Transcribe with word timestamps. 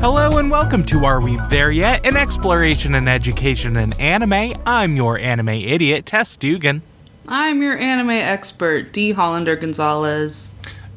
Hello 0.00 0.38
and 0.38 0.48
welcome 0.48 0.84
to 0.84 1.04
Are 1.04 1.20
Weeb 1.20 1.50
There 1.50 1.72
Yet? 1.72 2.06
An 2.06 2.16
exploration 2.16 2.94
and 2.94 3.08
education 3.08 3.76
in 3.76 3.92
anime. 3.94 4.54
I'm 4.64 4.94
your 4.94 5.18
anime 5.18 5.48
idiot, 5.48 6.06
Tess 6.06 6.36
Dugan. 6.36 6.82
I'm 7.30 7.60
your 7.60 7.76
anime 7.76 8.08
expert, 8.08 8.90
D. 8.90 9.12
Hollander 9.12 9.54
Gonzalez. 9.54 10.50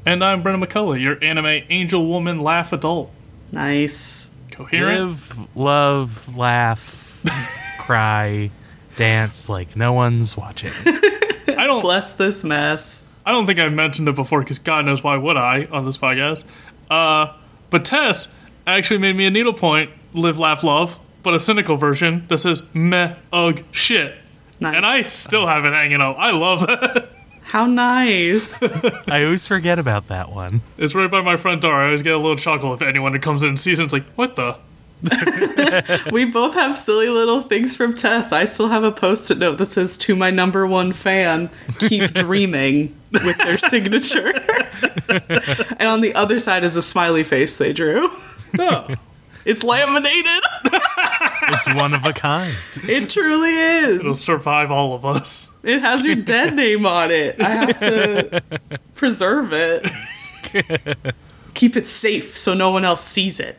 And 0.05 0.23
I'm 0.23 0.41
Brenna 0.41 0.65
McCullough, 0.65 0.99
your 0.99 1.21
anime 1.21 1.65
angel 1.69 2.07
woman 2.07 2.39
laugh 2.39 2.71
adult. 2.71 3.11
Nice. 3.51 4.33
Coherent? 4.49 5.11
Live, 5.11 5.57
love, 5.57 6.37
laugh, 6.37 7.75
cry, 7.81 8.49
dance 8.95 9.49
like 9.49 9.75
no 9.75 9.91
one's 9.91 10.37
watching. 10.37 10.71
I 10.85 11.65
don't 11.67 11.81
Bless 11.81 12.13
this 12.13 12.45
mess. 12.45 13.07
I 13.25 13.33
don't 13.33 13.45
think 13.45 13.59
I've 13.59 13.73
mentioned 13.73 14.07
it 14.07 14.15
before 14.15 14.39
because 14.39 14.57
God 14.59 14.85
knows 14.85 15.03
why 15.03 15.17
would 15.17 15.35
I 15.35 15.65
on 15.65 15.85
this 15.85 15.97
podcast. 15.97 16.45
Uh, 16.89 17.33
but 17.69 17.83
Tess 17.83 18.29
actually 18.65 18.99
made 18.99 19.17
me 19.17 19.25
a 19.25 19.29
needlepoint 19.29 19.91
live, 20.13 20.39
laugh, 20.39 20.63
love, 20.63 20.97
but 21.23 21.33
a 21.33 21.41
cynical 21.41 21.75
version 21.75 22.25
that 22.29 22.37
says 22.37 22.63
meh, 22.73 23.15
ugh, 23.33 23.63
shit. 23.71 24.15
Nice. 24.61 24.75
And 24.75 24.85
I 24.85 25.01
still 25.01 25.47
have 25.47 25.65
it 25.65 25.73
hanging 25.73 26.01
up. 26.01 26.17
I 26.19 26.31
love 26.31 26.61
that. 26.67 27.09
How 27.41 27.65
nice. 27.65 28.61
I 29.09 29.23
always 29.25 29.47
forget 29.47 29.79
about 29.79 30.07
that 30.09 30.31
one. 30.31 30.61
It's 30.77 30.93
right 30.95 31.09
by 31.09 31.21
my 31.21 31.35
front 31.35 31.61
door. 31.61 31.73
I 31.73 31.85
always 31.85 32.03
get 32.03 32.13
a 32.13 32.17
little 32.17 32.35
chuckle 32.37 32.73
if 32.73 32.81
anyone 32.81 33.11
that 33.13 33.21
comes 33.21 33.41
in 33.43 33.49
and 33.49 33.59
sees 33.59 33.79
it. 33.79 33.83
It's 33.83 33.93
like, 33.93 34.05
what 34.13 34.35
the? 34.35 34.55
we 36.11 36.25
both 36.25 36.53
have 36.53 36.77
silly 36.77 37.09
little 37.09 37.41
things 37.41 37.75
from 37.75 37.95
Tess. 37.95 38.31
I 38.31 38.45
still 38.45 38.67
have 38.67 38.83
a 38.83 38.91
post 38.91 39.31
it 39.31 39.39
note 39.39 39.57
that 39.57 39.71
says, 39.71 39.97
To 39.97 40.15
my 40.15 40.29
number 40.29 40.67
one 40.67 40.93
fan, 40.93 41.49
keep 41.79 42.11
dreaming 42.13 42.95
with 43.11 43.37
their 43.39 43.57
signature. 43.57 44.31
and 45.79 45.87
on 45.87 46.01
the 46.01 46.13
other 46.13 46.37
side 46.37 46.63
is 46.63 46.75
a 46.77 46.83
smiley 46.83 47.23
face 47.23 47.57
they 47.57 47.73
drew. 47.73 48.11
No. 48.53 48.95
It's 49.43 49.63
laminated. 49.63 50.43
It's 50.97 51.73
one 51.73 51.93
of 51.93 52.05
a 52.05 52.13
kind. 52.13 52.55
It 52.83 53.09
truly 53.09 53.49
is. 53.49 53.99
It'll 53.99 54.13
survive 54.15 54.71
all 54.71 54.93
of 54.93 55.05
us. 55.05 55.49
It 55.63 55.79
has 55.79 56.05
your 56.05 56.15
dead 56.15 56.55
name 56.55 56.85
on 56.85 57.11
it. 57.11 57.39
I 57.41 57.49
have 57.49 57.79
to 57.79 58.41
preserve 58.95 59.51
it. 59.53 59.85
Keep 61.53 61.75
it 61.77 61.87
safe 61.87 62.35
so 62.37 62.53
no 62.53 62.71
one 62.71 62.85
else 62.85 63.01
sees 63.03 63.39
it. 63.39 63.57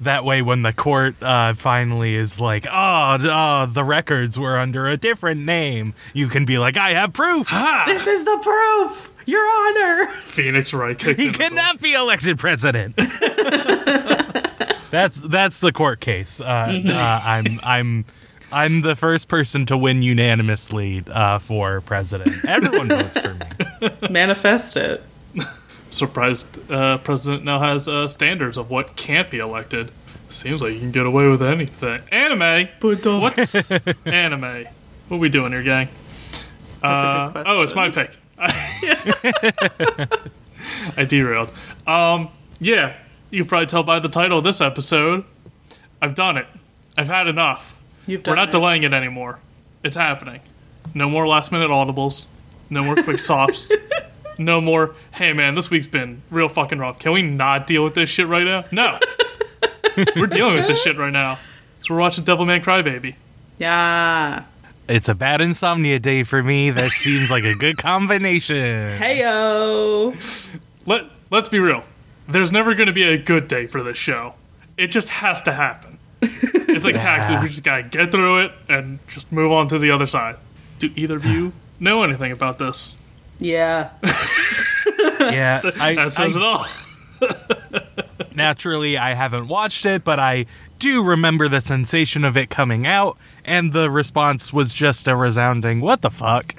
That 0.00 0.24
way, 0.24 0.42
when 0.42 0.62
the 0.62 0.72
court 0.72 1.14
uh, 1.22 1.54
finally 1.54 2.14
is 2.16 2.40
like, 2.40 2.66
oh, 2.68 3.18
oh, 3.20 3.66
the 3.66 3.84
records 3.84 4.38
were 4.38 4.58
under 4.58 4.86
a 4.88 4.96
different 4.96 5.42
name, 5.42 5.94
you 6.12 6.28
can 6.28 6.44
be 6.44 6.58
like, 6.58 6.76
I 6.76 6.94
have 6.94 7.12
proof. 7.12 7.48
This 7.86 8.06
is 8.08 8.24
the 8.24 8.38
proof, 8.42 9.12
Your 9.26 9.44
Honor. 9.48 10.08
Phoenix 10.22 10.74
Wright 10.74 11.00
He 11.00 11.10
in 11.10 11.16
the 11.16 11.24
door. 11.24 11.32
cannot 11.48 11.80
be 11.80 11.92
elected 11.94 12.38
president. 12.38 12.96
that's 14.92 15.20
that's 15.20 15.58
the 15.60 15.72
court 15.72 15.98
case. 16.00 16.40
Uh, 16.40 16.44
uh, 16.88 17.20
I'm 17.24 17.58
I'm 17.64 18.04
I'm 18.52 18.82
the 18.82 18.94
first 18.94 19.26
person 19.28 19.66
to 19.66 19.76
win 19.76 20.02
unanimously 20.02 21.02
uh, 21.10 21.40
for 21.40 21.80
president. 21.80 22.44
Everyone 22.46 22.86
votes 22.88 23.18
for 23.18 23.34
me. 23.34 23.90
Manifest 24.10 24.76
it. 24.76 25.02
surprised 25.90 26.70
uh, 26.70 26.98
president 26.98 27.42
now 27.44 27.58
has 27.58 27.88
uh, 27.88 28.06
standards 28.06 28.56
of 28.58 28.70
what 28.70 28.94
can't 28.94 29.30
be 29.30 29.38
elected. 29.38 29.90
Seems 30.28 30.62
like 30.62 30.72
you 30.74 30.78
can 30.80 30.92
get 30.92 31.04
away 31.06 31.26
with 31.28 31.42
anything. 31.42 32.02
Anime. 32.10 32.68
But 32.80 33.04
What's 33.04 33.70
anime? 34.06 34.66
What 35.08 35.18
we 35.20 35.28
doing 35.28 35.52
here, 35.52 35.62
gang? 35.62 35.88
That's 36.80 37.02
a 37.02 37.06
Uh, 37.06 37.28
good 37.32 37.44
oh, 37.46 37.62
it's 37.62 37.74
my 37.74 37.90
pick. 37.90 38.16
I 40.96 41.04
derailed. 41.06 41.50
Um, 41.86 42.28
yeah, 42.60 42.94
you 43.32 43.44
probably 43.44 43.66
tell 43.66 43.82
by 43.82 43.98
the 43.98 44.08
title 44.08 44.38
of 44.38 44.44
this 44.44 44.60
episode. 44.60 45.24
I've 46.00 46.14
done 46.14 46.36
it. 46.36 46.46
I've 46.96 47.08
had 47.08 47.26
enough. 47.26 47.74
You've 48.06 48.22
done 48.22 48.32
We're 48.32 48.36
not 48.36 48.48
it. 48.48 48.52
delaying 48.52 48.82
it 48.82 48.92
anymore. 48.92 49.38
It's 49.82 49.96
happening. 49.96 50.40
No 50.94 51.08
more 51.08 51.26
last 51.26 51.50
minute 51.50 51.70
audibles. 51.70 52.26
No 52.68 52.84
more 52.84 52.96
quick 53.02 53.18
sops. 53.30 53.70
no 54.38 54.60
more, 54.60 54.94
hey 55.12 55.32
man, 55.32 55.54
this 55.54 55.70
week's 55.70 55.86
been 55.86 56.22
real 56.30 56.48
fucking 56.48 56.78
rough. 56.78 56.98
Can 56.98 57.12
we 57.12 57.22
not 57.22 57.66
deal 57.66 57.82
with 57.82 57.94
this 57.94 58.10
shit 58.10 58.26
right 58.26 58.44
now? 58.44 58.64
No. 58.70 58.98
we're 60.16 60.26
dealing 60.26 60.54
with 60.54 60.66
this 60.66 60.82
shit 60.82 60.98
right 60.98 61.12
now. 61.12 61.38
So 61.80 61.94
we're 61.94 62.00
watching 62.00 62.24
devil 62.24 62.44
Devilman 62.44 62.62
Crybaby. 62.62 63.14
Yeah. 63.58 64.44
It's 64.88 65.08
a 65.08 65.14
bad 65.14 65.40
insomnia 65.40 65.98
day 65.98 66.22
for 66.22 66.42
me. 66.42 66.70
That 66.70 66.90
seems 66.90 67.30
like 67.30 67.44
a 67.44 67.54
good 67.54 67.78
combination. 67.78 68.98
Heyo. 68.98 70.60
Let, 70.86 71.06
let's 71.30 71.48
be 71.48 71.58
real. 71.60 71.84
There's 72.28 72.52
never 72.52 72.74
going 72.74 72.86
to 72.86 72.92
be 72.92 73.02
a 73.04 73.18
good 73.18 73.48
day 73.48 73.66
for 73.66 73.82
this 73.82 73.98
show. 73.98 74.34
It 74.76 74.88
just 74.88 75.08
has 75.08 75.42
to 75.42 75.52
happen. 75.52 75.98
It's 76.20 76.84
like 76.84 76.98
taxes. 76.98 77.40
We 77.42 77.48
just 77.48 77.64
got 77.64 77.76
to 77.76 77.82
get 77.82 78.10
through 78.12 78.44
it 78.44 78.52
and 78.68 78.98
just 79.08 79.30
move 79.32 79.52
on 79.52 79.68
to 79.68 79.78
the 79.78 79.90
other 79.90 80.06
side. 80.06 80.36
Do 80.78 80.90
either 80.96 81.16
of 81.16 81.24
you 81.24 81.52
know 81.80 82.02
anything 82.02 82.32
about 82.32 82.58
this? 82.58 82.96
Yeah. 83.38 83.90
Yeah, 85.20 85.60
I, 85.80 85.94
That 85.94 86.12
says 86.12 86.36
I- 86.36 86.40
it 86.40 86.42
all. 86.44 86.66
naturally 88.34 88.96
I 88.98 89.14
haven't 89.14 89.46
watched 89.48 89.86
it, 89.86 90.02
but 90.04 90.18
I 90.18 90.46
do 90.78 91.02
remember 91.02 91.48
the 91.48 91.60
sensation 91.60 92.24
of 92.24 92.36
it 92.36 92.50
coming 92.50 92.86
out, 92.86 93.16
and 93.44 93.72
the 93.72 93.88
response 93.90 94.52
was 94.52 94.74
just 94.74 95.06
a 95.06 95.14
resounding 95.14 95.80
"What 95.80 96.02
the 96.02 96.10
fuck." 96.10 96.54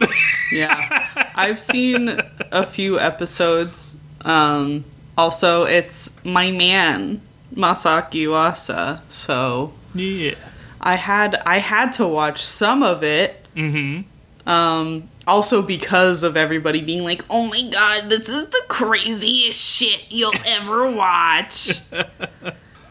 Yeah. 0.51 1.07
I've 1.35 1.59
seen 1.59 2.21
a 2.51 2.65
few 2.65 2.99
episodes. 2.99 3.97
Um, 4.21 4.85
also, 5.17 5.65
it's 5.65 6.23
my 6.25 6.51
man, 6.51 7.21
Masaaki 7.55 8.23
Yuasa. 8.25 9.01
So 9.09 9.73
Yeah. 9.93 10.35
I 10.81 10.95
had 10.95 11.35
I 11.45 11.59
had 11.59 11.91
to 11.93 12.07
watch 12.07 12.41
some 12.43 12.83
of 12.83 13.03
it. 13.03 13.45
Mm-hmm. 13.55 14.49
Um, 14.49 15.09
also 15.25 15.61
because 15.61 16.23
of 16.23 16.35
everybody 16.35 16.81
being 16.81 17.03
like, 17.03 17.23
"Oh 17.29 17.47
my 17.47 17.61
god, 17.69 18.09
this 18.09 18.27
is 18.27 18.49
the 18.49 18.61
craziest 18.67 19.59
shit 19.59 20.01
you'll 20.09 20.33
ever 20.45 20.91
watch." 20.91 21.79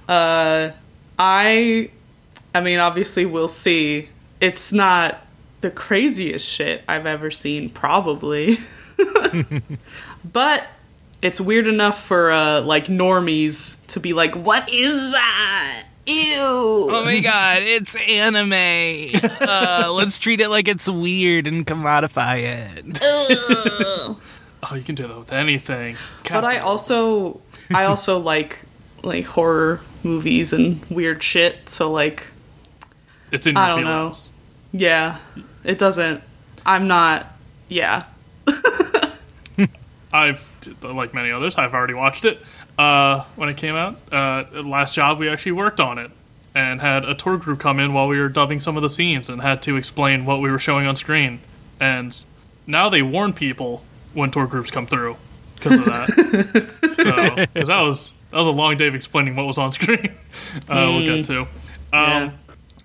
uh, 0.08 0.70
I, 1.18 1.90
I 2.54 2.60
mean, 2.62 2.78
obviously 2.78 3.26
we'll 3.26 3.48
see. 3.48 4.08
It's 4.40 4.72
not 4.72 5.26
the 5.60 5.70
craziest 5.70 6.48
shit 6.48 6.82
I've 6.88 7.06
ever 7.06 7.30
seen, 7.30 7.68
probably, 7.68 8.56
but 10.32 10.66
it's 11.22 11.40
weird 11.40 11.66
enough 11.66 12.02
for 12.02 12.30
uh, 12.30 12.60
like 12.60 12.86
normies 12.86 13.84
to 13.88 14.00
be 14.00 14.12
like, 14.12 14.34
"What 14.34 14.68
is 14.68 15.00
that?" 15.12 15.84
Ew. 16.04 16.14
oh 16.36 17.02
my 17.04 17.20
god, 17.24 17.58
it's 17.62 17.94
anime. 17.96 19.20
Uh, 19.40 19.92
let's 19.94 20.18
treat 20.18 20.40
it 20.40 20.48
like 20.50 20.66
it's 20.68 20.88
weird 20.88 21.46
and 21.46 21.66
commodify 21.66 22.42
it. 22.42 24.16
Oh, 24.70 24.76
you 24.76 24.82
can 24.82 24.94
do 24.94 25.08
that 25.08 25.18
with 25.18 25.32
anything. 25.32 25.96
But 26.28 26.44
I 26.44 26.58
also 26.58 27.40
I 27.74 27.84
also 27.86 28.18
like 28.20 28.60
like 29.02 29.24
horror 29.24 29.80
movies 30.04 30.52
and 30.52 30.84
weird 30.86 31.20
shit. 31.20 31.68
So 31.68 31.90
like 31.90 32.28
It's 33.32 33.44
in 33.44 33.56
your 33.56 33.64
I 33.64 33.68
don't 33.70 33.82
know. 33.82 34.12
yeah, 34.70 35.18
it 35.64 35.78
doesn't. 35.78 36.22
I'm 36.64 36.86
not. 36.86 37.26
Yeah. 37.68 38.04
I've, 40.12 40.56
like 40.82 41.14
many 41.14 41.30
others, 41.30 41.56
I've 41.56 41.74
already 41.74 41.94
watched 41.94 42.24
it 42.24 42.40
uh, 42.78 43.24
when 43.36 43.48
it 43.48 43.56
came 43.56 43.74
out. 43.74 43.96
Uh, 44.12 44.44
last 44.62 44.94
job, 44.94 45.18
we 45.18 45.28
actually 45.28 45.52
worked 45.52 45.80
on 45.80 45.98
it 45.98 46.10
and 46.54 46.80
had 46.80 47.04
a 47.04 47.14
tour 47.14 47.38
group 47.38 47.60
come 47.60 47.80
in 47.80 47.94
while 47.94 48.08
we 48.08 48.18
were 48.20 48.28
dubbing 48.28 48.60
some 48.60 48.76
of 48.76 48.82
the 48.82 48.90
scenes 48.90 49.28
and 49.30 49.40
had 49.40 49.62
to 49.62 49.76
explain 49.76 50.26
what 50.26 50.40
we 50.40 50.50
were 50.50 50.58
showing 50.58 50.86
on 50.86 50.96
screen. 50.96 51.40
And 51.80 52.14
now 52.66 52.88
they 52.90 53.00
warn 53.02 53.32
people 53.32 53.82
when 54.12 54.30
tour 54.30 54.46
groups 54.46 54.70
come 54.70 54.86
through 54.86 55.16
because 55.56 55.78
of 55.78 55.84
that. 55.86 56.08
so, 56.96 57.46
because 57.52 57.68
that 57.68 57.80
was 57.80 58.12
that 58.30 58.36
was 58.38 58.46
a 58.46 58.50
long 58.52 58.76
day 58.76 58.86
of 58.88 58.94
explaining 58.94 59.34
what 59.36 59.46
was 59.46 59.58
on 59.58 59.72
screen. 59.72 60.14
Uh, 60.68 60.90
We'll 60.92 61.16
get 61.16 61.24
to. 61.26 61.40
Um, 61.40 61.48
Yeah. 61.92 62.30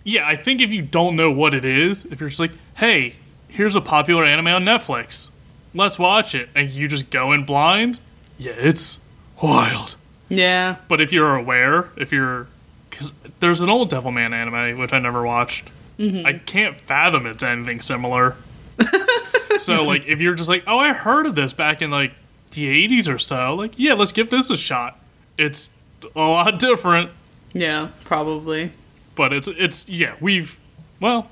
yeah, 0.03 0.27
I 0.27 0.35
think 0.37 0.61
if 0.61 0.69
you 0.71 0.81
don't 0.81 1.15
know 1.17 1.31
what 1.31 1.53
it 1.53 1.65
is, 1.65 2.05
if 2.05 2.19
you're 2.21 2.29
just 2.29 2.39
like, 2.39 2.51
hey, 2.75 3.15
here's 3.49 3.75
a 3.75 3.81
popular 3.81 4.23
anime 4.23 4.47
on 4.47 4.63
Netflix, 4.63 5.31
let's 5.73 5.97
watch 5.99 6.33
it, 6.35 6.49
and 6.55 6.69
you 6.69 6.87
just 6.87 7.09
go 7.09 7.31
in 7.31 7.45
blind, 7.45 7.99
yeah, 8.37 8.53
it's 8.57 8.99
wild. 9.41 9.95
Yeah. 10.29 10.77
But 10.87 11.01
if 11.01 11.11
you're 11.11 11.35
aware, 11.35 11.89
if 11.97 12.11
you're. 12.11 12.47
Because 12.89 13.13
there's 13.39 13.61
an 13.61 13.69
old 13.69 13.91
Devilman 13.91 14.33
anime, 14.33 14.77
which 14.79 14.93
I 14.93 14.99
never 14.99 15.25
watched. 15.25 15.69
Mm-hmm. 15.99 16.25
I 16.25 16.33
can't 16.33 16.79
fathom 16.79 17.25
it's 17.25 17.43
anything 17.43 17.81
similar. 17.81 18.35
so 19.57 19.83
like 19.83 20.05
if 20.05 20.21
you're 20.21 20.35
just 20.35 20.49
like, 20.49 20.63
oh, 20.67 20.79
I 20.79 20.93
heard 20.93 21.25
of 21.25 21.35
this 21.35 21.53
back 21.53 21.81
in 21.81 21.91
like 21.91 22.13
the 22.51 22.87
80s 22.87 23.13
or 23.13 23.17
so, 23.17 23.55
like 23.55 23.77
yeah, 23.77 23.93
let's 23.93 24.11
give 24.11 24.29
this 24.29 24.49
a 24.49 24.57
shot. 24.57 24.99
It's 25.37 25.71
a 26.15 26.19
lot 26.19 26.59
different, 26.59 27.11
Yeah, 27.53 27.89
probably. 28.03 28.71
but 29.15 29.33
it's 29.33 29.47
it's 29.47 29.89
yeah, 29.89 30.15
we've 30.19 30.59
well, 30.99 31.29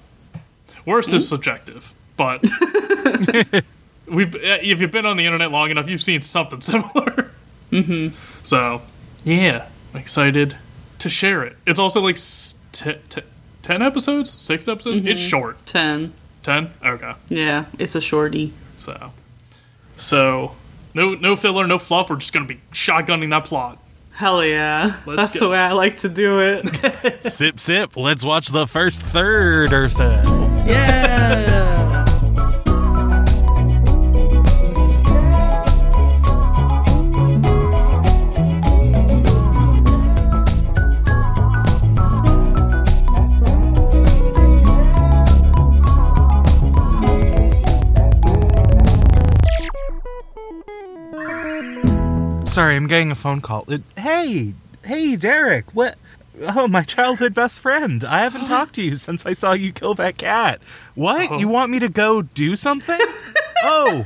worst 0.85 1.13
is 1.13 1.23
hmm? 1.23 1.35
subjective, 1.35 1.93
but 2.17 2.43
we've 4.07 4.35
if 4.35 4.81
you've 4.81 4.91
been 4.91 5.05
on 5.05 5.17
the 5.17 5.25
internet 5.25 5.51
long 5.51 5.71
enough, 5.71 5.87
you've 5.87 6.01
seen 6.01 6.21
something 6.21 6.61
similar. 6.61 7.31
Mm-hmm. 7.71 8.15
So 8.43 8.81
yeah, 9.23 9.67
I'm 9.93 9.99
excited 9.99 10.55
to 10.99 11.09
share 11.09 11.43
it. 11.43 11.57
It's 11.65 11.79
also 11.79 12.01
like 12.01 12.15
s- 12.15 12.55
t- 12.71 12.95
t- 13.09 13.21
ten 13.61 13.81
episodes, 13.81 14.31
six 14.31 14.67
episodes. 14.67 15.05
It's 15.05 15.21
short. 15.21 15.65
Ten. 15.65 16.13
Ten. 16.43 16.71
Okay. 16.85 17.13
Yeah, 17.29 17.65
it's 17.79 17.95
a 17.95 18.01
shorty. 18.01 18.53
So, 18.77 19.11
so 19.97 20.55
no 20.93 21.15
no 21.15 21.35
filler, 21.35 21.65
no 21.67 21.77
fluff. 21.77 22.09
We're 22.09 22.17
just 22.17 22.33
gonna 22.33 22.45
be 22.45 22.59
shotgunning 22.71 23.29
that 23.31 23.45
plot. 23.45 23.79
Hell 24.11 24.45
yeah. 24.45 24.95
Let's 25.05 25.17
That's 25.17 25.33
go. 25.33 25.39
the 25.41 25.49
way 25.49 25.57
I 25.57 25.73
like 25.73 25.97
to 25.97 26.09
do 26.09 26.39
it. 26.39 27.23
Sip, 27.25 27.59
sip. 27.59 27.97
Let's 27.97 28.23
watch 28.23 28.47
the 28.47 28.65
first 28.65 29.01
third 29.01 29.73
or 29.73 29.89
so. 29.89 30.05
yeah. 30.65 31.54
Sorry, 52.55 52.77
I'm 52.77 52.87
getting 52.87 53.11
a 53.11 53.15
phone 53.15 53.41
call. 53.41 53.65
It, 53.67 53.81
hey, 53.97 54.53
hey, 54.85 55.17
Derek. 55.17 55.75
What? 55.75 55.97
Oh, 56.41 56.69
my 56.69 56.83
childhood 56.83 57.33
best 57.33 57.59
friend. 57.59 58.01
I 58.05 58.21
haven't 58.21 58.45
talked 58.47 58.75
to 58.75 58.81
you 58.81 58.95
since 58.95 59.25
I 59.25 59.33
saw 59.33 59.51
you 59.51 59.73
kill 59.73 59.93
that 59.95 60.17
cat. 60.17 60.61
What? 60.93 61.31
Oh. 61.31 61.37
You 61.37 61.49
want 61.49 61.69
me 61.69 61.79
to 61.79 61.89
go 61.89 62.21
do 62.21 62.55
something? 62.55 62.97
oh. 63.63 64.05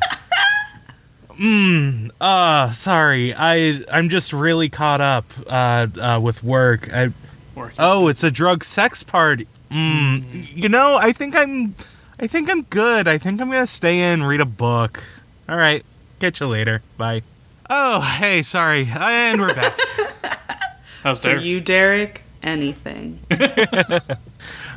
Mm. 1.34 2.10
Uh, 2.20 2.72
sorry. 2.72 3.36
I 3.38 3.84
I'm 3.92 4.10
just 4.10 4.34
really 4.34 4.68
caught 4.68 5.00
up 5.00 5.26
uh, 5.46 5.86
uh 6.02 6.20
with 6.20 6.44
work. 6.44 6.92
I 6.92 7.10
Working. 7.54 7.76
Oh, 7.78 8.08
it's 8.08 8.24
a 8.24 8.32
drug 8.32 8.64
sex 8.64 9.04
party. 9.04 9.48
Mm. 9.70 10.58
You 10.58 10.70
know, 10.70 10.96
I 10.96 11.12
think 11.12 11.36
I'm 11.36 11.76
I 12.20 12.26
think 12.26 12.50
I'm 12.50 12.64
good. 12.64 13.08
I 13.08 13.20
think 13.20 13.42
I'm 13.42 13.52
going 13.52 13.62
to 13.62 13.68
stay 13.68 14.12
in, 14.12 14.24
read 14.24 14.42
a 14.42 14.46
book. 14.46 15.04
All 15.48 15.56
right. 15.56 15.86
Catch 16.20 16.42
you 16.42 16.48
later. 16.48 16.82
Bye. 16.98 17.22
Oh, 17.70 18.02
hey, 18.02 18.42
sorry. 18.42 18.88
And 18.92 19.40
we're 19.40 19.54
back. 19.54 19.78
How's 21.04 21.20
For 21.20 21.30
there? 21.30 21.38
you, 21.40 21.60
Derek, 21.62 22.24
anything. 22.44 23.20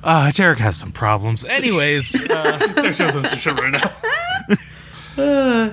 Uh, 0.04 0.32
Derek 0.32 0.58
has 0.58 0.76
some 0.76 0.90
problems. 0.90 1.44
Anyways, 1.44 2.20
uh, 2.30 2.72
There's 2.74 2.98
nothing 2.98 3.22
to 3.22 3.36
show 3.36 3.52
right 3.52 3.70
now. 3.70 3.92
Uh, 5.16 5.72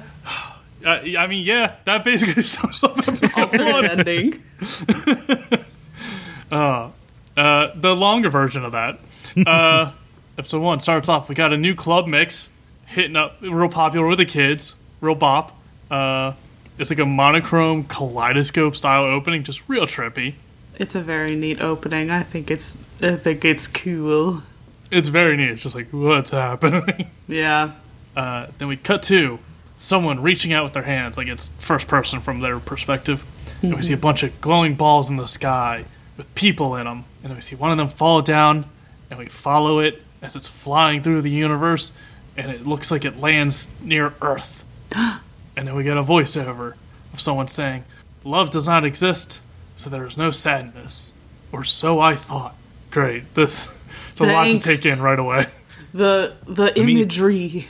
I 0.86 1.26
mean, 1.26 1.44
yeah, 1.44 1.78
that 1.86 2.04
basically 2.04 2.44
sums 2.44 2.84
up 2.84 2.96
episode 3.08 3.42
Alternate 3.60 3.74
one. 3.74 3.86
ending. 3.86 4.44
Uh, 6.52 6.92
the 7.36 7.96
longer 7.96 8.30
version 8.30 8.64
of 8.64 8.74
that. 8.74 9.00
Uh, 9.48 9.92
episode 10.38 10.62
one 10.62 10.80
starts 10.80 11.10
off. 11.10 11.28
We 11.28 11.34
got 11.34 11.52
a 11.52 11.58
new 11.58 11.74
club 11.74 12.06
mix 12.08 12.52
hitting 12.86 13.16
up, 13.16 13.38
real 13.42 13.68
popular 13.68 14.06
with 14.06 14.20
the 14.20 14.26
kids, 14.26 14.76
real 15.02 15.16
bop. 15.16 15.58
Uh, 15.90 16.34
it's 16.80 16.90
like 16.90 17.00
a 17.00 17.06
monochrome 17.06 17.84
kaleidoscope 17.84 18.76
style 18.76 19.04
opening, 19.04 19.44
just 19.44 19.62
real 19.68 19.86
trippy. 19.86 20.36
It's 20.78 20.96
a 20.96 21.02
very 21.02 21.36
neat 21.36 21.62
opening. 21.62 22.10
I 22.10 22.24
think 22.24 22.50
it's 22.50 22.78
I 23.02 23.16
think 23.18 23.44
it's 23.44 23.68
cool. 23.68 24.42
It's 24.90 25.10
very 25.10 25.36
neat. 25.36 25.50
It's 25.50 25.62
just 25.62 25.76
like, 25.76 25.90
what's 25.92 26.32
happening? 26.32 27.12
Yeah. 27.28 27.74
Uh, 28.16 28.48
then 28.58 28.70
we 28.70 28.78
cut 28.78 29.04
to 29.04 29.40
someone 29.76 30.22
reaching 30.22 30.54
out 30.54 30.64
with 30.64 30.74
their 30.74 30.84
hands, 30.84 31.18
like 31.18 31.28
it's 31.28 31.50
first 31.60 31.88
person 31.88 32.22
from 32.22 32.40
their 32.40 32.60
perspective. 32.60 33.26
And 33.62 33.76
we 33.76 33.84
see 33.84 33.94
a 33.94 33.98
bunch 33.98 34.24
of 34.24 34.40
glowing 34.40 34.76
balls 34.76 35.10
in 35.10 35.18
the 35.18 35.28
sky 35.28 35.84
with 36.16 36.34
people 36.34 36.78
in 36.78 36.86
them. 36.86 37.04
And 37.22 37.30
then 37.30 37.36
we 37.36 37.42
see 37.42 37.58
one 37.58 37.72
of 37.72 37.78
them 37.78 37.90
fall 37.90 38.22
down, 38.22 38.66
and 39.10 39.20
we 39.20 39.26
follow 39.26 39.80
it 39.80 40.02
as 40.22 40.38
it's 40.38 40.48
flying 40.48 41.04
through 41.04 41.22
the 41.22 41.30
universe, 41.30 41.92
and 42.38 42.50
it 42.52 42.66
looks 42.66 42.90
like 42.90 43.04
it 43.04 43.20
lands 43.20 43.68
near 43.82 44.14
Earth. 44.22 44.64
and 45.60 45.68
then 45.68 45.76
we 45.76 45.84
get 45.84 45.98
a 45.98 46.04
voiceover 46.04 46.76
of 47.12 47.20
someone 47.20 47.50
saying, 47.50 47.84
Love 48.24 48.50
does 48.50 48.66
not 48.66 48.86
exist, 48.86 49.42
so 49.76 49.90
there 49.90 50.06
is 50.06 50.16
no 50.18 50.32
sadness. 50.32 51.12
Or 51.52 51.66
so 51.66 52.00
I 52.00 52.16
thought. 52.16 52.56
Great. 52.92 53.34
This. 53.36 53.68
It's 54.12 54.22
a 54.22 54.26
The 54.26 54.32
lot 54.34 54.46
to 54.50 54.60
take 54.60 54.86
in 54.86 55.02
right 55.02 55.20
away. 55.20 55.48
The 55.94 56.34
the 56.48 56.72
mean- 56.78 56.98
imagery. 57.00 57.68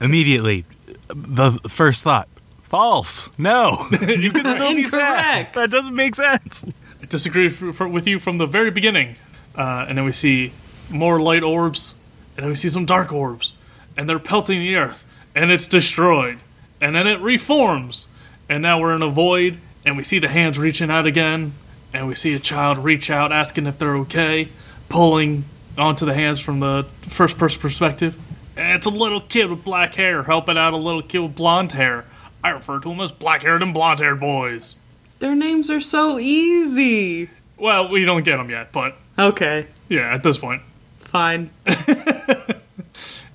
immediately, 0.00 0.64
the 1.08 1.52
first 1.68 2.02
thought 2.02 2.28
false. 2.62 3.30
No. 3.38 3.86
you 4.00 4.32
can 4.32 4.46
still 4.56 4.74
be 4.74 4.84
sad. 4.84 5.18
Incorrect. 5.40 5.54
That 5.54 5.70
doesn't 5.70 5.94
make 5.94 6.14
sense. 6.14 6.64
I 7.02 7.06
disagree 7.06 7.46
f- 7.46 7.62
f- 7.62 7.80
with 7.88 8.06
you 8.06 8.18
from 8.18 8.38
the 8.38 8.46
very 8.46 8.70
beginning. 8.70 9.16
Uh, 9.56 9.86
and 9.88 9.98
then 9.98 10.04
we 10.04 10.12
see 10.12 10.52
more 10.88 11.20
light 11.20 11.42
orbs, 11.42 11.94
and 12.36 12.42
then 12.44 12.48
we 12.50 12.54
see 12.56 12.68
some 12.68 12.86
dark 12.86 13.12
orbs, 13.12 13.52
and 13.96 14.08
they're 14.08 14.18
pelting 14.18 14.60
the 14.60 14.76
earth, 14.76 15.04
and 15.34 15.50
it's 15.50 15.66
destroyed, 15.66 16.38
and 16.80 16.94
then 16.94 17.06
it 17.06 17.20
reforms, 17.20 18.08
and 18.48 18.62
now 18.62 18.80
we're 18.80 18.94
in 18.94 19.02
a 19.02 19.08
void, 19.10 19.58
and 19.84 19.96
we 19.96 20.04
see 20.04 20.18
the 20.18 20.28
hands 20.28 20.58
reaching 20.58 20.90
out 20.90 21.06
again, 21.06 21.52
and 21.92 22.06
we 22.06 22.14
see 22.14 22.34
a 22.34 22.38
child 22.38 22.78
reach 22.78 23.10
out 23.10 23.32
asking 23.32 23.66
if 23.66 23.78
they're 23.78 23.96
okay, 23.96 24.48
pulling 24.88 25.44
onto 25.78 26.04
the 26.04 26.14
hands 26.14 26.40
from 26.40 26.60
the 26.60 26.86
first 27.02 27.38
person 27.38 27.60
perspective, 27.60 28.16
and 28.56 28.76
it's 28.76 28.86
a 28.86 28.90
little 28.90 29.20
kid 29.20 29.48
with 29.50 29.64
black 29.64 29.94
hair 29.94 30.24
helping 30.24 30.58
out 30.58 30.72
a 30.72 30.76
little 30.76 31.02
kid 31.02 31.18
with 31.20 31.34
blonde 31.36 31.72
hair. 31.72 32.04
I 32.42 32.50
refer 32.50 32.80
to 32.80 32.88
them 32.88 33.00
as 33.00 33.12
black 33.12 33.42
haired 33.42 33.62
and 33.62 33.72
blonde 33.74 34.00
haired 34.00 34.20
boys. 34.20 34.76
Their 35.18 35.34
names 35.34 35.70
are 35.70 35.80
so 35.80 36.18
easy. 36.18 37.28
Well, 37.58 37.88
we 37.88 38.04
don't 38.04 38.22
get 38.24 38.38
them 38.38 38.48
yet, 38.50 38.72
but 38.72 38.96
Okay. 39.18 39.66
yeah, 39.88 40.14
at 40.14 40.22
this 40.22 40.38
point. 40.38 40.62
Fine. 41.00 41.50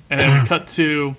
And 0.07 0.19
then 0.19 0.41
we 0.43 0.47
cut 0.47 0.67
to 0.67 1.15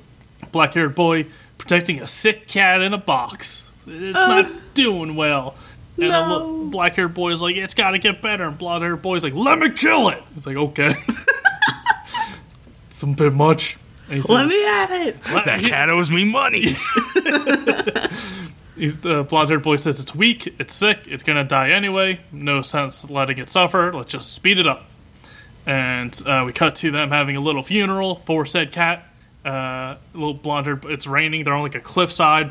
black 0.52 0.74
haired 0.74 0.94
boy 0.94 1.26
protecting 1.58 2.00
a 2.00 2.06
sick 2.06 2.46
cat 2.46 2.82
in 2.82 2.92
a 2.92 2.98
box. 2.98 3.70
It's 3.86 4.14
not 4.14 4.50
doing 4.74 5.16
well. 5.16 5.54
And 5.96 6.12
the 6.12 6.28
no. 6.28 6.66
black 6.66 6.96
haired 6.96 7.14
boy 7.14 7.32
is 7.32 7.40
like, 7.40 7.56
it's 7.56 7.74
got 7.74 7.92
to 7.92 7.98
get 7.98 8.20
better. 8.20 8.44
And 8.44 8.58
blonde 8.58 8.82
haired 8.82 9.00
boy 9.00 9.16
is 9.16 9.24
like, 9.24 9.34
let 9.34 9.58
me 9.58 9.70
kill 9.70 10.08
it. 10.08 10.22
It's 10.36 10.46
like, 10.46 10.56
okay. 10.56 10.94
It's 12.96 13.02
a 13.02 13.06
bit 13.08 13.34
much. 13.34 13.76
He 14.08 14.22
says, 14.22 14.30
Let 14.30 14.48
me 14.48 14.66
at 14.66 14.90
it. 14.90 15.22
That 15.24 15.62
cat 15.64 15.90
owes 15.90 16.10
me 16.10 16.24
money. 16.24 16.62
He's 18.74 19.00
the 19.00 19.22
blonde 19.28 19.50
haired 19.50 19.62
boy 19.62 19.76
says 19.76 20.00
it's 20.00 20.14
weak, 20.14 20.54
it's 20.58 20.72
sick, 20.72 21.00
it's 21.04 21.22
gonna 21.22 21.44
die 21.44 21.72
anyway. 21.72 22.20
No 22.32 22.62
sense 22.62 23.04
letting 23.10 23.36
it 23.36 23.50
suffer. 23.50 23.92
Let's 23.92 24.12
just 24.12 24.32
speed 24.32 24.58
it 24.58 24.66
up. 24.66 24.86
And 25.66 26.18
uh, 26.24 26.44
we 26.46 26.54
cut 26.54 26.76
to 26.76 26.90
them 26.90 27.10
having 27.10 27.36
a 27.36 27.40
little 27.40 27.62
funeral 27.62 28.14
for 28.14 28.46
said 28.46 28.72
cat. 28.72 29.06
Uh, 29.46 29.96
a 29.96 29.98
little 30.14 30.34
blonde 30.34 30.66
haired. 30.66 30.84
It's 30.86 31.06
raining. 31.06 31.44
They're 31.44 31.54
on 31.54 31.62
like 31.62 31.74
a 31.76 31.80
cliffside. 31.80 32.50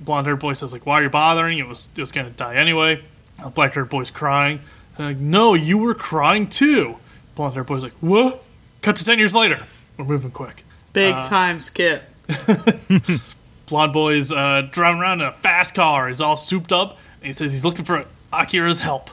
Blonde 0.00 0.26
haired 0.26 0.38
boy 0.40 0.52
says 0.52 0.72
like, 0.72 0.84
"Why 0.84 1.00
are 1.00 1.04
you 1.04 1.08
bothering? 1.08 1.58
It 1.58 1.66
was 1.66 1.88
it 1.96 2.00
was 2.00 2.12
gonna 2.12 2.30
die 2.30 2.56
anyway." 2.56 3.02
Uh, 3.42 3.48
Black 3.48 3.72
haired 3.74 3.88
boy's 3.88 4.10
crying. 4.10 4.60
They're 4.96 5.06
like, 5.08 5.16
"No, 5.16 5.54
you 5.54 5.78
were 5.78 5.94
crying 5.94 6.48
too." 6.48 6.96
Blonde 7.34 7.54
haired 7.54 7.66
boy's 7.66 7.82
like, 7.82 7.94
"What?" 8.00 8.42
Cut 8.82 8.96
to 8.96 9.04
ten 9.04 9.18
years 9.18 9.34
later. 9.34 9.62
We're 9.96 10.04
moving 10.04 10.30
quick. 10.30 10.64
Big 10.92 11.14
Uh, 11.14 11.24
time 11.24 11.60
skip. 11.60 12.02
Blonde 13.66 13.92
boy's 13.92 14.30
uh, 14.32 14.68
driving 14.70 15.00
around 15.00 15.20
in 15.22 15.26
a 15.28 15.32
fast 15.32 15.74
car. 15.74 16.08
He's 16.08 16.20
all 16.20 16.36
souped 16.36 16.72
up, 16.72 16.98
and 17.20 17.26
he 17.26 17.32
says 17.32 17.50
he's 17.52 17.64
looking 17.64 17.84
for 17.84 18.04
Akira's 18.32 18.80
help. 18.82 19.10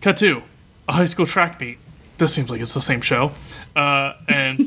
Cut 0.00 0.16
to 0.18 0.42
a 0.88 0.92
high 0.92 1.04
school 1.04 1.26
track 1.26 1.60
meet. 1.60 1.78
This 2.18 2.34
seems 2.34 2.50
like 2.50 2.60
it's 2.60 2.74
the 2.74 2.80
same 2.80 3.00
show. 3.00 3.32
Uh, 3.76 4.14
and 4.28 4.60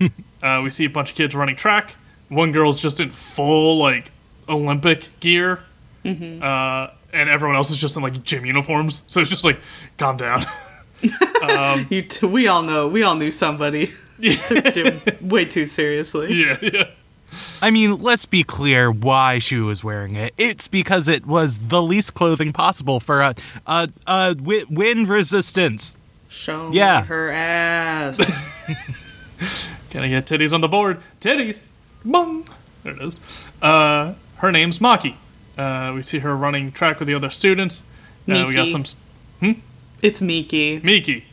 uh, 0.42 0.60
we 0.62 0.70
see 0.70 0.84
a 0.84 0.90
bunch 0.90 1.10
of 1.10 1.16
kids 1.16 1.34
running 1.34 1.56
track. 1.56 1.94
One 2.28 2.52
girl's 2.52 2.80
just 2.80 3.00
in 3.00 3.10
full 3.10 3.78
like 3.78 4.10
Olympic 4.48 5.08
gear, 5.20 5.60
uh, 6.04 6.08
and 7.12 7.28
everyone 7.28 7.56
else 7.56 7.70
is 7.70 7.76
just 7.76 7.96
in 7.96 8.02
like 8.02 8.22
gym 8.24 8.44
uniforms. 8.46 9.02
So 9.06 9.20
it's 9.20 9.30
just 9.30 9.44
like, 9.44 9.58
calm 9.98 10.16
down. 10.16 10.44
You 11.90 12.02
t- 12.02 12.26
we 12.26 12.46
all 12.46 12.62
know. 12.62 12.86
We 12.88 13.02
all 13.02 13.16
knew 13.16 13.30
somebody 13.32 13.92
took 14.46 14.72
gym 14.72 15.00
way 15.20 15.44
too 15.44 15.66
seriously. 15.66 16.32
yeah, 16.34 16.56
yeah. 16.62 16.84
I 17.60 17.70
mean, 17.70 18.00
let's 18.02 18.26
be 18.26 18.44
clear 18.44 18.90
why 18.92 19.38
she 19.40 19.56
was 19.56 19.82
wearing 19.82 20.14
it. 20.16 20.32
It's 20.38 20.68
because 20.68 21.08
it 21.08 21.26
was 21.26 21.58
the 21.68 21.82
least 21.82 22.14
clothing 22.14 22.52
possible 22.52 23.00
for 23.00 23.20
a 23.22 23.34
a, 23.66 23.88
a 24.06 24.34
wi- 24.36 24.64
wind 24.70 25.08
resistance. 25.08 25.96
Show 26.28 26.70
Yeah. 26.72 27.00
me 27.00 27.06
her 27.08 27.30
ass. 27.32 28.20
Can 29.92 30.02
I 30.02 30.08
get 30.08 30.24
titties 30.26 30.52
on 30.52 30.60
the 30.60 30.68
board? 30.68 30.98
Titties. 31.20 31.62
Bung. 32.04 32.46
There 32.82 32.94
it 32.94 33.00
is. 33.02 33.20
Uh, 33.60 34.14
her 34.36 34.50
name's 34.50 34.78
Maki. 34.80 35.14
Uh, 35.56 35.92
we 35.94 36.02
see 36.02 36.18
her 36.20 36.34
running 36.34 36.72
track 36.72 36.98
with 36.98 37.06
the 37.08 37.14
other 37.14 37.30
students. 37.30 37.84
Uh, 38.28 38.44
we 38.48 38.54
got 38.54 38.66
Miki. 38.66 38.66
some 38.72 38.80
s- 38.80 38.96
It's 40.02 40.20
Miki. 40.20 40.80
Miki. 40.82 41.24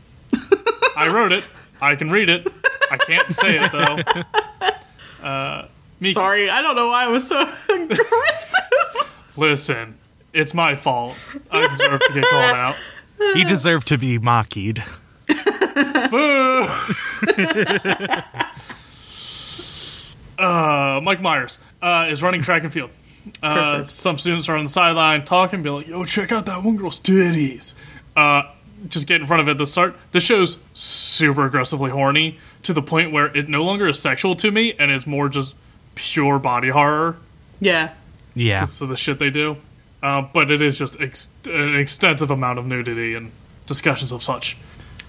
I 0.96 1.08
wrote 1.12 1.32
it. 1.32 1.44
I 1.82 1.96
can 1.96 2.12
read 2.12 2.28
it. 2.30 2.46
I 2.92 2.98
can't 2.98 3.32
say 3.34 3.58
it 3.60 3.72
though. 3.72 4.00
Uh, 5.24 5.68
Miki. 6.00 6.13
Sorry, 6.13 6.50
I 6.50 6.62
don't 6.62 6.78
know 6.78 6.88
why 6.88 7.04
I 7.04 7.08
was 7.10 7.28
so 7.28 7.42
aggressive. 7.70 9.34
Listen, 9.36 9.98
it's 10.32 10.54
my 10.54 10.75
fault. 10.75 11.18
I 11.51 11.68
deserve 11.68 12.00
to 12.08 12.13
get 12.13 12.24
called 12.24 12.56
out. 12.56 12.75
He 13.34 13.44
deserved 13.44 13.89
to 13.89 13.98
be 13.98 14.18
mocked. 14.18 14.56
Boo! 16.10 16.66
uh, 20.39 20.99
Mike 21.03 21.21
Myers 21.21 21.59
uh, 21.81 22.07
is 22.09 22.23
running 22.23 22.41
track 22.41 22.63
and 22.63 22.71
field. 22.71 22.91
Uh, 23.43 23.83
some 23.83 24.17
students 24.17 24.47
are 24.49 24.55
on 24.55 24.63
the 24.63 24.69
sideline 24.69 25.25
talking, 25.25 25.61
be 25.61 25.69
like, 25.69 25.88
"Yo, 25.88 26.05
check 26.05 26.31
out 26.31 26.45
that 26.45 26.63
one 26.63 26.77
girl's 26.77 26.99
titties." 26.99 27.75
Uh, 28.15 28.43
just 28.88 29.07
get 29.07 29.21
in 29.21 29.27
front 29.27 29.41
of 29.41 29.47
it 29.47 29.51
at 29.51 29.57
the 29.57 29.67
start. 29.67 29.95
This 30.11 30.23
show's 30.23 30.57
super 30.73 31.45
aggressively 31.45 31.91
horny 31.91 32.39
to 32.63 32.73
the 32.73 32.81
point 32.81 33.11
where 33.11 33.25
it 33.35 33.49
no 33.49 33.63
longer 33.63 33.88
is 33.88 33.99
sexual 33.99 34.35
to 34.38 34.51
me, 34.51 34.73
and 34.79 34.89
it's 34.89 35.05
more 35.05 35.29
just 35.29 35.53
pure 35.95 36.39
body 36.39 36.69
horror. 36.69 37.17
Yeah. 37.59 37.93
Yeah. 38.35 38.67
So 38.67 38.88
the 38.88 38.97
shit 38.97 39.19
they 39.19 39.29
do, 39.29 39.57
uh, 40.01 40.23
but 40.33 40.49
it 40.49 40.61
is 40.61 40.77
just 40.77 40.99
ex- 41.01 41.29
an 41.45 41.75
extensive 41.75 42.31
amount 42.31 42.57
of 42.57 42.65
nudity 42.65 43.15
and 43.15 43.31
discussions 43.65 44.11
of 44.11 44.23
such. 44.23 44.57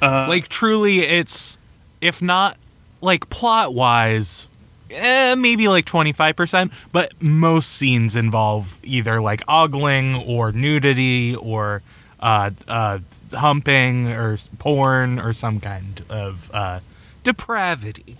like 0.02 0.48
truly 0.48 1.00
it's 1.00 1.58
if 2.00 2.21
not 2.23 2.57
like 3.00 3.28
plot 3.30 3.75
wise 3.75 4.49
eh, 4.90 5.35
maybe 5.37 5.69
like 5.69 5.87
25% 5.87 6.73
but 6.92 7.12
most 7.23 7.71
scenes 7.73 8.16
involve 8.16 8.78
either 8.83 9.21
like 9.21 9.42
ogling 9.49 10.16
or 10.26 10.52
nudity 10.52 11.35
or 11.37 11.83
uh, 12.21 12.50
uh, 12.69 12.99
humping 13.33 14.09
or 14.09 14.37
porn 14.59 15.19
or 15.19 15.33
some 15.33 15.61
kind 15.61 16.02
of 16.11 16.50
uh, 16.52 16.80
depravity 17.25 18.16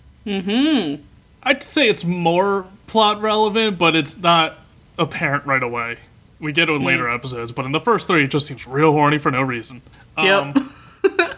I'd 1.43 1.63
say 1.63 1.89
it's 1.89 2.05
more 2.05 2.67
plot 2.87 3.21
relevant, 3.21 3.79
but 3.79 3.97
it's 3.97 4.17
not 4.17 4.59
apparent 4.99 5.47
right 5.47 5.63
away. 5.63 5.97
We 6.39 6.53
get 6.53 6.69
it 6.69 6.73
in 6.73 6.83
later 6.85 7.09
episodes, 7.09 7.53
but 7.53 7.65
in 7.65 7.73
the 7.73 7.81
first 7.81 8.07
three, 8.07 8.25
it 8.25 8.29
just 8.29 8.47
seems 8.47 8.67
real 8.67 8.93
horny 8.93 9.19
for 9.19 9.31
no 9.31 9.43
reason. 9.43 9.83
Yep. 10.19 10.57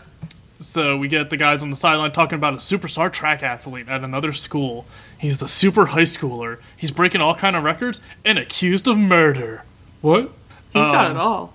So 0.62 0.96
we 0.96 1.08
get 1.08 1.28
the 1.30 1.36
guys 1.36 1.62
on 1.62 1.70
the 1.70 1.76
sideline 1.76 2.12
talking 2.12 2.36
about 2.36 2.54
a 2.54 2.58
superstar 2.58 3.12
track 3.12 3.42
athlete 3.42 3.88
at 3.88 4.04
another 4.04 4.32
school. 4.32 4.86
He's 5.18 5.38
the 5.38 5.48
super 5.48 5.86
high 5.86 6.02
schooler. 6.02 6.58
He's 6.76 6.90
breaking 6.90 7.20
all 7.20 7.34
kind 7.34 7.56
of 7.56 7.64
records 7.64 8.00
and 8.24 8.38
accused 8.38 8.86
of 8.86 8.96
murder. 8.96 9.64
What? 10.00 10.30
He's 10.72 10.86
got 10.86 11.06
Um, 11.06 11.16
it 11.16 11.18
all. 11.20 11.54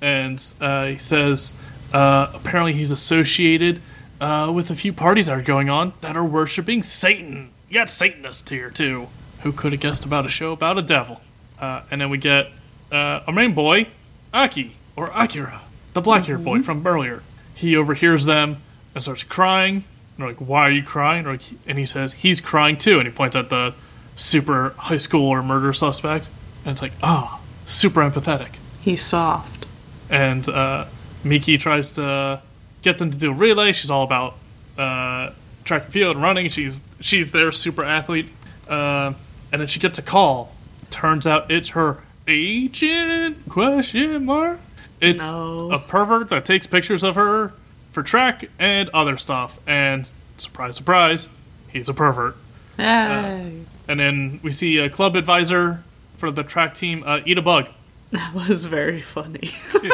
and 0.00 0.42
uh, 0.60 0.86
he 0.86 0.98
says 0.98 1.52
uh, 1.92 2.30
apparently 2.34 2.72
he's 2.72 2.90
associated 2.90 3.80
uh, 4.20 4.50
with 4.54 4.70
a 4.70 4.74
few 4.74 4.92
parties 4.92 5.26
that 5.26 5.36
are 5.36 5.42
going 5.42 5.68
on 5.68 5.92
that 6.00 6.16
are 6.16 6.24
worshiping 6.24 6.82
Satan. 6.82 7.50
You 7.68 7.74
got 7.74 7.88
Satanists 7.88 8.48
here 8.48 8.70
too. 8.70 9.08
Who 9.42 9.52
could 9.52 9.72
have 9.72 9.80
guessed 9.80 10.04
about 10.04 10.24
a 10.26 10.30
show 10.30 10.52
about 10.52 10.78
a 10.78 10.82
devil? 10.82 11.20
Uh, 11.60 11.82
and 11.90 12.00
then 12.00 12.08
we 12.08 12.18
get 12.18 12.48
uh, 12.92 13.20
a 13.26 13.32
main 13.32 13.52
boy, 13.52 13.88
Aki 14.32 14.76
or 14.96 15.10
Akira, 15.14 15.60
the 15.92 16.00
black-haired 16.00 16.44
boy 16.44 16.62
from 16.62 16.86
earlier. 16.86 17.22
He 17.54 17.76
overhears 17.76 18.24
them 18.24 18.56
and 18.94 19.02
starts 19.02 19.22
crying. 19.22 19.76
And 19.76 19.84
they're 20.18 20.28
like, 20.28 20.38
"Why 20.38 20.68
are 20.68 20.70
you 20.70 20.82
crying?" 20.82 21.24
Like, 21.24 21.42
and 21.66 21.78
he 21.78 21.86
says 21.86 22.12
he's 22.14 22.40
crying 22.40 22.76
too, 22.76 22.98
and 22.98 23.08
he 23.08 23.12
points 23.14 23.34
at 23.36 23.50
the 23.50 23.74
super 24.16 24.74
high 24.78 24.94
schooler 24.96 25.44
murder 25.44 25.72
suspect, 25.72 26.26
and 26.64 26.72
it's 26.72 26.82
like, 26.82 26.92
"Ah, 27.02 27.40
super 27.66 28.00
empathetic." 28.00 28.56
He's 28.80 29.02
soft. 29.02 29.66
and 30.10 30.48
uh, 30.48 30.84
Miki 31.24 31.56
tries 31.58 31.94
to 31.94 32.40
get 32.82 32.98
them 32.98 33.10
to 33.10 33.18
do 33.18 33.30
a 33.30 33.34
relay. 33.34 33.72
She's 33.72 33.90
all 33.90 34.04
about 34.04 34.36
uh, 34.78 35.30
track 35.64 35.84
and 35.84 35.92
field 35.92 36.16
and 36.16 36.22
running. 36.22 36.48
She's 36.50 36.80
she's 37.00 37.32
their 37.32 37.50
super 37.50 37.82
athlete, 37.84 38.28
uh, 38.68 39.14
and 39.50 39.60
then 39.60 39.66
she 39.66 39.80
gets 39.80 39.98
a 39.98 40.02
call. 40.02 40.52
Turns 40.90 41.26
out 41.26 41.50
it's 41.50 41.70
her 41.70 41.98
agent? 42.28 43.48
Question 43.48 44.26
mark. 44.26 44.60
It's 45.00 45.30
No. 45.30 45.70
a 45.72 45.78
pervert 45.78 46.28
that 46.30 46.44
takes 46.44 46.66
pictures 46.66 47.02
of 47.04 47.14
her 47.16 47.52
for 47.92 48.02
track 48.02 48.46
and 48.58 48.88
other 48.90 49.16
stuff. 49.18 49.58
And 49.66 50.10
surprise, 50.38 50.76
surprise, 50.76 51.30
he's 51.68 51.88
a 51.88 51.94
pervert. 51.94 52.36
Hey. 52.76 53.60
And 53.86 54.00
then 54.00 54.40
we 54.42 54.50
see 54.52 54.78
a 54.78 54.88
club 54.88 55.14
advisor 55.16 55.82
for 56.16 56.30
the 56.30 56.42
track 56.42 56.74
team 56.74 57.02
uh, 57.06 57.20
eat 57.26 57.38
a 57.38 57.42
bug. 57.42 57.68
that 58.12 58.32
was 58.34 58.66
very 58.66 59.02
funny. 59.02 59.50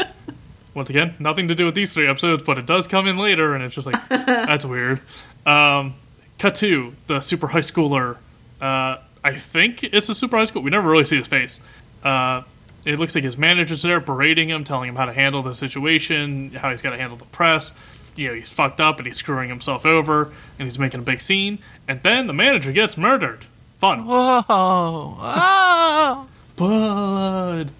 Once 0.74 0.88
again, 0.88 1.14
nothing 1.18 1.48
to 1.48 1.54
do 1.54 1.66
with 1.66 1.74
these 1.74 1.92
three 1.92 2.06
episodes, 2.08 2.42
but 2.44 2.56
it 2.56 2.64
does 2.64 2.86
come 2.86 3.06
in 3.08 3.18
later, 3.18 3.54
and 3.54 3.64
it's 3.64 3.74
just 3.74 3.86
like 3.86 4.08
that's 4.08 4.64
weird. 4.64 5.00
Um, 5.44 5.94
cut 6.38 6.54
to 6.56 6.94
the 7.08 7.20
super 7.20 7.48
high 7.48 7.58
schooler. 7.58 8.16
Uh, 8.60 8.98
I 9.22 9.34
think 9.36 9.82
it's 9.82 10.08
a 10.08 10.14
super 10.14 10.36
high 10.36 10.44
school. 10.44 10.62
We 10.62 10.70
never 10.70 10.88
really 10.88 11.04
see 11.04 11.16
his 11.18 11.26
face. 11.26 11.58
Uh, 12.04 12.42
it 12.84 12.98
looks 12.98 13.14
like 13.14 13.24
his 13.24 13.36
manager's 13.36 13.82
there 13.82 14.00
berating 14.00 14.48
him, 14.48 14.64
telling 14.64 14.88
him 14.88 14.96
how 14.96 15.06
to 15.06 15.12
handle 15.12 15.42
the 15.42 15.54
situation, 15.54 16.50
how 16.52 16.70
he's 16.70 16.82
got 16.82 16.90
to 16.90 16.96
handle 16.96 17.18
the 17.18 17.24
press. 17.26 17.72
You 18.16 18.28
know, 18.28 18.34
he's 18.34 18.50
fucked 18.50 18.80
up 18.80 18.98
and 18.98 19.06
he's 19.06 19.16
screwing 19.16 19.48
himself 19.48 19.86
over, 19.86 20.32
and 20.58 20.66
he's 20.66 20.78
making 20.78 21.00
a 21.00 21.02
big 21.02 21.20
scene. 21.20 21.58
And 21.86 22.02
then 22.02 22.26
the 22.26 22.32
manager 22.32 22.72
gets 22.72 22.96
murdered. 22.96 23.44
Fun. 23.78 24.04
whoa 24.06 24.44
oh. 24.48 26.28
blood. 26.56 27.70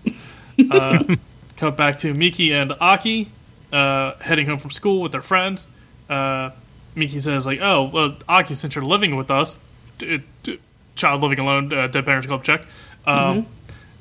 uh, 0.70 1.16
cut 1.56 1.76
back 1.76 1.98
to 1.98 2.14
Miki 2.14 2.52
and 2.52 2.72
Aki 2.80 3.30
uh, 3.72 4.14
heading 4.20 4.46
home 4.46 4.58
from 4.58 4.70
school 4.70 5.00
with 5.00 5.12
their 5.12 5.22
friends. 5.22 5.68
Uh, 6.08 6.50
Miki 6.94 7.20
says, 7.20 7.46
like, 7.46 7.60
oh, 7.60 7.84
well, 7.84 8.16
Aki, 8.28 8.54
since 8.54 8.74
you're 8.74 8.84
living 8.84 9.16
with 9.16 9.30
us, 9.30 9.56
d- 9.98 10.22
d- 10.42 10.58
child 10.96 11.22
living 11.22 11.38
alone, 11.38 11.72
uh, 11.72 11.86
Dead 11.86 12.04
Parents 12.04 12.26
Club 12.26 12.42
check. 12.42 12.62
Um, 13.06 13.46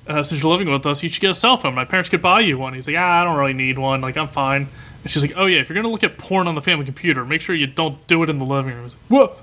uh, 0.10 0.24
since 0.24 0.42
you're 0.42 0.52
living 0.52 0.70
with 0.70 0.86
us, 0.86 1.02
you 1.04 1.10
should 1.10 1.22
get 1.22 1.30
a 1.32 1.34
cell 1.36 1.56
phone. 1.56 1.74
My 1.76 1.86
parents 1.86 2.10
could 2.10 2.22
buy 2.22 2.42
you 2.42 2.58
one. 2.58 2.74
He's 2.74 2.88
like, 2.88 2.98
ah, 2.98 3.22
I 3.22 3.24
don't 3.24 3.38
really 3.38 3.54
need 3.54 3.78
one. 3.78 4.02
Like, 4.02 4.18
I'm 4.18 4.28
fine. 4.28 4.68
And 5.04 5.12
she's 5.12 5.22
like, 5.22 5.34
oh, 5.38 5.46
yeah, 5.46 5.60
if 5.60 5.70
you're 5.70 5.76
going 5.76 5.86
to 5.86 5.92
look 5.92 6.04
at 6.04 6.18
porn 6.18 6.48
on 6.48 6.56
the 6.56 6.62
family 6.62 6.84
computer, 6.84 7.24
make 7.24 7.40
sure 7.42 7.56
you 7.56 7.68
don't 7.68 8.06
do 8.08 8.22
it 8.24 8.30
in 8.30 8.38
the 8.40 8.46
living 8.46 8.74
room. 8.74 8.84
Like, 8.86 8.94
Whoa. 9.08 9.36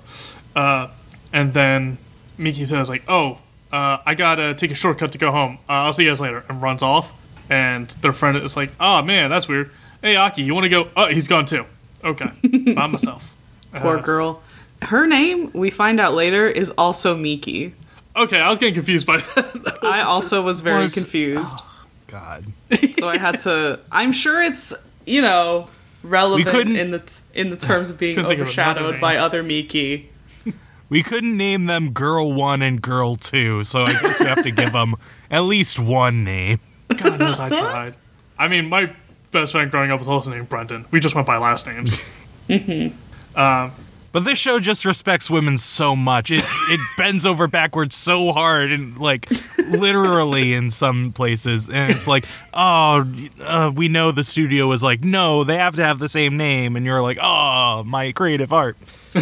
Uh, 0.60 0.88
and 1.32 1.54
then 1.54 1.96
Miki 2.36 2.64
says, 2.64 2.88
like, 2.90 3.04
oh, 3.08 3.38
uh, 3.72 3.98
I 4.04 4.14
gotta 4.14 4.54
take 4.54 4.70
a 4.70 4.74
shortcut 4.74 5.12
to 5.12 5.18
go 5.18 5.30
home. 5.32 5.58
Uh, 5.68 5.72
I'll 5.72 5.92
see 5.92 6.04
you 6.04 6.10
guys 6.10 6.20
later. 6.20 6.44
And 6.48 6.60
runs 6.62 6.82
off. 6.82 7.12
And 7.48 7.88
their 8.02 8.12
friend 8.12 8.36
is 8.38 8.56
like, 8.56 8.70
oh, 8.80 9.02
man, 9.02 9.30
that's 9.30 9.48
weird. 9.48 9.70
Hey, 10.02 10.16
Aki, 10.16 10.42
you 10.42 10.52
want 10.54 10.64
to 10.64 10.68
go? 10.68 10.88
Oh, 10.96 11.06
he's 11.06 11.28
gone 11.28 11.46
too. 11.46 11.64
Okay. 12.04 12.26
By 12.74 12.86
myself. 12.88 13.34
Poor 13.72 13.98
Uh, 13.98 14.02
girl. 14.02 14.42
Her 14.82 15.06
name, 15.06 15.50
we 15.54 15.70
find 15.70 15.98
out 16.00 16.12
later, 16.14 16.46
is 16.48 16.70
also 16.72 17.16
Miki. 17.16 17.72
Okay, 18.16 18.40
I 18.40 18.48
was 18.48 18.58
getting 18.58 18.74
confused 18.74 19.06
by 19.06 19.18
that. 19.18 19.78
I 19.82 20.02
also 20.02 20.42
was 20.42 20.60
very 20.60 20.84
Was- 20.84 20.94
confused. 20.94 21.58
Oh, 21.60 21.72
god 22.06 22.46
so 22.92 23.08
I 23.08 23.18
had 23.18 23.38
to. 23.40 23.80
I'm 23.90 24.12
sure 24.12 24.42
it's 24.42 24.74
you 25.06 25.22
know 25.22 25.66
relevant 26.02 26.76
in 26.76 26.90
the 26.90 27.20
in 27.34 27.50
the 27.50 27.56
terms 27.56 27.90
of 27.90 27.98
being 27.98 28.16
Couldn't 28.16 28.32
of 28.32 28.40
overshadowed 28.40 29.00
by 29.00 29.16
other 29.16 29.42
Miki. 29.42 30.10
we 30.88 31.02
couldn't 31.02 31.36
name 31.36 31.66
them 31.66 31.90
girl 31.90 32.32
1 32.32 32.62
and 32.62 32.80
girl 32.80 33.16
2 33.16 33.64
so 33.64 33.82
i 33.82 33.92
guess 33.92 34.20
we 34.20 34.26
have 34.26 34.44
to 34.44 34.52
give 34.52 34.72
them 34.72 34.94
at 35.32 35.40
least 35.40 35.80
one 35.80 36.22
name 36.22 36.60
God 36.88 37.18
knows 37.18 37.40
I 37.40 37.48
tried. 37.48 37.96
I 38.38 38.46
mean, 38.46 38.68
my 38.68 38.94
best 39.32 39.50
friend 39.52 39.68
growing 39.70 39.90
up 39.90 39.98
was 39.98 40.06
also 40.06 40.30
named 40.30 40.48
Brendan. 40.48 40.84
We 40.92 41.00
just 41.00 41.16
went 41.16 41.26
by 41.26 41.36
last 41.36 41.66
names. 41.66 41.98
Mm-hmm. 42.48 43.36
Um, 43.36 43.72
But 44.16 44.24
this 44.24 44.38
show 44.38 44.58
just 44.58 44.86
respects 44.86 45.28
women 45.28 45.58
so 45.58 45.94
much. 45.94 46.30
It 46.30 46.40
it 46.70 46.80
bends 46.96 47.26
over 47.26 47.46
backwards 47.46 47.94
so 47.94 48.32
hard 48.32 48.72
and 48.72 48.96
like 48.96 49.28
literally 49.58 50.54
in 50.54 50.70
some 50.70 51.12
places. 51.12 51.68
And 51.68 51.92
it's 51.92 52.08
like, 52.08 52.24
oh, 52.54 53.04
uh, 53.42 53.70
we 53.76 53.88
know 53.88 54.12
the 54.12 54.24
studio 54.24 54.72
is 54.72 54.82
like, 54.82 55.04
no, 55.04 55.44
they 55.44 55.58
have 55.58 55.76
to 55.76 55.84
have 55.84 55.98
the 55.98 56.08
same 56.08 56.38
name. 56.38 56.76
And 56.76 56.86
you're 56.86 57.02
like, 57.02 57.18
oh, 57.20 57.84
my 57.84 58.12
creative 58.12 58.54
art. 58.54 58.78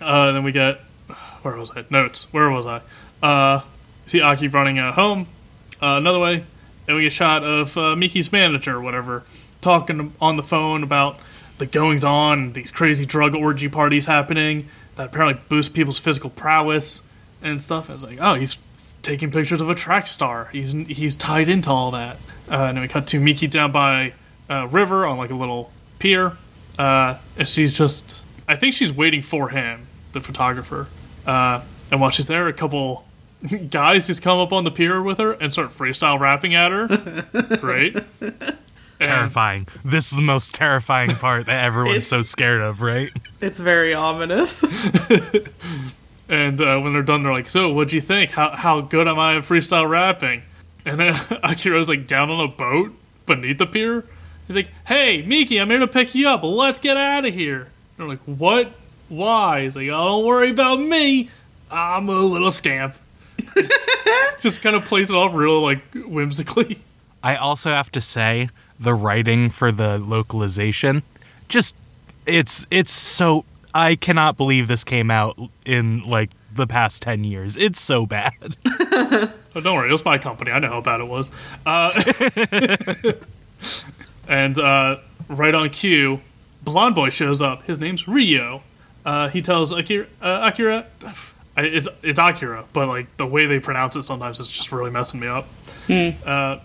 Uh, 0.00 0.30
then 0.30 0.44
we 0.44 0.52
get 0.52 0.80
where 1.42 1.56
was 1.56 1.72
I? 1.76 1.84
Notes. 1.90 2.28
Where 2.30 2.48
was 2.48 2.66
I? 2.66 2.80
Uh, 3.20 3.62
see 4.06 4.20
Aki 4.22 4.48
running 4.48 4.78
uh, 4.78 4.92
home 4.92 5.26
uh, 5.82 5.96
another 5.98 6.20
way. 6.20 6.44
and 6.86 6.96
we 6.96 7.02
get 7.02 7.08
a 7.08 7.10
shot 7.10 7.42
of 7.42 7.76
uh, 7.76 7.94
Miki's 7.96 8.30
manager, 8.30 8.76
or 8.76 8.80
whatever, 8.80 9.24
talking 9.60 10.14
on 10.20 10.36
the 10.36 10.42
phone 10.42 10.84
about 10.84 11.18
the 11.58 11.66
goings 11.66 12.04
on, 12.04 12.52
these 12.52 12.70
crazy 12.70 13.04
drug 13.06 13.34
orgy 13.34 13.68
parties 13.68 14.06
happening 14.06 14.68
that 14.96 15.06
apparently 15.06 15.40
boost 15.48 15.74
people's 15.74 15.98
physical 15.98 16.30
prowess 16.30 17.02
and 17.42 17.62
stuff. 17.62 17.88
I 17.90 17.94
was 17.94 18.02
like, 18.02 18.18
oh, 18.20 18.34
he's 18.34 18.58
taking 19.02 19.30
pictures 19.30 19.60
of 19.60 19.70
a 19.70 19.74
track 19.74 20.06
star. 20.06 20.46
He's 20.52 20.72
he's 20.72 21.16
tied 21.16 21.48
into 21.48 21.70
all 21.70 21.90
that. 21.92 22.16
Uh, 22.50 22.64
and 22.64 22.76
then 22.76 22.82
we 22.82 22.88
cut 22.88 23.06
to 23.08 23.20
Miki 23.20 23.46
down 23.46 23.72
by 23.72 24.12
a 24.48 24.66
river 24.66 25.06
on 25.06 25.18
like 25.18 25.30
a 25.30 25.34
little 25.34 25.70
pier, 25.98 26.36
uh, 26.78 27.16
and 27.36 27.46
she's 27.46 27.76
just. 27.78 28.22
I 28.50 28.56
think 28.56 28.72
she's 28.72 28.92
waiting 28.92 29.20
for 29.20 29.50
him, 29.50 29.86
the 30.12 30.20
photographer. 30.20 30.88
Uh, 31.26 31.60
and 31.90 32.00
while 32.00 32.10
she's 32.10 32.28
there, 32.28 32.48
a 32.48 32.52
couple 32.54 33.04
guys 33.70 34.06
just 34.06 34.22
come 34.22 34.38
up 34.38 34.52
on 34.52 34.64
the 34.64 34.70
pier 34.70 35.02
with 35.02 35.18
her 35.18 35.32
and 35.32 35.52
start 35.52 35.70
freestyle 35.70 36.18
rapping 36.18 36.54
at 36.54 36.72
her. 36.72 37.56
Great. 37.60 37.96
And- 39.00 39.08
Terrifying. 39.10 39.68
This 39.84 40.10
is 40.10 40.18
the 40.18 40.24
most 40.24 40.54
terrifying 40.56 41.10
part 41.10 41.46
that 41.46 41.64
everyone's 41.64 42.06
so 42.08 42.22
scared 42.22 42.60
of, 42.62 42.80
right? 42.80 43.10
It's 43.40 43.60
very 43.60 43.94
ominous. 43.94 44.64
And 46.28 46.60
uh, 46.60 46.78
when 46.80 46.92
they're 46.92 47.02
done, 47.02 47.22
they're 47.22 47.32
like, 47.32 47.48
"So, 47.48 47.70
what'd 47.72 47.92
you 47.92 48.02
think? 48.02 48.32
How 48.32 48.50
how 48.50 48.82
good 48.82 49.08
am 49.08 49.18
I 49.18 49.36
at 49.36 49.44
freestyle 49.44 49.88
rapping?" 49.88 50.42
And 50.84 51.00
then 51.00 51.14
Akira's 51.42 51.88
like 51.88 52.06
down 52.06 52.28
on 52.30 52.40
a 52.40 52.48
boat 52.48 52.92
beneath 53.24 53.56
the 53.58 53.66
pier. 53.66 54.04
He's 54.46 54.54
like, 54.56 54.68
"Hey, 54.86 55.22
Miki, 55.22 55.58
I'm 55.58 55.70
here 55.70 55.78
to 55.78 55.86
pick 55.88 56.14
you 56.14 56.28
up. 56.28 56.42
Let's 56.42 56.78
get 56.78 56.96
out 56.98 57.24
of 57.24 57.32
here." 57.32 57.60
And 57.62 57.68
they're 57.96 58.08
like, 58.08 58.20
"What? 58.26 58.72
Why?" 59.08 59.62
He's 59.62 59.74
like, 59.74 59.88
"Oh, 59.88 60.04
don't 60.04 60.26
worry 60.26 60.50
about 60.50 60.80
me. 60.80 61.30
I'm 61.70 62.10
a 62.10 62.12
little 62.20 62.50
scamp." 62.50 62.94
Just 64.40 64.60
kind 64.60 64.76
of 64.76 64.84
plays 64.84 65.10
it 65.10 65.14
off 65.14 65.32
real 65.34 65.62
like 65.62 65.80
whimsically. 65.94 66.78
I 67.22 67.36
also 67.36 67.70
have 67.70 67.90
to 67.92 68.00
say 68.02 68.50
the 68.78 68.94
writing 68.94 69.50
for 69.50 69.72
the 69.72 69.98
localization 69.98 71.02
just 71.48 71.74
it's 72.26 72.66
it's 72.70 72.92
so 72.92 73.44
I 73.74 73.96
cannot 73.96 74.36
believe 74.36 74.68
this 74.68 74.84
came 74.84 75.10
out 75.10 75.38
in 75.64 76.02
like 76.08 76.30
the 76.52 76.66
past 76.66 77.02
10 77.02 77.24
years. 77.24 77.56
It's 77.56 77.80
so 77.80 78.06
bad. 78.06 78.56
Oh, 79.54 79.60
don't 79.60 79.74
worry, 79.76 79.88
it 79.88 79.92
was 79.92 80.04
my 80.04 80.18
company. 80.18 80.52
I 80.52 80.60
know 80.60 80.68
how 80.68 80.80
bad 80.82 81.00
it 81.00 81.08
was. 81.08 81.32
Uh, 81.66 81.90
and 84.28 84.56
uh, 84.56 84.98
right 85.28 85.54
on 85.54 85.70
cue, 85.70 86.20
blonde 86.62 86.94
boy 86.94 87.08
shows 87.08 87.40
up. 87.42 87.64
His 87.64 87.80
name's 87.80 88.06
Ryo. 88.06 88.62
Uh, 89.04 89.30
he 89.30 89.42
tells 89.42 89.72
Akira, 89.72 90.06
uh, 90.22 90.50
Akira, 90.52 90.86
it's 91.56 91.88
it's 92.02 92.20
Akira, 92.20 92.66
but 92.72 92.86
like 92.86 93.16
the 93.16 93.26
way 93.26 93.46
they 93.46 93.58
pronounce 93.58 93.96
it 93.96 94.04
sometimes 94.04 94.38
is 94.38 94.46
just 94.46 94.70
really 94.70 94.90
messing 94.90 95.18
me 95.18 95.26
up. 95.26 95.48
Uh, 95.88 96.58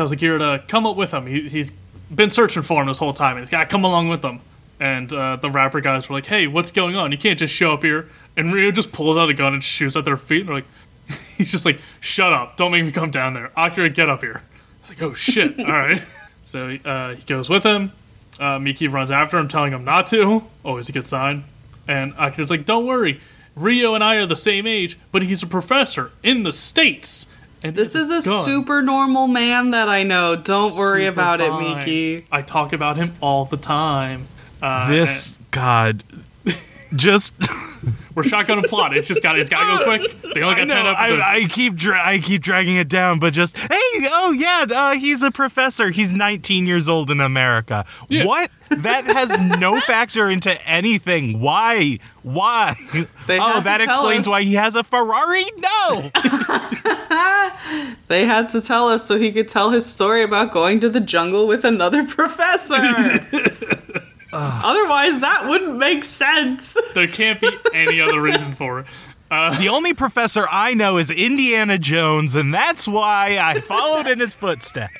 tells 0.00 0.12
Akira 0.12 0.38
to 0.38 0.64
come 0.66 0.86
up 0.86 0.96
with 0.96 1.12
him. 1.12 1.26
He, 1.26 1.46
he's 1.50 1.72
been 2.10 2.30
searching 2.30 2.62
for 2.62 2.80
him 2.80 2.88
this 2.88 2.98
whole 2.98 3.12
time, 3.12 3.36
and 3.36 3.40
he's 3.40 3.50
got 3.50 3.64
to 3.64 3.66
come 3.66 3.84
along 3.84 4.08
with 4.08 4.22
them. 4.22 4.40
And 4.80 5.12
uh, 5.12 5.36
the 5.36 5.50
rapper 5.50 5.82
guys 5.82 6.08
were 6.08 6.14
like, 6.14 6.24
"Hey, 6.24 6.46
what's 6.46 6.70
going 6.70 6.96
on? 6.96 7.12
You 7.12 7.18
can't 7.18 7.38
just 7.38 7.52
show 7.54 7.74
up 7.74 7.82
here." 7.82 8.08
And 8.34 8.50
Ryo 8.50 8.70
just 8.70 8.92
pulls 8.92 9.18
out 9.18 9.28
a 9.28 9.34
gun 9.34 9.52
and 9.52 9.62
shoots 9.62 9.96
at 9.96 10.06
their 10.06 10.16
feet. 10.16 10.40
And 10.40 10.48
they're 10.48 10.54
like, 10.56 10.64
he's 11.36 11.50
just 11.50 11.66
like, 11.66 11.80
"Shut 12.00 12.32
up! 12.32 12.56
Don't 12.56 12.72
make 12.72 12.82
me 12.82 12.92
come 12.92 13.10
down 13.10 13.34
there." 13.34 13.50
Akira, 13.58 13.90
get 13.90 14.08
up 14.08 14.22
here. 14.22 14.42
It's 14.80 14.88
like, 14.88 15.02
"Oh 15.02 15.12
shit! 15.12 15.58
All 15.60 15.66
right." 15.66 16.02
So 16.42 16.70
uh, 16.82 17.14
he 17.14 17.22
goes 17.24 17.50
with 17.50 17.62
him. 17.62 17.92
Uh, 18.38 18.58
Miki 18.58 18.88
runs 18.88 19.12
after 19.12 19.36
him, 19.36 19.48
telling 19.48 19.74
him 19.74 19.84
not 19.84 20.06
to. 20.06 20.44
Always 20.64 20.88
a 20.88 20.92
good 20.92 21.06
sign. 21.06 21.44
And 21.86 22.14
Akira's 22.18 22.48
like, 22.48 22.64
"Don't 22.64 22.86
worry, 22.86 23.20
Ryo 23.54 23.94
and 23.94 24.02
I 24.02 24.14
are 24.14 24.24
the 24.24 24.34
same 24.34 24.66
age, 24.66 24.98
but 25.12 25.20
he's 25.22 25.42
a 25.42 25.46
professor 25.46 26.10
in 26.22 26.42
the 26.44 26.52
states." 26.52 27.26
And 27.62 27.76
This 27.76 27.94
is 27.94 28.08
a 28.10 28.26
gun. 28.26 28.44
super 28.44 28.80
normal 28.82 29.26
man 29.26 29.70
that 29.72 29.88
I 29.88 30.02
know. 30.02 30.34
Don't 30.36 30.74
worry 30.76 31.02
Super 31.06 31.12
about 31.12 31.40
it, 31.40 31.48
fine. 31.50 31.78
Miki. 31.78 32.24
I 32.32 32.42
talk 32.42 32.72
about 32.72 32.96
him 32.96 33.14
all 33.20 33.44
the 33.44 33.56
time. 33.58 34.26
Uh, 34.62 34.88
this 34.90 35.38
god 35.50 36.02
just 36.96 37.34
we're 38.14 38.22
shotgun 38.22 38.58
and 38.58 38.66
plot. 38.66 38.96
It's 38.96 39.08
just 39.08 39.22
got 39.22 39.38
it's 39.38 39.48
got 39.48 39.78
to 39.78 39.78
go 39.78 39.84
quick. 39.84 40.22
They 40.34 40.42
only 40.42 40.54
I 40.54 40.58
got 40.58 40.68
know, 40.68 40.74
ten 40.74 40.86
episodes. 40.86 41.22
I, 41.22 41.34
I 41.36 41.44
keep 41.44 41.74
dra- 41.74 42.02
I 42.06 42.18
keep 42.18 42.42
dragging 42.42 42.76
it 42.76 42.88
down, 42.88 43.18
but 43.18 43.32
just 43.32 43.56
hey, 43.56 43.68
oh 43.72 44.34
yeah, 44.36 44.66
uh, 44.70 44.94
he's 44.94 45.22
a 45.22 45.30
professor. 45.30 45.90
He's 45.90 46.12
19 46.12 46.66
years 46.66 46.88
old 46.88 47.10
in 47.10 47.20
America. 47.20 47.84
Yeah. 48.08 48.24
What? 48.24 48.50
That 48.70 49.06
has 49.06 49.36
no 49.58 49.80
factor 49.86 50.30
into 50.30 50.60
anything. 50.68 51.40
Why? 51.40 51.98
Why? 52.22 52.76
They 53.26 53.38
oh, 53.40 53.60
that 53.62 53.80
explains 53.80 54.26
us. 54.26 54.30
why 54.30 54.42
he 54.42 54.54
has 54.54 54.76
a 54.76 54.84
Ferrari. 54.84 55.44
No. 55.56 56.10
They 58.08 58.26
had 58.26 58.48
to 58.50 58.60
tell 58.60 58.88
us 58.88 59.06
so 59.06 59.18
he 59.18 59.30
could 59.30 59.46
tell 59.48 59.70
his 59.70 59.86
story 59.86 60.24
about 60.24 60.52
going 60.52 60.80
to 60.80 60.88
the 60.88 60.98
jungle 60.98 61.46
with 61.46 61.64
another 61.64 62.04
professor. 62.04 62.76
Otherwise, 64.32 65.20
that 65.20 65.46
wouldn't 65.46 65.76
make 65.76 66.04
sense. 66.04 66.76
there 66.94 67.08
can't 67.08 67.40
be 67.40 67.50
any 67.74 68.00
other 68.00 68.20
reason 68.20 68.54
for 68.54 68.80
it. 68.80 68.86
Uh, 69.30 69.56
the 69.58 69.68
only 69.68 69.94
professor 69.94 70.46
I 70.50 70.74
know 70.74 70.96
is 70.98 71.10
Indiana 71.10 71.78
Jones, 71.78 72.34
and 72.34 72.52
that's 72.52 72.88
why 72.88 73.38
I 73.38 73.60
followed 73.60 74.08
in 74.08 74.18
his 74.18 74.34
footsteps. 74.34 74.92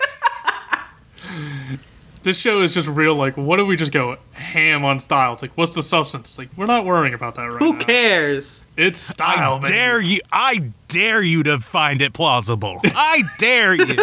This 2.22 2.38
show 2.38 2.60
is 2.60 2.74
just 2.74 2.86
real. 2.86 3.14
Like, 3.14 3.36
what 3.38 3.56
do 3.56 3.64
we 3.64 3.76
just 3.76 3.92
go 3.92 4.18
ham 4.32 4.84
on 4.84 4.98
style? 5.00 5.32
It's 5.32 5.42
like, 5.42 5.56
what's 5.56 5.74
the 5.74 5.82
substance? 5.82 6.28
It's 6.30 6.38
like, 6.38 6.50
we're 6.54 6.66
not 6.66 6.84
worrying 6.84 7.14
about 7.14 7.36
that 7.36 7.44
right 7.44 7.58
Who 7.58 7.72
now. 7.72 7.78
cares? 7.78 8.64
It's 8.76 9.00
style. 9.00 9.54
I 9.54 9.58
baby. 9.60 9.68
dare 9.70 10.00
you! 10.00 10.20
I 10.30 10.70
dare 10.88 11.22
you 11.22 11.42
to 11.44 11.60
find 11.60 12.02
it 12.02 12.12
plausible. 12.12 12.80
I 12.84 13.22
dare 13.38 13.74
you! 13.74 13.86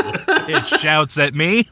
It 0.50 0.66
shouts 0.68 1.20
at 1.20 1.36
me. 1.36 1.70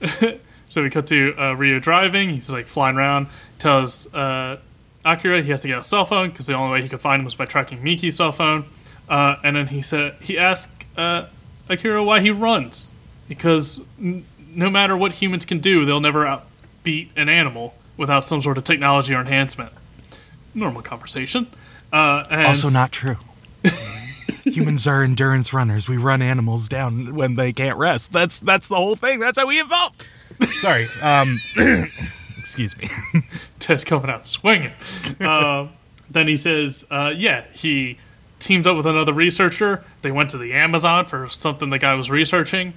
So 0.66 0.82
we 0.82 0.90
cut 0.90 1.06
to 1.08 1.34
uh, 1.38 1.52
Ryo 1.54 1.78
driving. 1.78 2.30
He's 2.30 2.50
like 2.50 2.66
flying 2.66 2.96
around. 2.96 3.28
Tells 3.58 4.12
uh, 4.14 4.58
Akira 5.04 5.42
he 5.42 5.50
has 5.50 5.62
to 5.62 5.68
get 5.68 5.78
a 5.78 5.82
cell 5.82 6.04
phone 6.04 6.30
because 6.30 6.46
the 6.46 6.54
only 6.54 6.72
way 6.72 6.82
he 6.82 6.88
could 6.88 7.00
find 7.00 7.20
him 7.20 7.24
was 7.24 7.34
by 7.34 7.44
tracking 7.46 7.82
Miki's 7.82 8.16
cell 8.16 8.32
phone. 8.32 8.64
Uh, 9.08 9.36
and 9.44 9.54
then 9.56 9.68
he 9.68 9.82
said 9.82 10.16
he 10.20 10.38
asked 10.38 10.72
uh, 10.96 11.26
Akira 11.68 12.02
why 12.02 12.20
he 12.20 12.30
runs 12.30 12.90
because 13.28 13.80
n- 14.00 14.24
no 14.54 14.70
matter 14.70 14.96
what 14.96 15.12
humans 15.14 15.44
can 15.44 15.58
do, 15.60 15.84
they'll 15.84 16.00
never 16.00 16.24
outbeat 16.24 17.08
an 17.16 17.28
animal 17.28 17.74
without 17.96 18.24
some 18.24 18.40
sort 18.42 18.56
of 18.58 18.64
technology 18.64 19.14
or 19.14 19.20
enhancement. 19.20 19.72
Normal 20.54 20.82
conversation. 20.82 21.46
Uh, 21.92 22.24
Also, 22.30 22.70
not 22.70 22.90
true. 22.92 23.16
Humans 24.44 24.86
are 24.86 25.02
endurance 25.02 25.52
runners. 25.52 25.88
We 25.88 25.96
run 25.96 26.20
animals 26.22 26.68
down 26.68 27.14
when 27.14 27.36
they 27.36 27.52
can't 27.52 27.78
rest. 27.78 28.12
That's 28.12 28.38
that's 28.38 28.68
the 28.68 28.76
whole 28.76 28.94
thing. 28.96 29.18
That's 29.18 29.38
how 29.38 29.46
we 29.46 29.60
evolved. 29.60 30.06
Sorry. 30.56 30.86
Um, 31.02 31.38
excuse 32.38 32.76
me. 32.76 32.88
Ted's 33.58 33.84
coming 33.84 34.10
out 34.10 34.26
swinging. 34.26 34.72
uh, 35.20 35.68
then 36.10 36.28
he 36.28 36.36
says, 36.36 36.86
uh, 36.90 37.12
yeah, 37.16 37.44
he 37.52 37.98
teamed 38.38 38.66
up 38.66 38.76
with 38.76 38.86
another 38.86 39.12
researcher. 39.12 39.84
They 40.02 40.10
went 40.12 40.30
to 40.30 40.38
the 40.38 40.52
Amazon 40.52 41.06
for 41.06 41.28
something 41.28 41.70
the 41.70 41.78
guy 41.78 41.94
was 41.94 42.10
researching. 42.10 42.74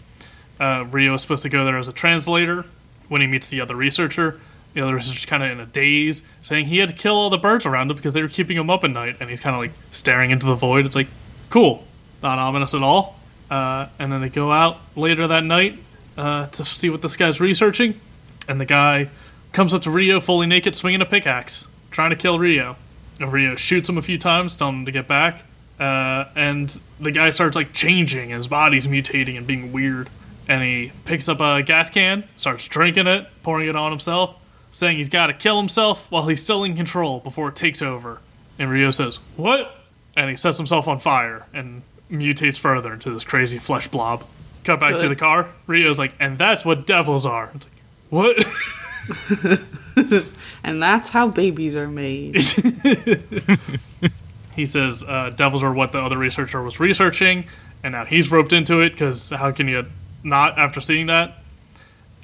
Uh, 0.60 0.86
Ryo 0.89 1.13
is 1.13 1.22
supposed 1.22 1.43
to 1.43 1.50
go 1.50 1.65
there 1.65 1.78
as 1.78 1.88
a 1.88 1.93
translator. 1.93 2.65
When 3.10 3.22
he 3.22 3.28
meets 3.28 3.48
the 3.48 3.62
other 3.62 3.76
researcher, 3.76 4.39
the 4.74 4.82
other 4.82 4.96
researcher's 4.96 5.26
kind 5.26 5.41
of 5.43 5.52
in 5.52 5.60
a 5.60 5.65
daze, 5.65 6.24
saying 6.41 6.65
he 6.65 6.80
had 6.80 6.89
to 6.89 6.96
kill 6.96 7.15
all 7.15 7.30
the 7.30 7.38
birds 7.38 7.65
around 7.65 7.89
him 7.89 7.96
because 7.96 8.13
they 8.13 8.22
were 8.22 8.28
keeping 8.28 8.58
him 8.58 8.70
up 8.70 8.84
at 8.84 8.91
night. 8.91 9.17
And 9.20 9.30
he's 9.30 9.39
kind 9.39 9.56
of 9.56 9.62
like 9.62 9.72
staring 9.91 10.32
into 10.32 10.46
the 10.46 10.56
void. 10.56 10.86
It's 10.86 10.96
like, 10.96 11.08
cool, 11.50 11.86
not 12.22 12.38
ominous 12.39 12.74
at 12.74 12.82
all. 12.82 13.17
Uh, 13.50 13.88
and 13.98 14.12
then 14.12 14.22
they 14.22 14.30
go 14.30 14.52
out 14.52 14.82
later 14.96 15.28
that 15.28 15.43
night 15.43 15.80
uh, 16.17 16.47
to 16.47 16.65
see 16.65 16.89
what 16.89 17.01
this 17.01 17.15
guy's 17.15 17.39
researching. 17.39 17.99
And 18.47 18.60
the 18.60 18.65
guy 18.65 19.10
comes 19.51 19.73
up 19.73 19.82
to 19.84 19.91
Ryo 19.91 20.19
fully 20.19 20.47
naked, 20.47 20.75
swinging 20.75 21.01
a 21.01 21.06
pickaxe, 21.06 21.67
trying 21.91 22.10
to 22.10 22.15
kill 22.15 22.39
Ryo. 22.39 22.75
And 23.19 23.32
Ryo 23.32 23.56
shoots 23.56 23.89
him 23.89 23.97
a 23.97 24.01
few 24.01 24.17
times, 24.17 24.56
telling 24.56 24.80
him 24.80 24.86
to 24.86 24.91
get 24.91 25.08
back. 25.08 25.43
Uh, 25.80 26.25
and 26.36 26.80
the 26.99 27.12
guy 27.12 27.30
starts 27.30 27.56
like 27.56 27.73
changing, 27.73 28.30
his 28.30 28.47
body's 28.47 28.88
mutating 28.88 29.38
and 29.38 29.45
being 29.45 29.71
weird. 29.71 30.10
And 30.49 30.63
he 30.63 30.91
picks 31.06 31.27
up 31.27 31.39
a 31.41 31.62
gas 31.62 31.89
can, 31.89 32.23
starts 32.38 32.67
drinking 32.67 33.08
it, 33.08 33.27
pouring 33.43 33.67
it 33.67 33.75
on 33.75 33.91
himself, 33.91 34.36
saying 34.71 34.97
he's 34.97 35.10
got 35.10 35.27
to 35.27 35.34
kill 35.34 35.58
himself 35.58 36.10
while 36.10 36.27
he's 36.27 36.41
still 36.41 36.63
in 36.63 36.75
control 36.75 37.19
before 37.19 37.49
it 37.49 37.56
takes 37.56 37.82
over. 37.82 38.21
And 38.58 38.71
Ryo 38.71 38.91
says, 38.91 39.17
"What?" 39.36 39.75
And 40.15 40.30
he 40.30 40.38
sets 40.38 40.58
himself 40.58 40.88
on 40.88 40.99
fire 40.99 41.45
and 41.53 41.84
mutates 42.10 42.58
further 42.58 42.93
into 42.93 43.12
this 43.12 43.23
crazy 43.23 43.60
flesh 43.60 43.88
blob. 43.88 44.23
Cut 44.67 44.80
back 44.80 44.97
to 44.97 45.10
the 45.10 45.15
car. 45.15 45.49
Ryo's 45.65 45.97
like, 45.97 46.13
"And 46.19 46.38
that's 46.38 46.63
what 46.63 46.86
devils 46.86 47.25
are." 47.25 47.49
It's 47.56 47.65
like, 47.65 47.73
what? 48.10 48.38
And 50.63 50.82
that's 50.84 51.10
how 51.10 51.30
babies 51.30 51.75
are 51.77 51.88
made. 51.88 52.36
he 54.56 54.65
says 54.65 55.03
uh, 55.08 55.32
devils 55.36 55.62
are 55.63 55.71
what 55.71 55.91
the 55.93 55.99
other 55.99 56.17
researcher 56.17 56.62
was 56.62 56.77
researching, 56.80 57.45
and 57.84 57.93
now 57.93 58.03
he's 58.03 58.30
roped 58.32 58.51
into 58.51 58.82
it 58.82 58.89
because 58.91 59.30
how 59.30 59.51
can 59.51 59.69
you 59.69 59.86
not 60.23 60.58
after 60.58 60.82
seeing 60.82 61.06
that? 61.08 61.38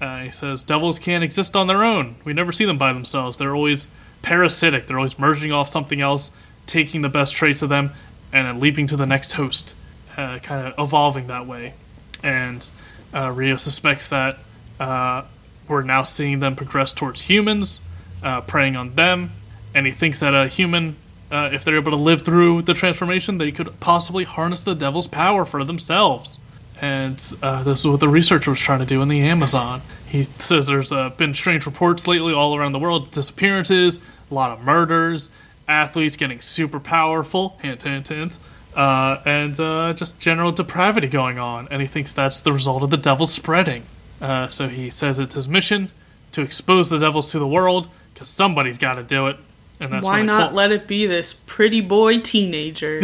Uh, 0.01 0.23
he 0.23 0.31
says 0.31 0.65
devils 0.65 0.99
can't 0.99 1.23
exist 1.23 1.55
on 1.55 1.67
their 1.67 1.85
own. 1.85 2.15
We 2.25 2.33
never 2.33 2.51
see 2.51 2.65
them 2.65 2.77
by 2.77 2.91
themselves. 2.91 3.37
They're 3.37 3.55
always 3.55 3.87
parasitic. 4.21 4.87
They're 4.87 4.97
always 4.97 5.17
merging 5.17 5.53
off 5.53 5.69
something 5.69 6.01
else, 6.01 6.31
taking 6.65 7.01
the 7.01 7.07
best 7.07 7.33
traits 7.33 7.61
of 7.61 7.69
them, 7.69 7.91
and 8.33 8.45
then 8.45 8.59
leaping 8.59 8.87
to 8.87 8.97
the 8.97 9.05
next 9.05 9.31
host, 9.33 9.73
uh, 10.17 10.39
kind 10.39 10.67
of 10.67 10.73
evolving 10.77 11.27
that 11.27 11.47
way. 11.47 11.75
And 12.23 12.67
uh, 13.13 13.31
Ryo 13.31 13.57
suspects 13.57 14.09
that 14.09 14.39
uh, 14.79 15.23
we're 15.67 15.83
now 15.83 16.03
seeing 16.03 16.39
them 16.39 16.55
progress 16.55 16.93
towards 16.93 17.23
humans, 17.23 17.81
uh, 18.23 18.41
preying 18.41 18.75
on 18.75 18.95
them, 18.95 19.31
and 19.75 19.85
he 19.85 19.91
thinks 19.91 20.19
that 20.21 20.33
a 20.33 20.47
human, 20.47 20.95
uh, 21.31 21.49
if 21.51 21.63
they're 21.63 21.75
able 21.75 21.91
to 21.91 21.97
live 21.97 22.23
through 22.23 22.61
the 22.63 22.73
transformation, 22.73 23.37
they 23.37 23.51
could 23.51 23.79
possibly 23.79 24.23
harness 24.23 24.63
the 24.63 24.73
devil's 24.73 25.07
power 25.07 25.45
for 25.45 25.63
themselves. 25.63 26.39
And 26.81 27.17
uh, 27.41 27.63
this 27.63 27.79
is 27.79 27.87
what 27.87 27.99
the 27.99 28.09
researcher 28.09 28.51
was 28.51 28.59
trying 28.59 28.79
to 28.79 28.85
do 28.85 29.01
in 29.01 29.07
the 29.07 29.21
Amazon. 29.21 29.81
He 30.07 30.23
says 30.23 30.67
there's 30.67 30.91
uh, 30.91 31.09
been 31.11 31.33
strange 31.33 31.65
reports 31.65 32.07
lately 32.07 32.33
all 32.33 32.55
around 32.55 32.73
the 32.73 32.79
world, 32.79 33.11
disappearances, 33.11 33.99
a 34.29 34.33
lot 34.33 34.51
of 34.51 34.63
murders, 34.65 35.29
athletes 35.67 36.15
getting 36.15 36.41
super 36.41 36.79
powerful, 36.79 37.57
hint, 37.61 37.83
hint, 37.83 38.09
hint, 38.09 38.37
uh, 38.75 39.21
and 39.25 39.59
uh, 39.59 39.93
just 39.93 40.19
general 40.19 40.51
depravity 40.51 41.07
going 41.07 41.39
on. 41.39 41.67
And 41.71 41.81
he 41.81 41.87
thinks 41.87 42.13
that's 42.13 42.41
the 42.41 42.53
result 42.53 42.83
of 42.83 42.89
the 42.89 42.97
devil 42.97 43.25
spreading. 43.25 43.83
Uh, 44.21 44.47
so 44.47 44.67
he 44.67 44.89
says 44.89 45.19
it's 45.19 45.35
his 45.35 45.47
mission 45.47 45.91
to 46.31 46.41
expose 46.41 46.89
the 46.89 46.99
devils 46.99 47.31
to 47.31 47.39
the 47.39 47.47
world 47.47 47.87
because 48.13 48.29
somebody's 48.29 48.77
got 48.77 48.95
to 48.95 49.03
do 49.03 49.27
it. 49.27 49.37
And 49.79 49.91
that's 49.91 50.05
Why 50.05 50.21
not 50.21 50.53
let 50.53 50.71
it 50.71 50.87
be 50.87 51.05
this 51.05 51.33
pretty 51.33 51.81
boy 51.81 52.19
teenager? 52.19 53.01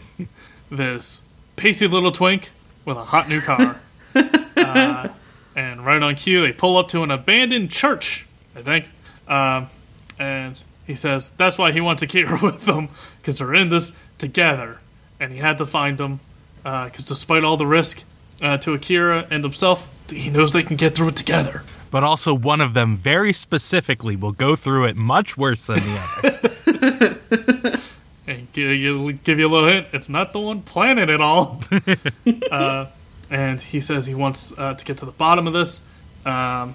this 0.70 1.22
pasty 1.56 1.86
little 1.86 2.12
twink 2.12 2.50
with 2.84 2.96
a 2.96 3.04
hot 3.04 3.28
new 3.28 3.40
car. 3.40 3.80
uh, 4.14 5.08
and 5.54 5.84
right 5.84 6.02
on 6.02 6.16
cue, 6.16 6.42
they 6.42 6.52
pull 6.52 6.76
up 6.76 6.88
to 6.88 7.02
an 7.02 7.10
abandoned 7.10 7.70
church, 7.70 8.26
I 8.56 8.62
think. 8.62 8.88
Um, 9.28 9.70
and 10.18 10.62
he 10.86 10.94
says 10.94 11.30
that's 11.36 11.58
why 11.58 11.72
he 11.72 11.80
wants 11.80 12.00
to 12.00 12.06
keep 12.06 12.26
her 12.28 12.36
with 12.42 12.64
them, 12.64 12.88
because 13.20 13.38
they're 13.38 13.54
in 13.54 13.68
this 13.68 13.92
together. 14.18 14.80
And 15.22 15.32
he 15.32 15.38
had 15.38 15.58
to 15.58 15.66
find 15.66 15.98
them, 15.98 16.18
because 16.64 17.04
despite 17.04 17.44
all 17.44 17.56
the 17.56 17.66
risk 17.66 18.02
uh, 18.40 18.58
to 18.58 18.74
Akira 18.74 19.26
and 19.30 19.44
himself, 19.44 19.88
he 20.10 20.30
knows 20.30 20.52
they 20.52 20.64
can 20.64 20.76
get 20.76 20.96
through 20.96 21.08
it 21.08 21.16
together. 21.16 21.62
But 21.92 22.02
also, 22.02 22.34
one 22.34 22.60
of 22.60 22.74
them 22.74 22.96
very 22.96 23.32
specifically 23.32 24.16
will 24.16 24.32
go 24.32 24.56
through 24.56 24.86
it 24.86 24.96
much 24.96 25.36
worse 25.36 25.66
than 25.66 25.78
the 25.78 27.20
other. 27.70 27.80
and 28.26 28.52
give 28.52 28.72
you, 28.72 29.12
give 29.12 29.38
you 29.38 29.46
a 29.46 29.50
little 29.50 29.68
hint, 29.68 29.86
it's 29.92 30.08
not 30.08 30.32
the 30.32 30.40
one 30.40 30.62
planning 30.62 31.08
it 31.08 31.20
all. 31.20 31.62
uh, 32.50 32.86
and 33.30 33.60
he 33.60 33.80
says 33.80 34.06
he 34.06 34.14
wants 34.14 34.56
uh, 34.58 34.74
to 34.74 34.84
get 34.84 34.98
to 34.98 35.06
the 35.06 35.12
bottom 35.12 35.46
of 35.46 35.52
this. 35.52 35.86
Um, 36.24 36.74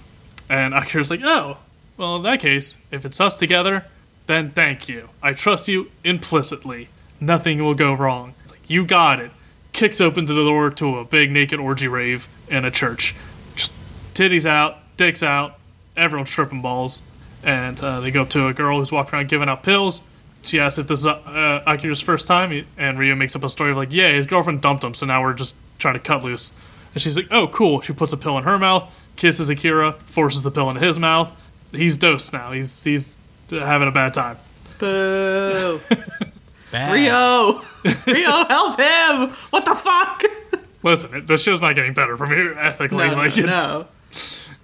and 0.49 0.73
Akira's 0.73 1.09
like, 1.09 1.21
oh, 1.23 1.57
well, 1.97 2.17
in 2.17 2.23
that 2.23 2.39
case, 2.39 2.77
if 2.91 3.05
it's 3.05 3.19
us 3.19 3.37
together, 3.37 3.85
then 4.27 4.51
thank 4.51 4.87
you. 4.87 5.09
I 5.21 5.33
trust 5.33 5.67
you 5.67 5.89
implicitly. 6.03 6.89
Nothing 7.19 7.63
will 7.63 7.73
go 7.73 7.93
wrong. 7.93 8.35
You 8.67 8.85
got 8.85 9.19
it. 9.19 9.31
Kicks 9.73 10.01
open 10.01 10.25
the 10.25 10.33
door 10.33 10.69
to 10.71 10.97
a 10.97 11.05
big 11.05 11.31
naked 11.31 11.59
orgy 11.59 11.87
rave 11.87 12.27
in 12.49 12.65
a 12.65 12.71
church. 12.71 13.15
Just 13.55 13.71
titties 14.13 14.45
out, 14.45 14.77
dicks 14.97 15.23
out, 15.23 15.57
everyone's 15.95 16.29
tripping 16.29 16.61
balls. 16.61 17.01
And 17.43 17.79
uh, 17.81 17.99
they 17.99 18.11
go 18.11 18.23
up 18.23 18.29
to 18.31 18.47
a 18.47 18.53
girl 18.53 18.79
who's 18.79 18.91
walking 18.91 19.15
around 19.15 19.29
giving 19.29 19.47
out 19.47 19.63
pills. 19.63 20.01
She 20.41 20.59
asks 20.59 20.77
if 20.77 20.87
this 20.87 21.01
is 21.01 21.07
uh, 21.07 21.63
Akira's 21.65 22.01
first 22.01 22.27
time, 22.27 22.65
and 22.77 22.99
Ryo 22.99 23.15
makes 23.15 23.35
up 23.35 23.43
a 23.43 23.49
story 23.49 23.71
of 23.71 23.77
like, 23.77 23.91
yeah, 23.91 24.11
his 24.11 24.25
girlfriend 24.25 24.61
dumped 24.61 24.83
him, 24.83 24.93
so 24.93 25.05
now 25.05 25.21
we're 25.21 25.33
just 25.33 25.53
trying 25.77 25.95
to 25.95 25.99
cut 25.99 26.23
loose. 26.23 26.51
And 26.93 27.01
she's 27.01 27.15
like, 27.15 27.27
oh, 27.31 27.47
cool. 27.47 27.81
She 27.81 27.93
puts 27.93 28.13
a 28.13 28.17
pill 28.17 28.37
in 28.37 28.43
her 28.43 28.57
mouth, 28.57 28.91
kisses 29.15 29.49
Akira, 29.49 29.93
forces 29.93 30.43
the 30.43 30.51
pill 30.51 30.69
into 30.69 30.81
his 30.81 30.97
mouth. 30.97 31.31
He's 31.71 31.97
dosed 31.97 32.33
now. 32.33 32.53
He's 32.53 32.83
he's 32.83 33.15
having 33.49 33.87
a 33.87 33.91
bad 33.91 34.13
time. 34.13 34.37
Boo! 34.79 35.81
Bad. 36.71 36.91
Ryo! 36.93 37.61
Ryo, 38.07 38.45
help 38.47 38.79
him! 38.79 39.35
What 39.49 39.65
the 39.65 39.75
fuck? 39.75 40.23
Listen, 40.83 41.15
it, 41.15 41.27
the 41.27 41.37
show's 41.37 41.61
not 41.61 41.75
getting 41.75 41.93
better 41.93 42.17
from 42.17 42.29
here 42.31 42.53
ethically. 42.57 43.07
No, 43.07 43.13
like 43.15 43.35
no, 43.37 43.43
it's 43.43 43.51
no. 43.51 43.87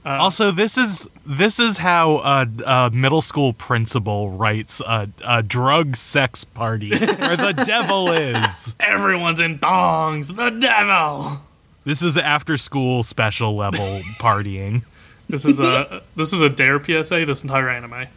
Also, 0.06 0.52
this 0.52 0.78
is 0.78 1.08
this 1.26 1.60
is 1.60 1.78
how 1.78 2.18
a, 2.18 2.48
a 2.66 2.90
middle 2.92 3.22
school 3.22 3.54
principal 3.54 4.30
writes 4.30 4.82
a, 4.82 5.10
a 5.26 5.42
drug 5.42 5.96
sex 5.96 6.44
party 6.44 6.90
where 6.90 7.38
the 7.38 7.54
devil 7.66 8.12
is. 8.12 8.76
everyone's 8.82 9.40
in 9.40 9.58
thongs. 9.60 10.28
The 10.30 10.50
devil. 10.50 11.42
This 11.86 12.02
is 12.04 12.18
after 12.18 12.58
school 12.58 13.04
special 13.04 13.56
level 13.56 14.02
partying. 14.20 14.84
This 15.30 15.46
is 15.46 15.60
a 15.60 16.02
this 16.16 16.34
is 16.34 16.42
a 16.42 16.50
Dare 16.50 16.84
PSA. 16.84 17.26
This 17.26 17.44
entire 17.44 17.70
anime. 17.70 18.08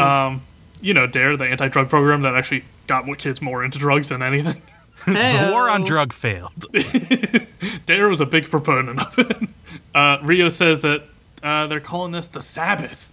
Um, 0.00 0.42
you 0.80 0.94
know, 0.94 1.06
Dare, 1.06 1.36
the 1.36 1.46
anti-drug 1.46 1.88
program 1.88 2.22
that 2.22 2.34
actually 2.34 2.64
got 2.86 3.06
more 3.06 3.16
kids 3.16 3.42
more 3.42 3.64
into 3.64 3.78
drugs 3.78 4.08
than 4.08 4.22
anything. 4.22 4.62
The 5.06 5.50
war 5.52 5.70
on 5.70 5.82
Heyo. 5.82 5.86
drug 5.86 6.12
failed. 6.12 6.66
Dare 7.86 8.08
was 8.08 8.20
a 8.20 8.26
big 8.26 8.50
proponent 8.50 9.00
of 9.00 9.18
it. 9.18 9.50
Uh, 9.94 10.18
Ryo 10.22 10.48
says 10.48 10.82
that 10.82 11.04
uh, 11.42 11.66
they're 11.66 11.80
calling 11.80 12.12
this 12.12 12.28
the 12.28 12.42
Sabbath, 12.42 13.12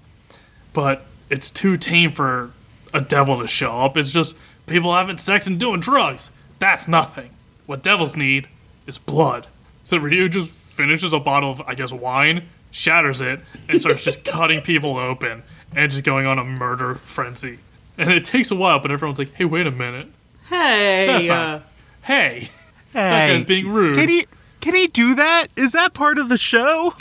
but 0.74 1.06
it's 1.30 1.50
too 1.50 1.78
tame 1.78 2.12
for 2.12 2.52
a 2.94 3.02
devil 3.02 3.40
to 3.40 3.48
show 3.48 3.82
up. 3.82 3.98
It's 3.98 4.12
just 4.12 4.36
people 4.68 4.94
having 4.94 5.18
sex 5.18 5.48
and 5.48 5.60
doing 5.60 5.80
drugs. 5.80 6.32
That's 6.60 6.88
nothing. 6.88 7.32
What 7.66 7.84
devils 7.84 8.16
need 8.16 8.48
is 8.88 8.98
blood. 8.98 9.48
So 9.84 9.98
Ryu 9.98 10.28
just 10.30 10.50
finishes 10.50 11.14
a 11.14 11.20
bottle 11.20 11.52
of, 11.52 11.62
I 11.62 11.76
guess, 11.76 11.94
wine, 11.94 12.48
shatters 12.72 13.22
it, 13.22 13.42
and 13.70 13.80
starts 13.80 14.04
just 14.04 14.26
cutting 14.26 14.62
people 14.62 14.98
open 14.98 15.44
and 15.76 15.92
just 15.92 16.04
going 16.04 16.26
on 16.26 16.40
a 16.40 16.44
murder 16.44 16.96
frenzy. 16.96 17.60
And 17.98 18.12
it 18.12 18.26
takes 18.26 18.52
a 18.52 18.56
while, 18.56 18.80
but 18.80 18.92
everyone's 18.92 19.20
like, 19.20 19.34
hey, 19.34 19.46
wait 19.46 19.68
a 19.68 19.72
minute. 19.72 20.08
Hey! 20.50 21.06
That's 21.08 21.24
uh, 21.26 21.28
not- 21.28 21.64
Hey, 22.02 22.50
that 22.94 23.28
guy's 23.30 23.44
being 23.46 23.68
rude. 23.70 23.96
Can 23.96 24.10
he 24.10 24.28
can 24.62 24.76
he 24.76 24.88
do 24.88 25.16
that? 25.16 25.48
Is 25.56 25.72
that 25.72 25.94
part 25.94 26.18
of 26.20 26.30
the 26.30 26.38
show? 26.38 26.94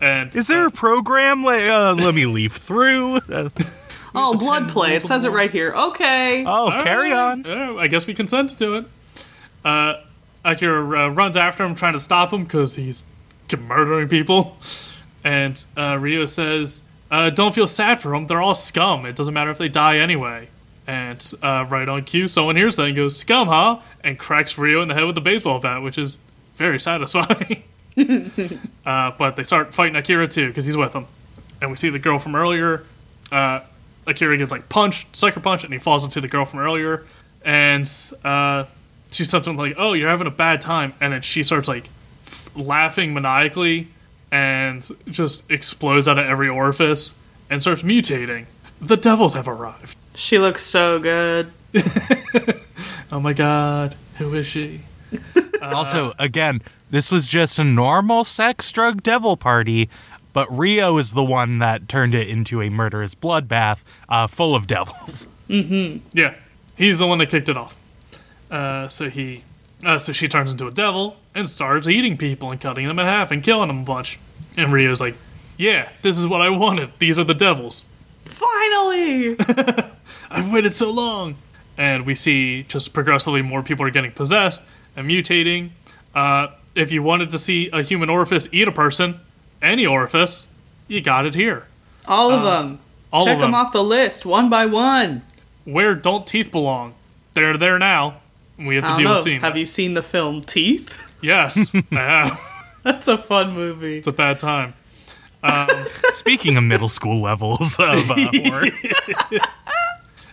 and 0.00 0.34
Is 0.34 0.48
there 0.48 0.64
uh, 0.64 0.68
a 0.68 0.70
program? 0.70 1.44
Like, 1.44 1.62
uh, 1.62 1.94
let 1.96 2.14
me 2.14 2.26
leaf 2.26 2.56
through. 2.56 3.20
Oh, 4.12 4.34
blood 4.36 4.68
play. 4.68 4.96
It 4.96 5.04
says 5.04 5.24
it 5.24 5.30
right 5.30 5.50
here. 5.52 5.72
Okay. 5.72 6.44
oh, 6.44 6.50
All 6.50 6.80
carry 6.82 7.12
right. 7.12 7.46
on. 7.46 7.78
I 7.78 7.86
guess 7.86 8.08
we 8.08 8.14
consented 8.14 8.58
to 8.58 8.78
it. 8.78 8.84
Uh, 9.64 10.00
Akira 10.44 11.06
uh, 11.06 11.08
runs 11.10 11.36
after 11.36 11.64
him, 11.64 11.76
trying 11.76 11.92
to 11.92 12.00
stop 12.00 12.32
him 12.32 12.42
because 12.42 12.74
he's 12.74 13.04
murdering 13.56 14.08
people. 14.08 14.56
And 15.22 15.62
uh, 15.76 15.96
Ryo 16.00 16.26
says, 16.26 16.82
uh, 17.10 17.30
"Don't 17.30 17.54
feel 17.54 17.66
sad 17.68 18.00
for 18.00 18.10
them. 18.10 18.26
They're 18.26 18.40
all 18.40 18.54
scum. 18.54 19.06
It 19.06 19.16
doesn't 19.16 19.34
matter 19.34 19.50
if 19.50 19.58
they 19.58 19.68
die 19.68 19.98
anyway." 19.98 20.48
And 20.86 21.34
uh, 21.42 21.66
right 21.68 21.88
on 21.88 22.04
cue, 22.04 22.26
someone 22.26 22.56
hears 22.56 22.76
that 22.76 22.86
and 22.86 22.96
goes, 22.96 23.16
"Scum, 23.18 23.48
huh?" 23.48 23.80
and 24.02 24.18
cracks 24.18 24.58
Ryo 24.58 24.82
in 24.82 24.88
the 24.88 24.94
head 24.94 25.04
with 25.04 25.16
a 25.18 25.20
baseball 25.20 25.60
bat, 25.60 25.82
which 25.82 25.98
is 25.98 26.18
very 26.56 26.80
satisfying. 26.80 27.62
uh, 28.86 29.12
but 29.18 29.36
they 29.36 29.44
start 29.44 29.74
fighting 29.74 29.96
Akira 29.96 30.26
too 30.26 30.48
because 30.48 30.64
he's 30.64 30.76
with 30.76 30.92
them, 30.92 31.06
and 31.60 31.70
we 31.70 31.76
see 31.76 31.90
the 31.90 31.98
girl 31.98 32.18
from 32.18 32.34
earlier. 32.34 32.84
Uh, 33.30 33.60
Akira 34.06 34.36
gets 34.36 34.50
like 34.50 34.68
punched, 34.68 35.14
sucker 35.14 35.40
punch, 35.40 35.64
and 35.64 35.72
he 35.72 35.78
falls 35.78 36.04
into 36.04 36.20
the 36.20 36.28
girl 36.28 36.44
from 36.44 36.60
earlier. 36.60 37.06
And 37.44 37.90
uh, 38.24 38.64
she 39.10 39.24
says 39.24 39.44
something 39.44 39.56
like, 39.56 39.74
"Oh, 39.78 39.92
you're 39.92 40.08
having 40.08 40.26
a 40.26 40.32
bad 40.32 40.60
time," 40.60 40.94
and 41.00 41.12
then 41.12 41.22
she 41.22 41.42
starts 41.42 41.68
like 41.68 41.88
f- 42.26 42.50
laughing 42.56 43.14
maniacally 43.14 43.88
and 44.32 44.88
just 45.08 45.50
explodes 45.50 46.06
out 46.08 46.18
of 46.18 46.26
every 46.26 46.48
orifice 46.48 47.14
and 47.48 47.60
starts 47.60 47.82
mutating. 47.82 48.46
The 48.80 48.96
devils 48.96 49.34
have 49.34 49.48
arrived. 49.48 49.96
She 50.14 50.38
looks 50.38 50.62
so 50.62 50.98
good. 50.98 51.52
Oh 53.12 53.18
my 53.18 53.32
god, 53.32 53.96
who 54.18 54.34
is 54.34 54.46
she? 54.46 54.82
Also, 55.62 56.14
again, 56.18 56.62
this 56.90 57.12
was 57.12 57.28
just 57.28 57.58
a 57.58 57.64
normal 57.64 58.24
sex 58.24 58.72
drug 58.72 59.02
devil 59.02 59.36
party, 59.36 59.90
but 60.32 60.48
Ryo 60.50 60.96
is 60.96 61.12
the 61.12 61.22
one 61.22 61.58
that 61.58 61.86
turned 61.86 62.14
it 62.14 62.28
into 62.28 62.62
a 62.62 62.70
murderous 62.70 63.14
bloodbath 63.14 63.82
uh, 64.08 64.26
full 64.26 64.54
of 64.54 64.66
devils. 64.66 65.26
Yeah, 65.48 66.34
he's 66.78 66.98
the 66.98 67.06
one 67.06 67.18
that 67.18 67.28
kicked 67.28 67.50
it 67.50 67.58
off. 67.58 67.76
Uh, 68.50 68.88
so 68.88 69.10
he, 69.10 69.44
uh, 69.84 69.98
so 69.98 70.12
she 70.12 70.28
turns 70.28 70.50
into 70.52 70.66
a 70.66 70.70
devil 70.70 71.16
and 71.34 71.48
starts 71.48 71.88
eating 71.88 72.16
people 72.16 72.50
and 72.50 72.60
cutting 72.60 72.86
them 72.86 72.98
in 72.98 73.06
half 73.06 73.30
and 73.30 73.42
killing 73.42 73.68
them 73.68 73.80
a 73.80 73.84
bunch. 73.84 74.18
And 74.56 74.72
Ryo's 74.72 75.00
like, 75.00 75.14
"Yeah, 75.56 75.88
this 76.02 76.18
is 76.18 76.26
what 76.26 76.40
I 76.40 76.50
wanted. 76.50 76.90
These 76.98 77.18
are 77.18 77.24
the 77.24 77.34
devils. 77.34 77.84
Finally! 78.24 79.36
I've 80.30 80.52
waited 80.52 80.72
so 80.72 80.90
long." 80.90 81.36
And 81.78 82.04
we 82.04 82.14
see 82.14 82.64
just 82.64 82.92
progressively 82.92 83.42
more 83.42 83.62
people 83.62 83.86
are 83.86 83.90
getting 83.90 84.12
possessed 84.12 84.60
and 84.96 85.08
mutating. 85.08 85.70
Uh, 86.14 86.48
if 86.74 86.92
you 86.92 87.02
wanted 87.02 87.30
to 87.30 87.38
see 87.38 87.70
a 87.72 87.82
human 87.82 88.10
orifice 88.10 88.48
eat 88.52 88.68
a 88.68 88.72
person, 88.72 89.20
any 89.62 89.86
orifice, 89.86 90.46
you 90.88 91.00
got 91.00 91.24
it 91.26 91.34
here. 91.34 91.66
All 92.06 92.32
of 92.32 92.42
them. 92.44 92.80
all 93.12 93.24
Check 93.24 93.34
of 93.34 93.40
them 93.40 93.52
them. 93.52 93.54
off 93.54 93.72
the 93.72 93.82
list, 93.84 94.26
one 94.26 94.50
by 94.50 94.66
one. 94.66 95.22
Where 95.64 95.94
don't 95.94 96.26
teeth 96.26 96.50
belong? 96.50 96.94
They're 97.34 97.56
there 97.56 97.78
now. 97.78 98.19
And 98.60 98.68
We 98.68 98.76
have 98.76 98.84
to 98.84 98.96
deal 98.96 99.08
know. 99.08 99.14
with 99.16 99.24
seeing. 99.24 99.40
Have 99.40 99.56
you 99.56 99.64
seen 99.66 99.94
the 99.94 100.02
film 100.02 100.42
Teeth? 100.42 101.06
Yes, 101.22 101.70
I 101.74 101.82
have. 101.96 102.40
That's 102.82 103.06
a 103.06 103.18
fun 103.18 103.52
movie. 103.52 103.98
It's 103.98 104.06
a 104.06 104.12
bad 104.12 104.40
time. 104.40 104.72
Speaking 106.14 106.56
of 106.56 106.64
middle 106.64 106.88
school 106.88 107.20
levels 107.20 107.76
of 107.78 108.10
uh, 108.10 108.14
horror, 108.32 108.64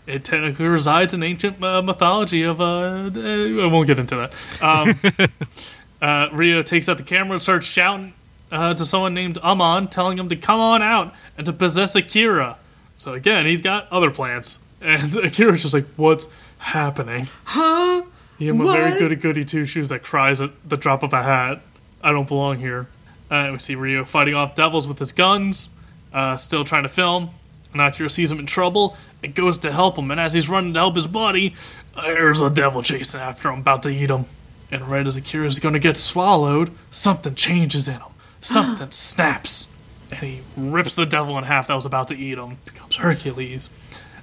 It 0.06 0.24
technically 0.24 0.66
resides 0.68 1.14
in 1.14 1.24
ancient 1.24 1.62
uh, 1.62 1.82
mythology 1.82 2.44
of. 2.44 2.62
Uh, 2.62 3.10
uh, 3.14 3.64
I 3.64 3.66
won't 3.70 3.86
get 3.88 4.00
into 4.00 4.16
that. 4.16 4.64
Um, 4.64 5.30
uh, 6.02 6.30
Ryo 6.32 6.62
takes 6.62 6.88
out 6.88 6.96
the 6.98 7.04
camera 7.04 7.34
and 7.34 7.42
starts 7.44 7.66
shouting 7.66 8.14
uh, 8.50 8.74
to 8.74 8.86
someone 8.86 9.14
named 9.14 9.38
Amon, 9.40 9.90
telling 9.90 10.18
him 10.18 10.30
to 10.30 10.38
come 10.38 10.62
on 10.62 10.82
out 10.82 11.14
and 11.38 11.46
to 11.48 11.52
possess 11.52 11.98
Akira. 11.98 12.56
So 12.98 13.14
again, 13.14 13.46
he's 13.46 13.62
got 13.62 13.92
other 13.92 14.10
plans, 14.10 14.60
and 14.80 15.14
Akira's 15.18 15.64
just 15.64 15.74
like, 15.74 15.86
"What's 15.98 16.30
happening?" 16.60 17.28
Huh? 17.44 18.04
Yeah, 18.38 18.52
I'm 18.52 18.62
a 18.62 18.72
very 18.72 19.00
goody 19.00 19.16
goody 19.16 19.46
two 19.46 19.66
shoes 19.66 19.90
that 19.90 20.04
cries 20.04 20.42
at 20.42 20.52
the 20.68 20.78
drop 20.78 21.04
of 21.04 21.14
a 21.14 21.24
hat. 21.24 21.62
I 22.04 22.12
don't 22.12 22.28
belong 22.28 22.60
here. 22.60 22.88
Uh, 23.32 23.50
we 23.54 23.60
see 23.60 23.76
Ryo 23.76 24.06
fighting 24.06 24.36
off 24.36 24.56
devils 24.56 24.88
with 24.88 25.00
his 25.00 25.12
guns, 25.12 25.72
uh, 26.14 26.38
still 26.38 26.64
trying 26.64 26.84
to 26.84 26.90
film. 26.90 27.32
and 27.74 27.82
Akira 27.82 28.10
sees 28.10 28.32
him 28.32 28.40
in 28.40 28.46
trouble 28.46 28.96
and 29.24 29.34
goes 29.36 29.58
to 29.60 29.72
help 29.72 29.98
him. 29.98 30.12
And 30.12 30.20
as 30.20 30.34
he's 30.34 30.48
running 30.48 30.74
to 30.74 30.80
help 30.80 30.96
his 30.96 31.08
buddy, 31.08 31.56
there's 31.96 32.40
a 32.42 32.50
devil 32.50 32.82
chasing 32.84 33.20
after 33.20 33.50
him, 33.50 33.60
about 33.60 33.84
to 33.84 33.90
eat 33.90 34.10
him. 34.10 34.26
And 34.72 34.84
right 34.84 35.06
as 35.06 35.18
Akira's 35.18 35.60
going 35.60 35.74
to 35.74 35.80
get 35.80 35.98
swallowed, 35.98 36.72
something 36.92 37.36
changes 37.36 37.88
in 37.88 37.96
him. 37.96 38.12
Something 38.40 38.92
snaps. 38.92 39.70
And 40.12 40.20
he 40.22 40.42
rips 40.56 40.96
the 40.96 41.06
devil 41.06 41.38
in 41.38 41.44
half 41.44 41.68
that 41.68 41.76
was 41.76 41.86
about 41.86 42.08
to 42.10 42.16
eat 42.18 42.38
him. 42.38 42.58
Becomes 42.66 42.96
Hercules. 42.98 43.70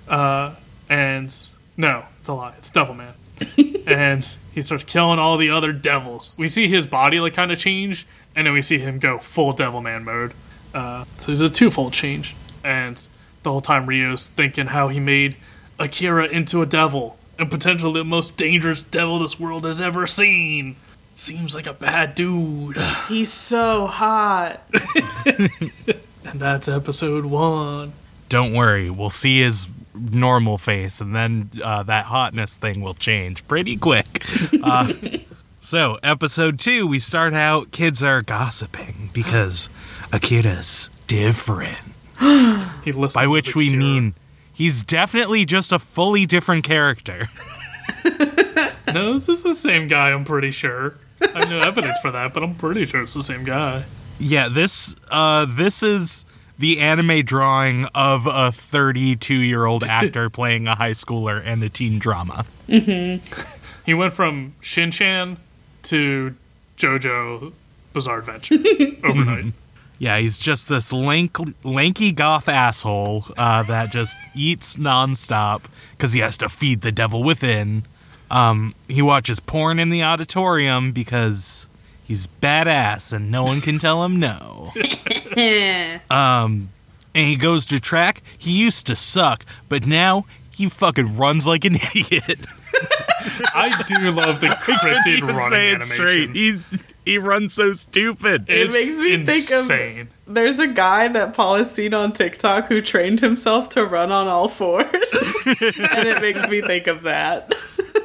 Uh, 0.09 0.55
and 0.89 1.35
no, 1.77 2.05
it's 2.21 2.29
a 2.29 2.33
lie. 2.35 2.55
It's 2.59 2.71
Devil 2.71 2.95
Man. 2.95 3.13
and 3.87 4.25
he 4.53 4.63
starts 4.63 4.85
killing 4.85 5.19
all 5.19 5.37
the 5.37 5.51
other 5.51 5.73
devils. 5.73 6.35
We 6.37 6.49
see 6.49 6.69
his 6.69 6.87
body 6.87 7.21
like 7.21 7.35
kind 7.35 7.53
of 7.53 7.59
change, 7.59 8.07
and 8.35 8.47
then 8.47 8.55
we 8.55 8.63
see 8.63 8.79
him 8.79 8.99
go 8.99 9.19
full 9.19 9.53
Devil 9.53 9.81
Man 9.81 10.05
mode. 10.05 10.33
Uh, 10.73 11.05
so 11.19 11.27
there's 11.27 11.41
a 11.41 11.51
twofold 11.51 11.93
change. 11.93 12.35
And 12.65 13.09
the 13.43 13.51
whole 13.51 13.61
time 13.61 13.87
Ryo's 13.87 14.29
thinking 14.29 14.67
how 14.67 14.89
he 14.89 15.01
made 15.01 15.37
Akira 15.79 16.27
into 16.27 16.63
a 16.63 16.67
devil 16.67 17.19
and 17.39 17.51
potentially 17.51 18.01
the 18.01 18.05
most 18.05 18.37
dangerous 18.37 18.83
devil 18.83 19.19
this 19.19 19.39
world 19.39 19.65
has 19.65 19.81
ever 19.81 20.07
seen. 20.07 20.77
Seems 21.15 21.55
like 21.55 21.67
a 21.67 21.73
bad 21.73 22.15
dude. 22.15 22.77
He's 23.09 23.33
so 23.33 23.87
hot. 23.87 24.63
And 26.25 26.41
that's 26.41 26.67
episode 26.67 27.27
one. 27.27 27.93
Don't 28.29 28.55
worry, 28.55 28.91
we'll 28.91 29.11
see 29.11 29.41
his 29.41 29.69
normal 29.95 30.59
face, 30.59 31.01
and 31.01 31.15
then 31.15 31.51
uh, 31.63 31.83
that 31.85 32.07
hotness 32.07 32.55
thing 32.55 32.81
will 32.81 32.95
change 32.95 33.47
pretty 33.49 33.77
quick. 33.77 34.25
Uh, 34.63 34.93
so, 35.61 35.99
episode 36.03 36.59
two, 36.59 36.87
we 36.87 36.99
start 36.99 37.35
out. 37.35 37.71
Kids 37.71 38.03
are 38.03 38.23
gossiping 38.23 39.11
because 39.13 39.69
Akira's 40.13 40.91
different. 41.07 41.79
He 42.85 42.93
By 42.93 43.27
which 43.27 43.57
we 43.57 43.75
mean 43.75 44.15
he's 44.53 44.85
definitely 44.85 45.47
just 45.47 45.73
a 45.73 45.79
fully 45.79 46.27
different 46.27 46.63
character. 46.63 47.29
No, 48.93 49.15
this 49.15 49.29
is 49.29 49.43
the 49.43 49.55
same 49.55 49.89
guy, 49.89 50.13
I'm 50.13 50.25
pretty 50.25 50.53
sure. 50.53 50.95
I 51.21 51.41
have 51.41 51.51
no 51.51 51.59
evidence 51.59 51.99
for 52.01 52.13
that, 52.13 52.33
but 52.33 52.43
I'm 52.45 52.55
pretty 52.55 52.87
sure 52.87 53.03
it's 53.03 53.15
the 53.15 53.23
same 53.23 53.45
guy. 53.45 53.85
Yeah, 54.21 54.49
this 54.49 54.95
uh 55.11 55.47
this 55.49 55.83
is 55.83 56.25
the 56.59 56.81
anime 56.81 57.25
drawing 57.25 57.87
of 57.95 58.27
a 58.27 58.53
32 58.53 59.35
year 59.35 59.65
old 59.65 59.85
actor 59.89 60.31
playing 60.31 60.67
a 60.67 60.75
high 60.75 60.93
schooler 60.93 61.43
and 61.45 61.63
a 61.63 61.69
teen 61.69 61.99
drama. 61.99 62.47
He 62.67 63.93
went 63.93 64.13
from 64.13 64.55
Shin 64.61 64.91
Chan 64.91 65.37
to 65.85 66.35
JoJo 66.79 67.53
Bizarre 67.93 68.19
Adventure 68.21 68.57
overnight. 69.05 69.53
Yeah, 69.99 70.19
he's 70.19 70.39
just 70.39 70.69
this 70.69 70.93
lank, 70.93 71.37
lanky 71.65 72.11
goth 72.13 72.49
asshole 72.49 73.27
uh, 73.37 73.63
that 73.65 73.93
just 73.93 74.17
eats 74.35 74.77
nonstop 74.77 75.63
because 75.93 76.13
he 76.13 76.21
has 76.21 76.37
to 76.39 76.49
feed 76.49 76.81
the 76.81 76.91
devil 76.91 77.23
within. 77.23 77.85
Um, 78.31 78.75
he 78.89 79.03
watches 79.03 79.39
porn 79.39 79.79
in 79.79 79.91
the 79.91 80.03
auditorium 80.03 80.93
because 80.93 81.69
he's 82.05 82.27
badass 82.27 83.13
and 83.13 83.31
no 83.31 83.43
one 83.45 83.61
can 83.61 83.79
tell 83.79 84.05
him 84.05 84.19
no. 84.21 84.73
Um, 86.11 86.69
and 87.15 87.27
he 87.29 87.37
goes 87.37 87.67
to 87.67 87.81
track. 87.81 88.23
He 88.39 88.53
used 88.53 88.87
to 88.87 88.95
suck, 88.97 89.45
but 89.69 89.87
now 89.87 90.27
he 90.51 90.69
fucking 90.69 91.17
runs 91.17 91.47
like 91.47 91.65
an 91.65 91.75
idiot. 91.95 92.41
I 93.55 93.83
do 93.87 94.11
love 94.13 94.41
the 94.41 94.47
cryptid 94.63 95.23
running 95.23 95.81
animation. 95.81 96.35
He 96.35 96.61
he 97.05 97.19
runs 97.19 97.53
so 97.55 97.73
stupid. 97.73 98.49
It 98.49 98.67
It's 98.67 98.75
makes 98.75 98.99
me 98.99 99.25
think 99.25 99.51
of- 99.51 99.59
insane. 99.71 100.09
There's 100.27 100.59
a 100.59 100.67
guy 100.69 101.09
that 101.09 101.35
Paul 101.35 101.57
has 101.57 101.71
seen 101.71 101.93
on 101.95 102.13
TikTok 102.13 102.67
who 102.67 102.81
trained 102.81 103.21
himself 103.21 103.69
to 103.71 103.85
run 103.85 104.11
on 104.13 104.27
all 104.29 104.49
fours. 104.49 104.87
and 105.47 106.09
it 106.09 106.21
makes 106.23 106.49
me 106.49 106.61
think 106.63 106.87
of 106.87 107.03
that. 107.03 107.53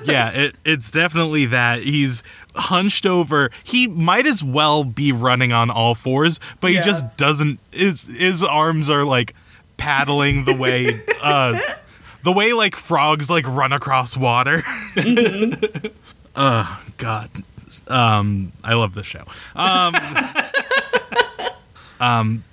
Yeah, 0.03 0.29
it, 0.31 0.55
it's 0.65 0.91
definitely 0.91 1.45
that. 1.47 1.81
He's 1.83 2.23
hunched 2.55 3.05
over. 3.05 3.49
He 3.63 3.87
might 3.87 4.25
as 4.25 4.43
well 4.43 4.83
be 4.83 5.11
running 5.11 5.51
on 5.51 5.69
all 5.69 5.95
fours, 5.95 6.39
but 6.61 6.69
he 6.71 6.75
Yeah. 6.77 6.81
just 6.81 7.17
doesn't. 7.17 7.59
His 7.71 8.03
his 8.03 8.43
arms 8.43 8.89
are 8.89 9.03
like 9.03 9.33
paddling 9.77 10.45
the 10.45 10.53
way, 10.53 11.01
uh, 11.21 11.59
the 12.23 12.31
way 12.31 12.53
like 12.53 12.75
frogs 12.75 13.29
like 13.29 13.47
run 13.47 13.71
across 13.73 14.15
water. 14.17 14.61
Oh 16.35 16.81
God, 16.97 17.29
um, 17.87 18.53
I 18.63 18.73
love 18.75 18.93
this 18.93 19.05
show. 19.07 19.23
Um, 19.55 19.93
um, 21.99 22.43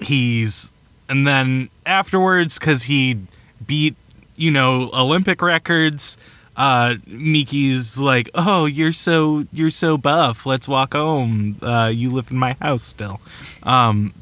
he's 0.00 0.72
and 1.08 1.26
then 1.26 1.68
afterwards 1.84 2.58
because 2.58 2.84
he 2.84 3.18
beat 3.66 3.96
you 4.36 4.50
know 4.50 4.90
Olympic 4.94 5.42
records. 5.42 6.16
Uh, 6.56 6.94
Miki's 7.06 7.98
like, 7.98 8.30
"Oh, 8.34 8.66
you're 8.66 8.92
so 8.92 9.44
you're 9.52 9.70
so 9.70 9.98
buff. 9.98 10.46
Let's 10.46 10.68
walk 10.68 10.94
home. 10.94 11.56
Uh, 11.60 11.90
you 11.92 12.10
live 12.10 12.30
in 12.30 12.36
my 12.36 12.56
house 12.60 12.82
still." 12.82 13.20
Um, 13.62 14.14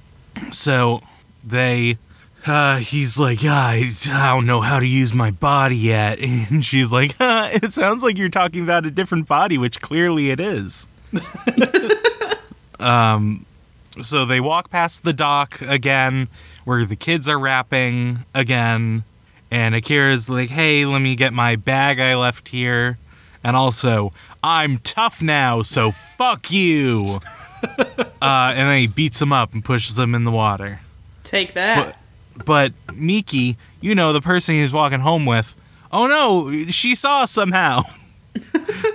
so 0.50 1.02
they, 1.44 1.98
uh, 2.46 2.78
he's 2.78 3.18
like, 3.18 3.42
"Yeah, 3.42 3.54
I, 3.54 3.90
I 4.10 4.34
don't 4.34 4.46
know 4.46 4.60
how 4.62 4.78
to 4.80 4.86
use 4.86 5.12
my 5.12 5.30
body 5.30 5.76
yet," 5.76 6.18
and 6.20 6.64
she's 6.64 6.90
like, 6.90 7.16
huh, 7.18 7.50
"It 7.52 7.72
sounds 7.72 8.02
like 8.02 8.16
you're 8.16 8.28
talking 8.30 8.62
about 8.62 8.86
a 8.86 8.90
different 8.90 9.28
body, 9.28 9.58
which 9.58 9.80
clearly 9.80 10.30
it 10.30 10.40
is." 10.40 10.86
um, 12.80 13.44
so 14.00 14.24
they 14.24 14.40
walk 14.40 14.70
past 14.70 15.02
the 15.02 15.12
dock 15.12 15.60
again, 15.60 16.28
where 16.64 16.86
the 16.86 16.96
kids 16.96 17.28
are 17.28 17.38
rapping 17.38 18.20
again. 18.34 19.04
And 19.52 19.74
Akira's 19.74 20.30
like, 20.30 20.48
hey, 20.48 20.86
let 20.86 21.00
me 21.00 21.14
get 21.14 21.34
my 21.34 21.56
bag 21.56 22.00
I 22.00 22.16
left 22.16 22.48
here. 22.48 22.96
And 23.44 23.54
also, 23.54 24.14
I'm 24.42 24.78
tough 24.78 25.20
now, 25.20 25.60
so 25.60 25.90
fuck 25.90 26.50
you. 26.50 27.20
uh, 27.62 27.92
and 28.22 28.68
then 28.70 28.78
he 28.78 28.86
beats 28.86 29.20
him 29.20 29.30
up 29.30 29.52
and 29.52 29.62
pushes 29.62 29.98
him 29.98 30.14
in 30.14 30.24
the 30.24 30.30
water. 30.30 30.80
Take 31.22 31.52
that. 31.52 31.98
But 32.46 32.72
Miki, 32.94 33.58
you 33.82 33.94
know, 33.94 34.14
the 34.14 34.22
person 34.22 34.54
he's 34.54 34.72
walking 34.72 35.00
home 35.00 35.26
with, 35.26 35.54
oh 35.92 36.06
no, 36.06 36.70
she 36.70 36.94
saw 36.94 37.26
somehow. 37.26 37.82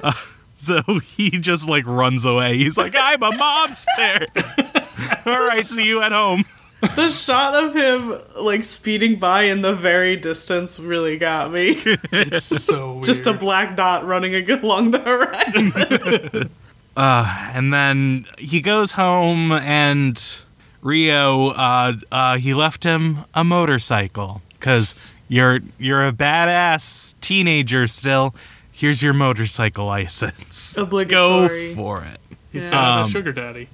Uh, 0.04 0.12
so 0.56 0.82
he 1.00 1.30
just 1.32 1.70
like 1.70 1.86
runs 1.88 2.26
away. 2.26 2.58
He's 2.58 2.78
like, 2.78 2.96
I'm 2.98 3.22
a 3.24 3.32
monster. 3.36 4.26
All 5.26 5.48
right, 5.48 5.64
see 5.66 5.84
you 5.84 6.02
at 6.02 6.12
home. 6.12 6.46
The 6.82 7.10
shot 7.10 7.56
of 7.64 7.76
him 7.76 8.20
like 8.40 8.64
speeding 8.64 9.16
by 9.18 9.44
in 9.44 9.62
the 9.64 9.74
very 9.74 10.16
distance 10.16 10.80
really 10.80 11.18
got 11.18 11.52
me. 11.52 11.76
It's 12.12 12.44
so 12.46 12.94
weird. 12.94 13.06
Just 13.06 13.26
a 13.26 13.34
black 13.34 13.76
dot 13.76 14.06
running 14.06 14.36
along 14.50 14.92
the 14.92 15.00
horizon. 15.00 16.50
and 16.98 17.74
then 17.74 18.26
he 18.38 18.62
goes 18.62 18.92
home 18.94 19.52
and 19.52 20.38
Ryo 20.82 21.48
uh, 21.50 21.94
uh, 22.12 22.38
he 22.38 22.54
left 22.54 22.84
him 22.84 23.20
a 23.34 23.44
motorcycle 23.44 24.42
cuz 24.60 25.12
you're 25.28 25.60
you're 25.80 26.08
a 26.08 26.12
badass 26.14 27.16
teenager 27.22 27.88
still. 27.88 28.36
Here's 28.72 29.02
your 29.02 29.14
motorcycle 29.14 29.88
license. 29.88 30.78
Obligatory. 30.78 31.70
Go 31.70 31.76
for 31.76 32.04
it. 32.04 32.20
He's 32.52 32.66
Yeah. 32.66 32.72
got 32.72 33.00
Um, 33.00 33.06
a 33.08 33.10
sugar 33.10 33.32
daddy. 33.32 33.68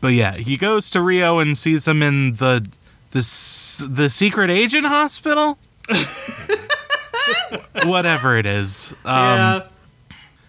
But 0.00 0.08
yeah, 0.08 0.34
he 0.36 0.56
goes 0.56 0.90
to 0.90 1.00
Ryo 1.00 1.38
and 1.38 1.56
sees 1.56 1.88
him 1.88 2.02
in 2.02 2.36
the 2.36 2.68
the 3.10 3.86
the 3.88 4.08
secret 4.08 4.50
agent 4.50 4.86
hospital. 4.86 5.58
Whatever 7.84 8.36
it 8.36 8.46
is. 8.46 8.94
Um, 9.04 9.14
yeah. 9.14 9.62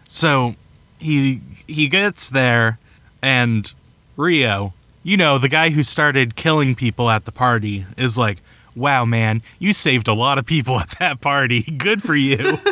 So 0.07 0.55
he 0.99 1.41
he 1.67 1.87
gets 1.87 2.29
there, 2.29 2.79
and 3.21 3.71
Ryo, 4.17 4.73
you 5.03 5.17
know, 5.17 5.37
the 5.37 5.49
guy 5.49 5.69
who 5.69 5.83
started 5.83 6.35
killing 6.35 6.75
people 6.75 7.09
at 7.09 7.25
the 7.25 7.31
party, 7.31 7.85
is 7.97 8.17
like, 8.17 8.41
"Wow, 8.75 9.05
man, 9.05 9.41
you 9.59 9.73
saved 9.73 10.07
a 10.07 10.13
lot 10.13 10.37
of 10.37 10.45
people 10.45 10.79
at 10.79 10.89
that 10.99 11.21
party. 11.21 11.63
Good 11.63 12.01
for 12.03 12.15
you." 12.15 12.59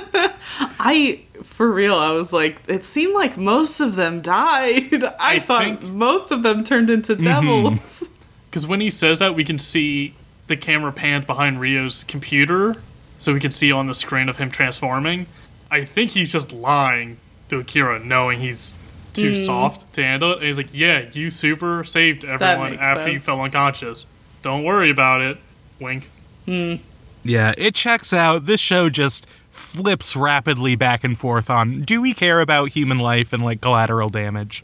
I 0.79 1.21
for 1.43 1.71
real, 1.71 1.95
I 1.95 2.11
was 2.11 2.33
like, 2.33 2.57
it 2.67 2.83
seemed 2.85 3.13
like 3.13 3.37
most 3.37 3.79
of 3.79 3.95
them 3.95 4.21
died. 4.21 5.03
I, 5.03 5.15
I 5.19 5.39
thought 5.39 5.63
think- 5.63 5.83
most 5.83 6.31
of 6.31 6.43
them 6.43 6.63
turned 6.63 6.89
into 6.89 7.15
devils. 7.15 8.09
Because 8.49 8.65
when 8.65 8.79
he 8.79 8.89
says 8.89 9.19
that, 9.19 9.35
we 9.35 9.43
can 9.43 9.59
see 9.59 10.15
the 10.47 10.55
camera 10.55 10.91
pans 10.93 11.25
behind 11.25 11.59
Ryo's 11.59 12.05
computer, 12.05 12.77
so 13.17 13.33
we 13.33 13.41
can 13.41 13.51
see 13.51 13.73
on 13.73 13.87
the 13.87 13.93
screen 13.93 14.29
of 14.29 14.37
him 14.37 14.49
transforming. 14.49 15.27
I 15.69 15.83
think 15.83 16.11
he's 16.11 16.31
just 16.31 16.53
lying 16.53 17.17
to 17.49 17.59
Akira, 17.59 17.99
knowing 18.03 18.39
he's 18.39 18.73
too 19.13 19.33
Mm. 19.33 19.45
soft 19.45 19.93
to 19.93 20.01
handle 20.03 20.31
it. 20.31 20.37
And 20.37 20.45
he's 20.45 20.57
like, 20.57 20.69
"Yeah, 20.71 21.03
you 21.11 21.29
super 21.29 21.83
saved 21.83 22.23
everyone 22.23 22.71
makes 22.71 22.81
after 22.81 23.11
you 23.11 23.19
fell 23.19 23.41
unconscious. 23.41 24.05
Don't 24.43 24.63
worry 24.63 24.89
about 24.89 25.19
it." 25.21 25.37
Wink. 25.79 26.09
yeah, 26.47 27.53
it 27.57 27.75
checks 27.75 28.13
out. 28.13 28.45
This 28.45 28.59
show 28.59 28.89
just 28.89 29.25
flips 29.49 30.15
rapidly 30.15 30.75
back 30.75 31.03
and 31.03 31.17
forth 31.17 31.49
on 31.49 31.81
do 31.81 31.99
we 32.01 32.13
care 32.13 32.41
about 32.41 32.69
human 32.69 32.99
life 32.99 33.33
and 33.33 33.43
like 33.43 33.59
collateral 33.61 34.09
damage? 34.09 34.63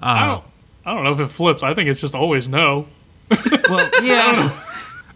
I 0.00 0.26
don't. 0.26 0.44
I 0.84 0.94
don't 0.94 1.04
know 1.04 1.12
if 1.12 1.20
it 1.20 1.28
flips. 1.28 1.62
I 1.62 1.74
think 1.74 1.88
it's 1.88 2.00
just 2.00 2.14
always 2.14 2.48
no. 2.48 2.86
Well, 3.68 3.90
yeah. 4.04 4.56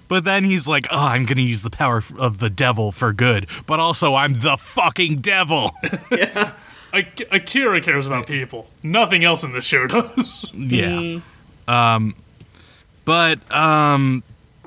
but 0.09 0.25
then 0.25 0.43
he's 0.45 0.67
like, 0.67 0.87
"Oh, 0.91 1.07
I'm 1.07 1.25
gonna 1.25 1.43
use 1.43 1.63
the 1.63 1.71
power 1.71 2.03
of 2.19 2.39
the 2.39 2.51
devil 2.51 2.91
for 2.91 3.13
good, 3.13 3.47
but 3.67 3.79
also 3.79 4.15
I'm 4.15 4.41
the 4.41 4.57
fucking 4.57 5.17
devil." 5.17 5.71
Yeah. 6.11 6.53
Ak- 6.93 7.23
Akira 7.31 7.81
cares 7.81 8.09
about 8.09 8.27
people. 8.27 8.67
Nothing 8.83 9.23
else 9.23 9.45
in 9.45 9.53
this 9.53 9.65
show 9.65 9.87
does. 9.87 10.53
yeah. 10.55 11.21
Um, 11.69 12.17
but 13.05 13.39
um, 13.53 14.25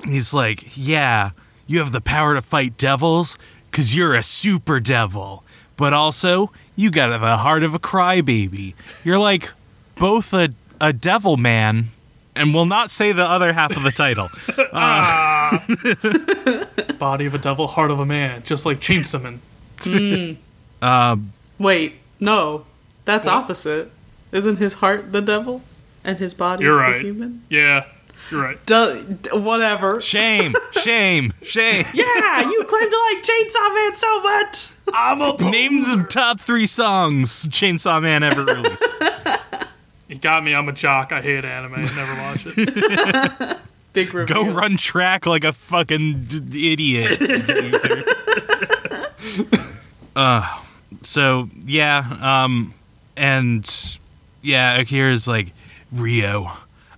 he's 0.08 0.32
like, 0.34 0.76
"Yeah, 0.76 1.30
you 1.66 1.78
have 1.78 1.92
the 1.92 2.00
power 2.00 2.34
to 2.34 2.42
fight 2.42 2.76
devils 2.78 3.38
because 3.70 3.96
you're 3.96 4.14
a 4.14 4.22
super 4.22 4.80
devil, 4.80 5.44
but 5.76 5.92
also 5.92 6.50
you 6.76 6.90
got 6.90 7.08
the 7.18 7.36
heart 7.36 7.62
of 7.62 7.74
a 7.74 7.78
crybaby. 7.78 8.74
You're 9.04 9.18
like 9.18 9.52
both 9.96 10.32
a 10.32 10.50
a 10.80 10.92
devil 10.92 11.36
man." 11.36 11.88
And 12.36 12.52
we'll 12.52 12.66
not 12.66 12.90
say 12.90 13.12
the 13.12 13.22
other 13.22 13.52
half 13.52 13.76
of 13.76 13.84
the 13.84 13.92
title. 13.92 14.28
Ah. 14.76 15.64
Body 16.98 17.26
of 17.26 17.34
a 17.34 17.38
devil, 17.38 17.68
heart 17.68 17.92
of 17.92 18.00
a 18.00 18.06
man, 18.06 18.42
just 18.44 18.66
like 18.66 18.80
Chainsaw 18.80 19.22
Man. 19.22 19.40
Hmm. 20.80 20.84
Um, 20.84 21.32
Wait, 21.58 21.94
no. 22.18 22.64
That's 23.04 23.26
opposite. 23.28 23.90
Isn't 24.32 24.56
his 24.56 24.74
heart 24.74 25.12
the 25.12 25.20
devil? 25.20 25.62
And 26.02 26.18
his 26.18 26.34
body 26.34 26.64
You're 26.64 26.74
is 26.74 26.78
right. 26.80 26.98
the 26.98 27.04
human? 27.04 27.42
Yeah, 27.48 27.84
you're 28.30 28.42
right. 28.42 28.66
Duh, 28.66 29.02
d- 29.02 29.30
whatever. 29.38 30.00
Shame, 30.00 30.54
shame, 30.72 31.32
shame. 31.42 31.84
Yeah, 31.94 32.50
you 32.50 32.64
claim 32.64 32.90
to 32.90 32.98
like 33.14 33.22
Chainsaw 33.24 33.74
Man 33.74 33.94
so 33.94 34.20
much. 34.22 34.68
I'm 34.92 35.20
a 35.20 35.50
Name 35.50 35.82
the 35.82 36.06
top 36.08 36.40
three 36.40 36.66
songs 36.66 37.46
Chainsaw 37.48 38.02
Man 38.02 38.22
ever 38.22 38.44
released. 38.54 38.82
You 40.08 40.16
got 40.16 40.44
me. 40.44 40.54
I'm 40.54 40.68
a 40.68 40.72
jock. 40.72 41.12
I 41.12 41.20
hate 41.22 41.44
anime. 41.44 41.82
Never 41.82 42.14
watch 42.22 42.44
it. 42.46 43.58
Big 43.94 44.12
review. 44.12 44.34
Go 44.34 44.50
run 44.50 44.76
track 44.76 45.24
like 45.26 45.44
a 45.44 45.52
fucking 45.52 46.24
d- 46.24 46.72
idiot. 46.72 47.20
loser. 47.20 48.04
uh, 50.16 50.60
so 51.02 51.48
yeah, 51.64 52.18
um, 52.20 52.74
and 53.16 53.98
yeah, 54.42 54.78
Akira's 54.80 55.26
like 55.28 55.52
Ryo. 55.92 56.50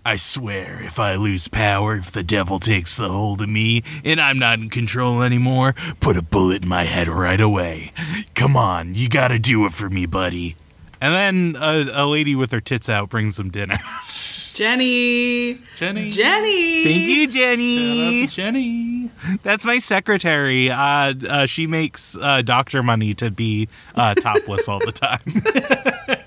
I 0.07 0.15
swear, 0.15 0.85
if 0.85 1.01
I 1.01 1.17
lose 1.17 1.49
power, 1.49 1.97
if 1.97 2.13
the 2.13 2.23
devil 2.23 2.61
takes 2.61 2.95
the 2.95 3.09
hold 3.09 3.43
of 3.43 3.49
me 3.49 3.83
and 4.05 4.21
I'm 4.21 4.39
not 4.39 4.61
in 4.61 4.71
control 4.71 5.21
anymore, 5.21 5.75
put 5.99 6.17
a 6.17 6.23
bullet 6.23 6.63
in 6.63 6.69
my 6.69 6.85
head 6.85 7.09
right 7.09 7.41
away. 7.41 7.91
Come 8.37 8.57
on, 8.57 8.95
you 8.95 9.09
gotta 9.09 9.41
do 9.41 9.65
it 9.65 9.73
for 9.73 9.91
me, 9.91 10.07
buddy. 10.07 10.55
And 11.01 11.13
then 11.13 11.61
a, 11.61 12.05
a 12.05 12.07
lady 12.07 12.37
with 12.37 12.53
her 12.53 12.61
tits 12.61 12.89
out 12.89 13.09
brings 13.09 13.37
them 13.37 13.51
dinner. 13.51 13.79
Jenny. 14.55 15.59
Jenny. 15.75 16.11
Jenny. 16.11 16.85
Thank 16.85 17.03
you, 17.09 17.25
Shout 17.25 17.27
out 17.27 17.33
Jenny. 17.33 18.27
Jenny. 18.29 19.11
That's 19.43 19.65
my 19.65 19.79
secretary. 19.79 20.71
Uh, 20.71 21.15
uh, 21.29 21.47
she 21.47 21.67
makes 21.67 22.17
uh, 22.17 22.43
doctor 22.43 22.85
money 22.85 23.13
to 23.15 23.33
be 23.33 23.69
uh, 23.97 24.15
topless 24.15 24.69
all 24.69 24.79
the 24.79 24.93
time. 24.93 26.21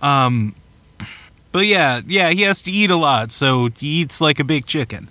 um, 0.00 0.54
but 1.56 1.64
yeah, 1.64 2.02
yeah, 2.06 2.28
he 2.32 2.42
has 2.42 2.60
to 2.60 2.70
eat 2.70 2.90
a 2.90 2.96
lot, 2.96 3.32
so 3.32 3.70
he 3.70 3.86
eats 4.02 4.20
like 4.20 4.38
a 4.38 4.44
big 4.44 4.66
chicken. 4.66 5.08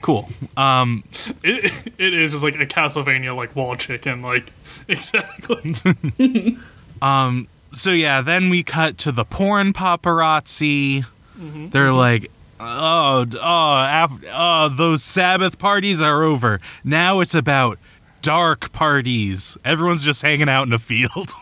Cool. 0.00 0.26
Um, 0.56 1.04
It, 1.42 1.70
it 1.98 2.14
is 2.14 2.32
just 2.32 2.42
like 2.42 2.54
a 2.54 2.64
Castlevania 2.64 3.36
like 3.36 3.54
wall 3.54 3.76
chicken. 3.76 4.22
Like 4.22 4.50
exactly. 4.88 5.76
Um. 7.02 7.46
So 7.74 7.90
yeah, 7.90 8.22
then 8.22 8.48
we 8.48 8.62
cut 8.62 8.96
to 8.98 9.12
the 9.12 9.26
porn 9.26 9.74
paparazzi. 9.74 11.04
They're 11.36 11.92
like, 11.92 12.30
oh, 12.58 13.26
oh, 13.34 14.18
oh, 14.32 14.68
those 14.70 15.02
Sabbath 15.02 15.58
parties 15.58 16.00
are 16.00 16.22
over. 16.22 16.58
Now 16.84 17.20
it's 17.20 17.34
about 17.34 17.78
dark 18.22 18.72
parties. 18.72 19.58
Everyone's 19.62 20.04
just 20.04 20.22
hanging 20.22 20.48
out 20.48 20.66
in 20.66 20.72
a 20.72 20.78
field. 20.78 21.32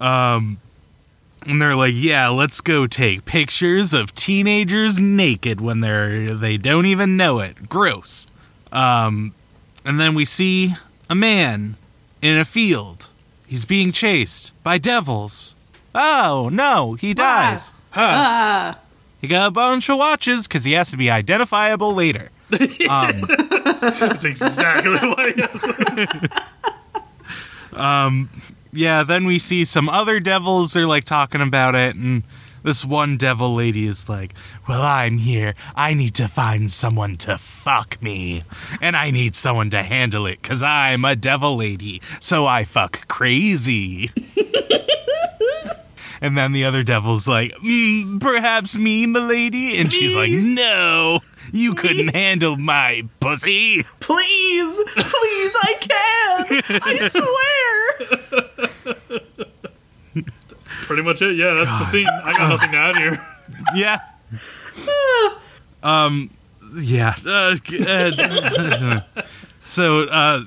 um, 0.00 0.58
and 1.46 1.60
they're 1.60 1.76
like, 1.76 1.94
yeah, 1.94 2.28
let's 2.28 2.60
go 2.60 2.86
take 2.86 3.24
pictures 3.24 3.92
of 3.92 4.14
teenagers 4.14 5.00
naked 5.00 5.60
when 5.60 5.80
they're 5.80 6.34
they 6.34 6.56
don't 6.56 6.86
even 6.86 7.16
know 7.16 7.40
it. 7.40 7.68
Gross. 7.68 8.26
Um, 8.70 9.34
and 9.84 10.00
then 10.00 10.14
we 10.14 10.24
see 10.24 10.74
a 11.10 11.14
man 11.14 11.76
in 12.20 12.38
a 12.38 12.44
field. 12.44 13.08
He's 13.46 13.64
being 13.64 13.92
chased 13.92 14.52
by 14.62 14.78
devils. 14.78 15.54
Oh 15.94 16.48
no, 16.52 16.94
he 16.94 17.14
dies. 17.14 17.70
Ah. 17.94 18.78
He 19.20 19.28
got 19.28 19.48
a 19.48 19.50
bunch 19.50 19.88
of 19.88 19.98
watches 19.98 20.48
because 20.48 20.64
he 20.64 20.72
has 20.72 20.90
to 20.90 20.96
be 20.96 21.10
identifiable 21.10 21.94
later. 21.94 22.30
That's 22.50 24.24
exactly 24.24 25.08
what 25.08 25.28
it 25.28 25.38
is. 25.38 26.30
Yeah, 28.72 29.04
then 29.04 29.26
we 29.26 29.38
see 29.38 29.64
some 29.64 29.88
other 29.88 30.18
devils. 30.18 30.72
They're 30.72 30.86
like 30.86 31.04
talking 31.04 31.42
about 31.42 31.74
it, 31.74 31.94
and 31.94 32.22
this 32.62 32.84
one 32.84 33.16
devil 33.18 33.54
lady 33.54 33.86
is 33.86 34.08
like, 34.08 34.32
Well, 34.68 34.80
I'm 34.80 35.18
here. 35.18 35.54
I 35.74 35.94
need 35.94 36.14
to 36.14 36.28
find 36.28 36.70
someone 36.70 37.16
to 37.16 37.36
fuck 37.36 38.00
me. 38.00 38.42
And 38.80 38.96
I 38.96 39.10
need 39.10 39.34
someone 39.34 39.70
to 39.70 39.82
handle 39.82 40.26
it 40.26 40.40
because 40.40 40.62
I'm 40.62 41.04
a 41.04 41.16
devil 41.16 41.56
lady. 41.56 42.00
So 42.20 42.46
I 42.46 42.64
fuck 42.64 43.06
crazy. 43.08 44.10
and 46.22 46.38
then 46.38 46.52
the 46.52 46.64
other 46.64 46.82
devil's 46.82 47.28
like, 47.28 47.52
mm, 47.56 48.20
Perhaps 48.20 48.78
me, 48.78 49.04
milady? 49.06 49.78
And 49.78 49.92
she's 49.92 50.16
like, 50.16 50.30
No, 50.30 51.20
you 51.52 51.74
couldn't 51.74 52.14
handle 52.14 52.56
my 52.56 53.02
pussy. 53.20 53.82
Please, 54.00 54.76
please, 54.94 55.52
I 55.62 55.74
can. 55.80 56.62
I 56.82 57.08
swear. 57.12 57.81
That's 60.14 60.86
pretty 60.86 61.02
much 61.02 61.22
it. 61.22 61.36
Yeah, 61.36 61.54
that's 61.54 61.70
the 61.70 61.84
scene. 61.84 62.06
I 62.08 62.32
got 62.32 62.48
nothing 62.48 62.70
to 62.72 62.76
add 62.76 62.96
here. 62.96 63.18
yeah. 63.74 63.98
um. 65.82 66.30
Yeah. 66.74 67.14
Uh, 67.26 67.56
uh, 67.86 69.00
so 69.64 70.04
uh, 70.04 70.42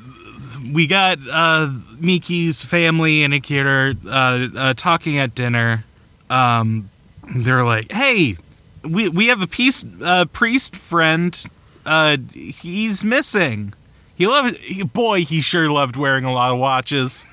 we 0.74 0.88
got 0.88 1.20
uh, 1.30 1.72
Miki's 2.00 2.66
family 2.66 3.24
and 3.24 3.34
Akira 3.34 3.96
uh, 4.06 4.48
uh, 4.56 4.74
talking 4.76 5.18
at 5.20 5.36
dinner. 5.36 5.86
Um, 6.30 6.90
they're 7.36 7.64
like, 7.64 7.92
"Hey, 7.92 8.38
we 8.84 9.10
we 9.10 9.28
have 9.28 9.42
a 9.42 9.48
peace 9.48 9.86
uh, 10.02 10.26
priest 10.26 10.76
friend. 10.76 11.44
Uh, 11.86 12.18
he's 12.34 13.04
missing. 13.04 13.74
He 14.16 14.28
loved. 14.28 14.58
Boy, 14.94 15.24
he 15.24 15.42
sure 15.42 15.70
loved 15.70 15.96
wearing 15.96 16.26
a 16.26 16.34
lot 16.34 16.52
of 16.52 16.60
watches. 16.60 17.26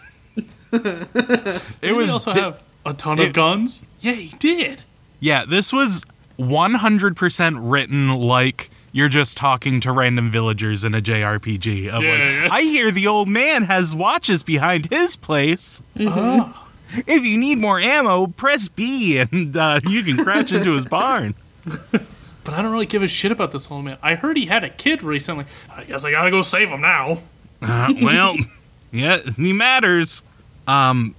it 1.12 1.80
Did 1.80 1.92
was 1.92 2.06
he 2.06 2.12
also 2.12 2.32
di- 2.32 2.40
have 2.40 2.62
a 2.86 2.92
ton 2.94 3.18
it- 3.18 3.28
of 3.28 3.32
guns? 3.32 3.82
Yeah, 4.00 4.12
he 4.12 4.28
did. 4.38 4.82
Yeah, 5.20 5.44
this 5.48 5.72
was 5.72 6.04
100% 6.38 7.58
written 7.70 8.08
like 8.08 8.70
you're 8.92 9.08
just 9.08 9.36
talking 9.36 9.80
to 9.80 9.92
random 9.92 10.30
villagers 10.30 10.84
in 10.84 10.94
a 10.94 11.00
JRPG. 11.00 11.88
Of 11.88 12.02
Yeah, 12.02 12.10
like, 12.12 12.20
yeah. 12.20 12.48
I 12.50 12.62
hear 12.62 12.90
the 12.90 13.06
old 13.06 13.28
man 13.28 13.62
has 13.64 13.94
watches 13.96 14.42
behind 14.42 14.86
his 14.86 15.16
place. 15.16 15.82
Oh. 16.00 16.68
If 17.06 17.24
you 17.24 17.38
need 17.38 17.56
more 17.58 17.80
ammo, 17.80 18.26
press 18.26 18.68
B 18.68 19.16
and 19.18 19.56
uh, 19.56 19.80
you 19.88 20.02
can 20.02 20.22
crash 20.22 20.52
into 20.52 20.72
his 20.74 20.84
barn. 20.84 21.34
But 22.44 22.54
I 22.54 22.62
don't 22.62 22.72
really 22.72 22.86
give 22.86 23.04
a 23.04 23.06
shit 23.06 23.30
about 23.30 23.52
this 23.52 23.70
old 23.70 23.84
man. 23.84 23.98
I 24.02 24.16
heard 24.16 24.36
he 24.36 24.46
had 24.46 24.64
a 24.64 24.68
kid 24.68 25.04
recently. 25.04 25.44
I 25.70 25.84
guess 25.84 26.04
I 26.04 26.10
gotta 26.10 26.32
go 26.32 26.42
save 26.42 26.70
him 26.70 26.80
now. 26.80 27.22
Uh, 27.60 27.94
well, 28.02 28.36
yeah, 28.90 29.18
he 29.36 29.52
matters. 29.52 30.22
Um, 30.66 31.14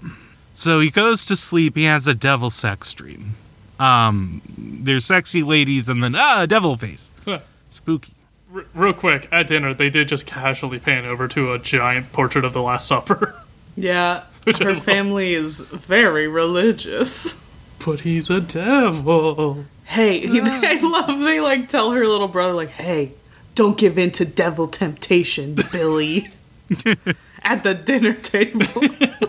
so 0.54 0.80
he 0.80 0.90
goes 0.92 1.26
to 1.28 1.36
sleep. 1.36 1.76
He 1.76 1.84
has 1.86 2.08
a 2.08 2.14
devil 2.16 2.50
sex 2.50 2.94
dream. 2.94 3.36
Um, 3.80 4.42
there's 4.58 5.06
sexy 5.06 5.44
ladies 5.44 5.90
and 5.90 6.04
then 6.04 6.16
ah, 6.16 6.46
devil 6.46 6.76
face. 6.78 7.10
Huh. 7.26 7.40
Spooky. 7.70 8.14
R- 8.54 8.66
real 8.76 8.94
quick, 8.94 9.28
at 9.32 9.48
dinner, 9.48 9.74
they 9.74 9.90
did 9.90 10.08
just 10.08 10.26
casually 10.26 10.78
pan 10.80 11.06
over 11.06 11.28
to 11.30 11.54
a 11.54 11.60
giant 11.60 12.12
portrait 12.14 12.46
of 12.46 12.54
the 12.54 12.62
Last 12.62 12.88
Supper. 12.88 13.36
Yeah, 13.76 14.26
Which 14.44 14.60
her 14.60 14.76
family 14.76 15.34
is 15.34 15.62
very 15.62 16.28
religious. 16.28 17.36
but 17.84 18.02
he's 18.02 18.30
a 18.30 18.40
devil. 18.40 19.66
Hey, 19.86 20.28
I 20.32 20.80
love 20.80 21.20
they 21.22 21.40
like 21.40 21.70
tell 21.70 21.90
her 21.90 22.06
little 22.06 22.28
brother 22.28 22.54
like, 22.54 22.70
"Hey, 22.70 23.14
don't 23.56 23.76
give 23.76 23.98
in 23.98 24.12
to 24.12 24.26
devil 24.26 24.68
temptation, 24.68 25.56
Billy." 25.72 26.28
At 27.44 27.64
the 27.64 27.74
dinner 27.74 28.14
table. 28.14 28.66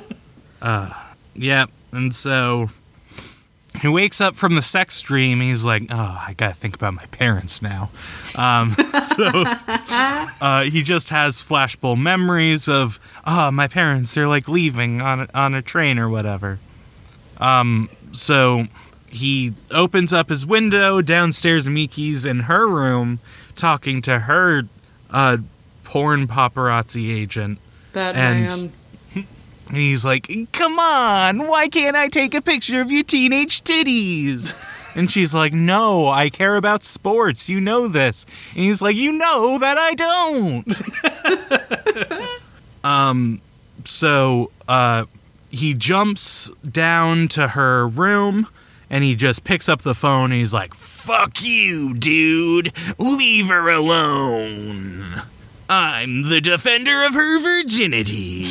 uh, 0.63 0.91
Yep. 1.37 1.71
And 1.93 2.15
so 2.15 2.71
he 3.81 3.89
wakes 3.89 4.21
up 4.21 4.35
from 4.35 4.55
the 4.55 4.63
sex 4.63 5.01
dream. 5.01 5.41
He's 5.41 5.65
like, 5.65 5.85
"Oh, 5.91 6.23
I 6.27 6.35
gotta 6.37 6.55
think 6.55 6.77
about 6.77 6.95
my 6.95 7.07
parents 7.07 7.61
now." 7.61 7.91
Um, 8.37 8.73
so 9.03 9.45
uh, 10.41 10.65
he 10.65 10.83
just 10.83 11.11
has 11.11 11.43
flashbulb 11.43 12.01
memories 12.01 12.69
of, 12.69 13.01
"Oh, 13.27 13.51
my 13.51 13.69
parents. 13.69 14.15
They're 14.15 14.29
like 14.29 14.49
leaving 14.49 15.03
on 15.03 15.23
a, 15.23 15.29
on 15.35 15.55
a 15.55 15.63
train 15.63 15.99
or 15.99 16.09
whatever." 16.09 16.59
Um, 17.39 17.91
so 18.13 18.67
he 19.11 19.55
opens 19.71 20.13
up 20.13 20.29
his 20.29 20.47
window 20.47 21.01
downstairs. 21.03 21.69
Miki's 21.69 22.25
in 22.25 22.41
her 22.41 22.69
room, 22.69 23.19
talking 23.57 24.03
to 24.03 24.21
her 24.21 24.63
uh, 25.11 25.39
porn 25.83 26.27
paparazzi 26.29 27.15
agent. 27.15 27.59
That 27.95 28.15
And- 28.17 28.73
man. 29.15 29.27
He's 29.73 30.05
like, 30.05 30.29
Come 30.53 30.79
on, 30.79 31.47
why 31.49 31.69
can't 31.69 31.97
I 31.97 32.09
take 32.09 32.35
a 32.35 32.43
picture 32.43 32.81
of 32.83 32.93
your 32.93 33.03
teenage 33.03 33.63
titties? 33.65 34.55
And 34.97 35.11
she's 35.11 35.35
like, 35.35 35.53
No, 35.53 36.07
I 36.07 36.31
care 36.31 36.55
about 36.55 36.85
sports. 36.85 37.49
You 37.49 37.61
know 37.61 37.89
this. 37.89 38.25
And 38.55 38.63
he's 38.63 38.81
like, 38.81 38.95
You 38.95 39.11
know 39.11 39.59
that 39.59 39.77
I 39.77 39.95
don't. 39.95 40.73
um, 42.85 43.41
so 43.85 44.53
uh, 44.69 45.07
he 45.51 45.75
jumps 45.75 46.49
down 46.71 47.27
to 47.31 47.49
her 47.49 47.89
room 47.89 48.47
and 48.89 49.03
he 49.03 49.17
just 49.17 49.43
picks 49.43 49.69
up 49.69 49.83
the 49.83 49.97
phone 49.97 50.31
and 50.31 50.35
he's 50.41 50.55
like, 50.55 50.75
Fuck 50.75 51.45
you, 51.45 51.95
dude. 51.95 52.73
Leave 52.97 53.49
her 53.49 53.69
alone. 53.69 55.23
I'm 55.69 56.29
the 56.29 56.41
defender 56.41 57.03
of 57.05 57.15
her 57.15 57.41
virginity. 57.41 58.45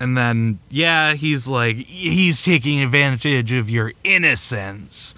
And 0.00 0.16
then, 0.16 0.58
yeah, 0.68 1.14
he's 1.14 1.46
like, 1.46 1.76
he's 1.76 2.42
taking 2.42 2.80
advantage 2.82 3.52
of 3.52 3.70
your 3.70 3.92
innocence. 4.02 5.14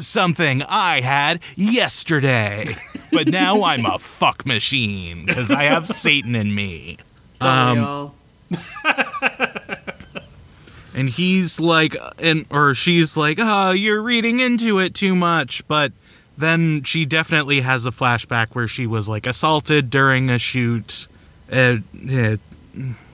Something 0.00 0.62
I 0.64 1.00
had 1.02 1.38
yesterday. 1.54 2.74
But 3.12 3.28
now 3.28 3.62
I'm 3.62 3.86
a 3.86 3.98
fuck 3.98 4.44
machine 4.44 5.24
because 5.26 5.52
I 5.52 5.64
have 5.64 5.86
Satan 5.86 6.34
in 6.34 6.52
me. 6.54 6.98
Don't 7.38 7.76
we 7.76 7.80
Um, 7.80 7.84
all? 7.84 8.14
And 10.96 11.10
he's 11.10 11.58
like, 11.58 11.96
and 12.18 12.46
or 12.50 12.74
she's 12.74 13.16
like, 13.16 13.38
oh, 13.40 13.70
you're 13.72 14.00
reading 14.02 14.38
into 14.40 14.78
it 14.78 14.94
too 14.94 15.14
much. 15.14 15.66
But 15.68 15.92
then 16.36 16.82
she 16.82 17.04
definitely 17.04 17.60
has 17.60 17.86
a 17.86 17.90
flashback 17.90 18.48
where 18.54 18.68
she 18.68 18.86
was 18.86 19.08
like 19.08 19.26
assaulted 19.26 19.90
during 19.90 20.30
a 20.30 20.38
shoot. 20.38 21.06
Uh, 21.50 21.76
yeah, 21.92 22.36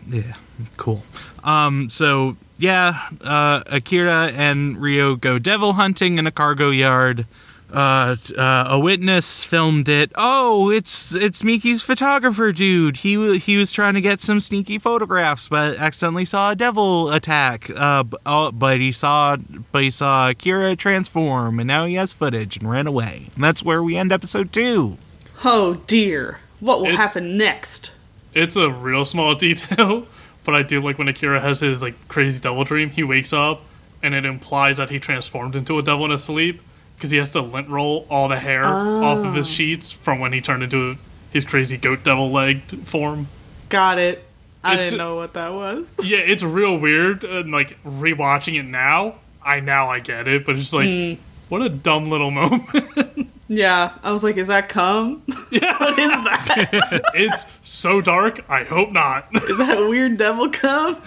yeah, 0.09 0.35
cool. 0.77 1.03
Um, 1.45 1.89
so 1.91 2.37
yeah, 2.59 3.09
uh, 3.23 3.62
Akira 3.66 4.31
and 4.35 4.77
Ryo 4.79 5.16
go 5.16 5.39
devil 5.39 5.75
hunting 5.75 6.18
in 6.18 6.27
a 6.27 6.31
cargo 6.31 6.71
yard. 6.71 7.27
Uh, 7.73 8.16
uh, 8.37 8.66
a 8.71 8.79
witness 8.81 9.45
filmed 9.45 9.89
it. 9.89 10.11
Oh, 10.16 10.71
it's 10.71 11.14
it's 11.14 11.43
Miki's 11.45 11.83
photographer 11.83 12.53
dude. 12.53 12.99
He 12.99 13.39
he 13.39 13.57
was 13.57 13.73
trying 13.73 13.95
to 13.95 14.01
get 14.01 14.21
some 14.21 14.41
sneaky 14.41 14.79
photographs, 14.79 15.49
but 15.49 15.77
accidentally 15.77 16.25
saw 16.25 16.51
a 16.51 16.57
devil 16.57 17.11
attack. 17.11 17.71
Uh, 17.75 18.03
b- 18.03 18.16
oh, 18.27 18.51
but 18.53 18.79
he 18.79 18.93
saw 18.93 19.37
but 19.73 19.83
he 19.83 19.91
saw 19.91 20.31
Akira 20.31 20.75
transform, 20.77 21.61
and 21.61 21.66
now 21.68 21.85
he 21.87 21.95
has 21.95 22.12
footage 22.12 22.57
and 22.57 22.68
ran 22.71 22.87
away. 22.87 23.29
And 23.35 23.45
that's 23.45 23.62
where 23.62 23.83
we 23.83 23.97
end 23.97 24.11
episode 24.12 24.53
two. 24.53 24.99
Oh 25.45 25.75
dear. 25.87 26.41
What 26.61 26.81
will 26.81 26.87
It's- 26.89 26.99
happen 26.99 27.37
next? 27.39 27.93
It's 28.35 28.55
a 28.57 28.68
real 28.71 29.05
small 29.05 29.35
detail, 29.47 30.07
but 30.45 30.55
I 30.55 30.62
do 30.62 30.81
like 30.81 30.99
when 30.99 31.09
Akira 31.09 31.41
has 31.41 31.61
his 31.61 31.83
like 31.83 31.95
crazy 32.09 32.41
devil 32.41 32.62
dream. 32.64 32.91
He 32.91 33.03
wakes 33.03 33.33
up 33.33 33.62
and 34.03 34.14
it 34.14 34.25
implies 34.25 34.77
that 34.79 34.91
he 34.91 34.99
transformed 34.99 35.55
into 35.57 35.79
a 35.79 35.83
devil 35.83 36.05
in 36.07 36.11
his 36.11 36.25
sleep 36.25 36.61
because 37.01 37.11
he 37.11 37.16
has 37.16 37.32
to 37.32 37.40
lint 37.40 37.66
roll 37.70 38.07
all 38.11 38.28
the 38.28 38.38
hair 38.38 38.62
off 38.62 39.24
of 39.24 39.34
his 39.34 39.48
sheets 39.48 39.90
from 39.90 40.20
when 40.20 40.34
he 40.34 40.42
turned 40.42 40.62
into 40.62 40.96
his 41.32 41.46
crazy 41.46 41.78
goat 41.78 42.05
devil 42.05 42.30
legged 42.30 42.86
form. 42.86 43.26
Got 43.70 43.96
it. 43.98 44.22
I 44.62 44.74
It's 44.74 44.84
didn't 44.84 44.98
know 44.98 45.16
what 45.16 45.32
that 45.32 45.55
was. 45.55 45.86
Yeah, 46.05 46.18
it's 46.18 46.42
real 46.42 46.76
weird. 46.76 47.24
And 47.24 47.51
like 47.51 47.82
rewatching 47.84 48.59
it 48.61 48.64
now, 48.64 49.14
I 49.42 49.61
now 49.61 49.88
I 49.88 50.01
get 50.01 50.28
it, 50.28 50.44
but 50.44 50.57
it's 50.57 50.74
like 50.74 51.18
what 51.48 51.62
a 51.62 51.70
dumb 51.70 52.11
little 52.11 52.30
moment. 52.42 53.30
Yeah, 53.48 53.94
I 54.03 54.12
was 54.12 54.22
like, 54.22 54.36
is 54.36 54.48
that 54.48 54.68
cum? 54.68 55.22
yeah, 55.51 55.76
what 55.78 55.98
is 55.98 56.09
that? 56.11 57.01
it's 57.14 57.46
so 57.62 58.03
dark. 58.03 58.44
I 58.51 58.64
hope 58.64 58.92
not. 58.92 59.26
is 59.34 59.57
that 59.57 59.78
weird 59.88 60.18
devil 60.18 60.51
cum? 60.51 60.98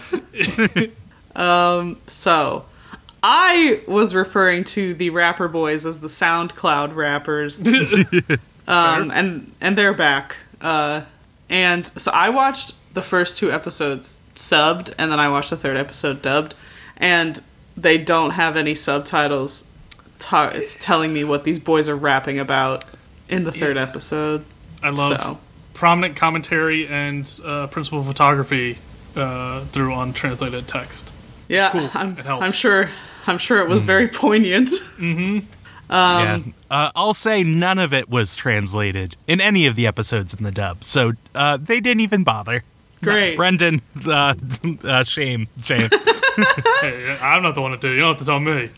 um, 1.36 1.98
so 2.08 2.66
I 3.24 3.82
was 3.88 4.14
referring 4.14 4.66
to 4.66 4.94
the 4.94 5.10
rapper 5.10 5.48
boys 5.48 5.86
as 5.86 6.02
the 6.02 6.08
SoundCloud 6.08 6.94
rappers. 6.94 7.66
um, 8.68 9.12
and 9.12 9.54
and 9.62 9.78
they're 9.78 9.94
back. 9.94 10.36
Uh, 10.60 11.04
and 11.50 11.88
so 11.88 12.12
I 12.12 12.30
watched 12.30 12.74
the 12.94 13.02
first 13.02 13.38
two 13.38 13.50
episodes 13.52 14.20
subbed, 14.36 14.94
and 14.98 15.10
then 15.10 15.20
I 15.20 15.30
watched 15.30 15.52
the 15.52 15.58
third 15.58 15.78
episode 15.78 16.22
dubbed, 16.22 16.56
and 16.98 17.42
they 17.78 17.98
don't 17.98 18.32
have 18.32 18.58
any 18.58 18.76
subtitles. 18.76 19.70
Ta- 20.20 20.52
it's 20.54 20.76
telling 20.76 21.14
me 21.14 21.24
what 21.24 21.44
these 21.46 21.60
boys 21.60 21.88
are 21.88 21.96
rapping 21.96 22.40
about 22.40 22.86
in 23.30 23.46
the 23.46 23.52
third 23.52 23.78
episode. 23.78 24.44
I 24.82 24.90
love 24.90 25.20
So 25.22 25.40
prominent 25.74 26.16
commentary 26.18 26.88
and 26.88 27.40
uh, 27.46 27.68
principal 27.68 28.04
photography 28.04 28.80
uh, 29.16 29.62
through 29.66 29.94
untranslated 29.96 30.68
text. 30.68 31.12
yeah, 31.48 31.72
cool. 31.72 31.90
I'm, 31.94 32.18
I'm 32.26 32.52
sure. 32.52 32.90
I'm 33.28 33.38
sure 33.38 33.60
it 33.60 33.68
was 33.68 33.82
very 33.82 34.08
poignant. 34.08 34.70
yeah, 35.00 36.40
uh, 36.70 36.92
I'll 36.96 37.14
say 37.14 37.44
none 37.44 37.80
of 37.80 37.94
it 37.94 38.10
was 38.10 38.36
translated 38.36 39.16
in 39.28 39.40
any 39.40 39.66
of 39.66 39.76
the 39.76 39.86
episodes 39.88 40.34
in 40.34 40.44
the 40.44 40.52
dub, 40.52 40.84
so 40.84 41.14
uh, 41.36 41.58
they 41.58 41.80
didn't 41.80 42.02
even 42.02 42.24
bother. 42.24 42.64
Great. 43.02 43.36
Brendan, 43.36 43.82
uh, 44.08 44.36
uh, 44.84 45.04
shame, 45.04 45.48
shame. 45.62 45.90
hey, 46.82 47.18
I'm 47.22 47.44
not 47.44 47.56
the 47.56 47.62
one 47.62 47.72
to 47.72 47.78
do. 47.78 47.90
it. 47.92 47.96
You 47.96 48.00
don't 48.00 48.18
have 48.18 48.20
to 48.20 48.26
tell 48.26 48.40
me. 48.40 48.70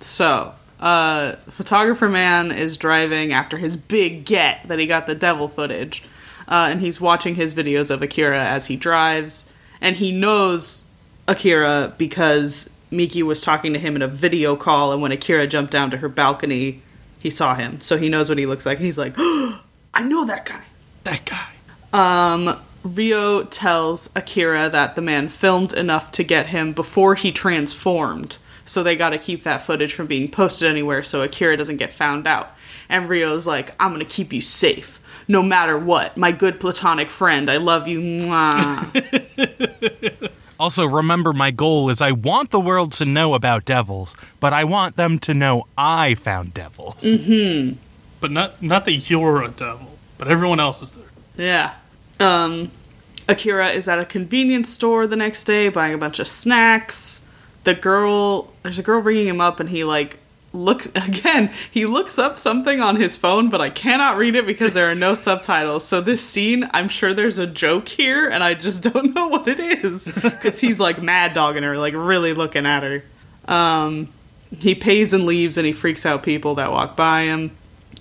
So, 0.00 0.54
uh, 0.80 1.32
photographer 1.48 2.08
man 2.08 2.50
is 2.52 2.76
driving 2.76 3.32
after 3.32 3.58
his 3.58 3.76
big 3.76 4.24
get 4.24 4.66
that 4.68 4.78
he 4.78 4.86
got 4.86 5.06
the 5.06 5.14
devil 5.14 5.48
footage, 5.48 6.02
uh, 6.48 6.68
and 6.70 6.80
he's 6.80 7.00
watching 7.00 7.34
his 7.36 7.54
videos 7.54 7.90
of 7.90 8.02
Akira 8.02 8.42
as 8.42 8.66
he 8.66 8.76
drives, 8.76 9.50
and 9.80 9.96
he 9.96 10.12
knows 10.12 10.84
Akira 11.30 11.94
because 11.96 12.70
Miki 12.90 13.22
was 13.22 13.40
talking 13.40 13.72
to 13.72 13.78
him 13.78 13.96
in 13.96 14.02
a 14.02 14.08
video 14.08 14.56
call, 14.56 14.92
and 14.92 15.00
when 15.00 15.12
Akira 15.12 15.46
jumped 15.46 15.70
down 15.70 15.90
to 15.92 15.98
her 15.98 16.08
balcony, 16.08 16.82
he 17.20 17.30
saw 17.30 17.54
him, 17.54 17.80
so 17.80 17.96
he 17.96 18.08
knows 18.08 18.28
what 18.28 18.38
he 18.38 18.46
looks 18.46 18.66
like, 18.66 18.78
and 18.78 18.86
he's 18.86 18.98
like, 18.98 19.14
"I 19.18 20.02
know 20.02 20.26
that 20.26 20.46
guy." 20.46 20.64
That 21.04 21.24
guy. 21.24 21.46
Um, 21.92 22.58
Ryo 22.82 23.44
tells 23.44 24.10
Akira 24.16 24.68
that 24.70 24.96
the 24.96 25.02
man 25.02 25.28
filmed 25.28 25.72
enough 25.72 26.10
to 26.12 26.24
get 26.24 26.48
him 26.48 26.72
before 26.72 27.14
he 27.14 27.30
transformed, 27.30 28.38
so 28.64 28.82
they 28.82 28.96
gotta 28.96 29.18
keep 29.18 29.44
that 29.44 29.62
footage 29.62 29.94
from 29.94 30.06
being 30.06 30.30
posted 30.30 30.68
anywhere 30.68 31.02
so 31.02 31.22
Akira 31.22 31.56
doesn't 31.56 31.76
get 31.76 31.90
found 31.90 32.26
out. 32.26 32.50
And 32.88 33.08
Ryo's 33.08 33.46
like, 33.46 33.74
I'm 33.78 33.92
gonna 33.92 34.04
keep 34.04 34.32
you 34.32 34.40
safe, 34.40 35.00
no 35.28 35.42
matter 35.42 35.78
what. 35.78 36.16
My 36.16 36.32
good 36.32 36.58
platonic 36.58 37.10
friend, 37.10 37.48
I 37.48 37.58
love 37.58 37.86
you. 37.86 38.00
Mwah. 38.00 38.90
Also, 40.60 40.84
remember 40.84 41.32
my 41.32 41.50
goal 41.50 41.88
is 41.88 42.02
I 42.02 42.12
want 42.12 42.50
the 42.50 42.60
world 42.60 42.92
to 42.94 43.06
know 43.06 43.32
about 43.32 43.64
devils, 43.64 44.14
but 44.40 44.52
I 44.52 44.64
want 44.64 44.96
them 44.96 45.18
to 45.20 45.32
know 45.32 45.66
I 45.78 46.14
found 46.14 46.52
devils. 46.52 47.02
Mm-hmm. 47.02 47.78
But 48.20 48.30
not 48.30 48.62
not 48.62 48.84
that 48.84 49.08
you're 49.08 49.42
a 49.42 49.48
devil, 49.48 49.98
but 50.18 50.28
everyone 50.28 50.60
else 50.60 50.82
is 50.82 50.96
there. 50.96 51.06
yeah. 51.38 51.74
Um, 52.20 52.70
Akira 53.26 53.68
is 53.70 53.88
at 53.88 53.98
a 53.98 54.04
convenience 54.04 54.68
store 54.68 55.06
the 55.06 55.16
next 55.16 55.44
day 55.44 55.70
buying 55.70 55.94
a 55.94 55.98
bunch 55.98 56.18
of 56.18 56.28
snacks. 56.28 57.22
The 57.64 57.72
girl, 57.72 58.52
there's 58.62 58.78
a 58.78 58.82
girl 58.82 59.00
ringing 59.00 59.28
him 59.28 59.40
up, 59.40 59.60
and 59.60 59.70
he 59.70 59.82
like 59.84 60.18
looks 60.52 60.86
again. 60.94 61.52
He 61.70 61.86
looks 61.86 62.18
up 62.18 62.38
something 62.38 62.80
on 62.80 62.96
his 62.96 63.16
phone, 63.16 63.48
but 63.48 63.60
I 63.60 63.70
cannot 63.70 64.16
read 64.16 64.34
it 64.34 64.46
because 64.46 64.74
there 64.74 64.90
are 64.90 64.94
no 64.94 65.14
subtitles. 65.14 65.84
So 65.84 66.00
this 66.00 66.26
scene, 66.26 66.68
I'm 66.72 66.88
sure 66.88 67.14
there's 67.14 67.38
a 67.38 67.46
joke 67.46 67.88
here, 67.88 68.28
and 68.28 68.42
I 68.42 68.54
just 68.54 68.82
don't 68.92 69.14
know 69.14 69.28
what 69.28 69.48
it 69.48 69.60
is 69.60 70.06
because 70.06 70.60
he's 70.60 70.80
like 70.80 71.02
mad 71.02 71.34
dogging 71.34 71.62
her, 71.62 71.78
like 71.78 71.94
really 71.94 72.32
looking 72.32 72.66
at 72.66 72.82
her. 72.82 73.04
Um, 73.46 74.08
he 74.58 74.74
pays 74.74 75.12
and 75.12 75.26
leaves, 75.26 75.56
and 75.56 75.66
he 75.66 75.72
freaks 75.72 76.04
out 76.04 76.22
people 76.22 76.56
that 76.56 76.70
walk 76.70 76.96
by 76.96 77.22
him. 77.22 77.56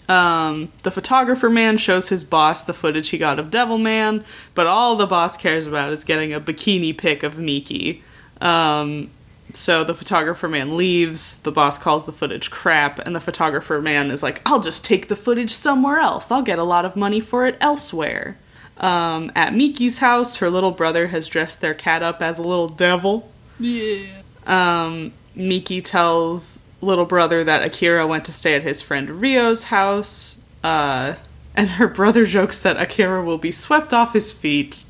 Um, 0.08 0.72
the 0.82 0.90
photographer 0.90 1.52
man 1.52 1.78
shows 1.78 2.10
his 2.10 2.24
boss 2.24 2.64
the 2.64 2.74
footage 2.74 3.10
he 3.10 3.20
got 3.20 3.38
of 3.38 3.52
Devil 3.52 3.78
Man, 3.78 4.26
but 4.56 4.66
all 4.66 4.96
the 4.96 5.06
boss 5.06 5.38
cares 5.38 5.68
about 5.68 5.94
is 5.94 6.04
getting 6.04 6.34
a 6.34 6.42
bikini 6.42 6.98
pic 6.98 7.22
of 7.22 7.38
Miki. 7.38 8.02
Um, 8.42 9.12
so 9.54 9.84
the 9.84 9.96
photographer 9.96 10.48
man 10.48 10.78
leaves, 10.78 11.38
the 11.38 11.52
boss 11.52 11.78
calls 11.78 12.06
the 12.06 12.12
footage 12.12 12.52
crap, 12.52 13.00
and 13.00 13.16
the 13.16 13.20
photographer 13.20 13.82
man 13.82 14.12
is 14.12 14.22
like, 14.22 14.42
I'll 14.46 14.60
just 14.60 14.86
take 14.86 15.08
the 15.08 15.16
footage 15.16 15.50
somewhere 15.52 16.00
else. 16.00 16.32
I'll 16.32 16.42
get 16.42 16.60
a 16.60 16.64
lot 16.64 16.86
of 16.86 16.96
money 16.96 17.20
for 17.20 17.46
it 17.46 17.58
elsewhere. 17.60 18.38
Um, 18.78 19.32
at 19.36 19.54
Miki's 19.54 20.00
house, 20.00 20.38
her 20.38 20.50
little 20.50 20.72
brother 20.72 21.08
has 21.08 21.28
dressed 21.28 21.62
their 21.62 21.74
cat 21.74 22.02
up 22.02 22.22
as 22.22 22.40
a 22.40 22.44
little 22.44 22.70
devil. 22.70 23.32
Yeah. 23.60 24.22
Um, 24.48 25.12
Miki 25.36 25.82
tells 25.82 26.62
little 26.82 27.06
brother 27.06 27.44
that 27.44 27.64
Akira 27.64 28.08
went 28.08 28.26
to 28.26 28.32
stay 28.32 28.56
at 28.56 28.64
his 28.64 28.82
friend 28.82 29.10
Ryo's 29.10 29.66
house, 29.66 30.38
uh, 30.64 31.16
and 31.56 31.72
her 31.72 31.88
brother 31.88 32.26
jokes 32.26 32.64
that 32.64 32.78
Akira 32.78 33.24
will 33.24 33.38
be 33.38 33.52
swept 33.52 33.94
off 33.94 34.14
his 34.14 34.32
feet. 34.32 34.86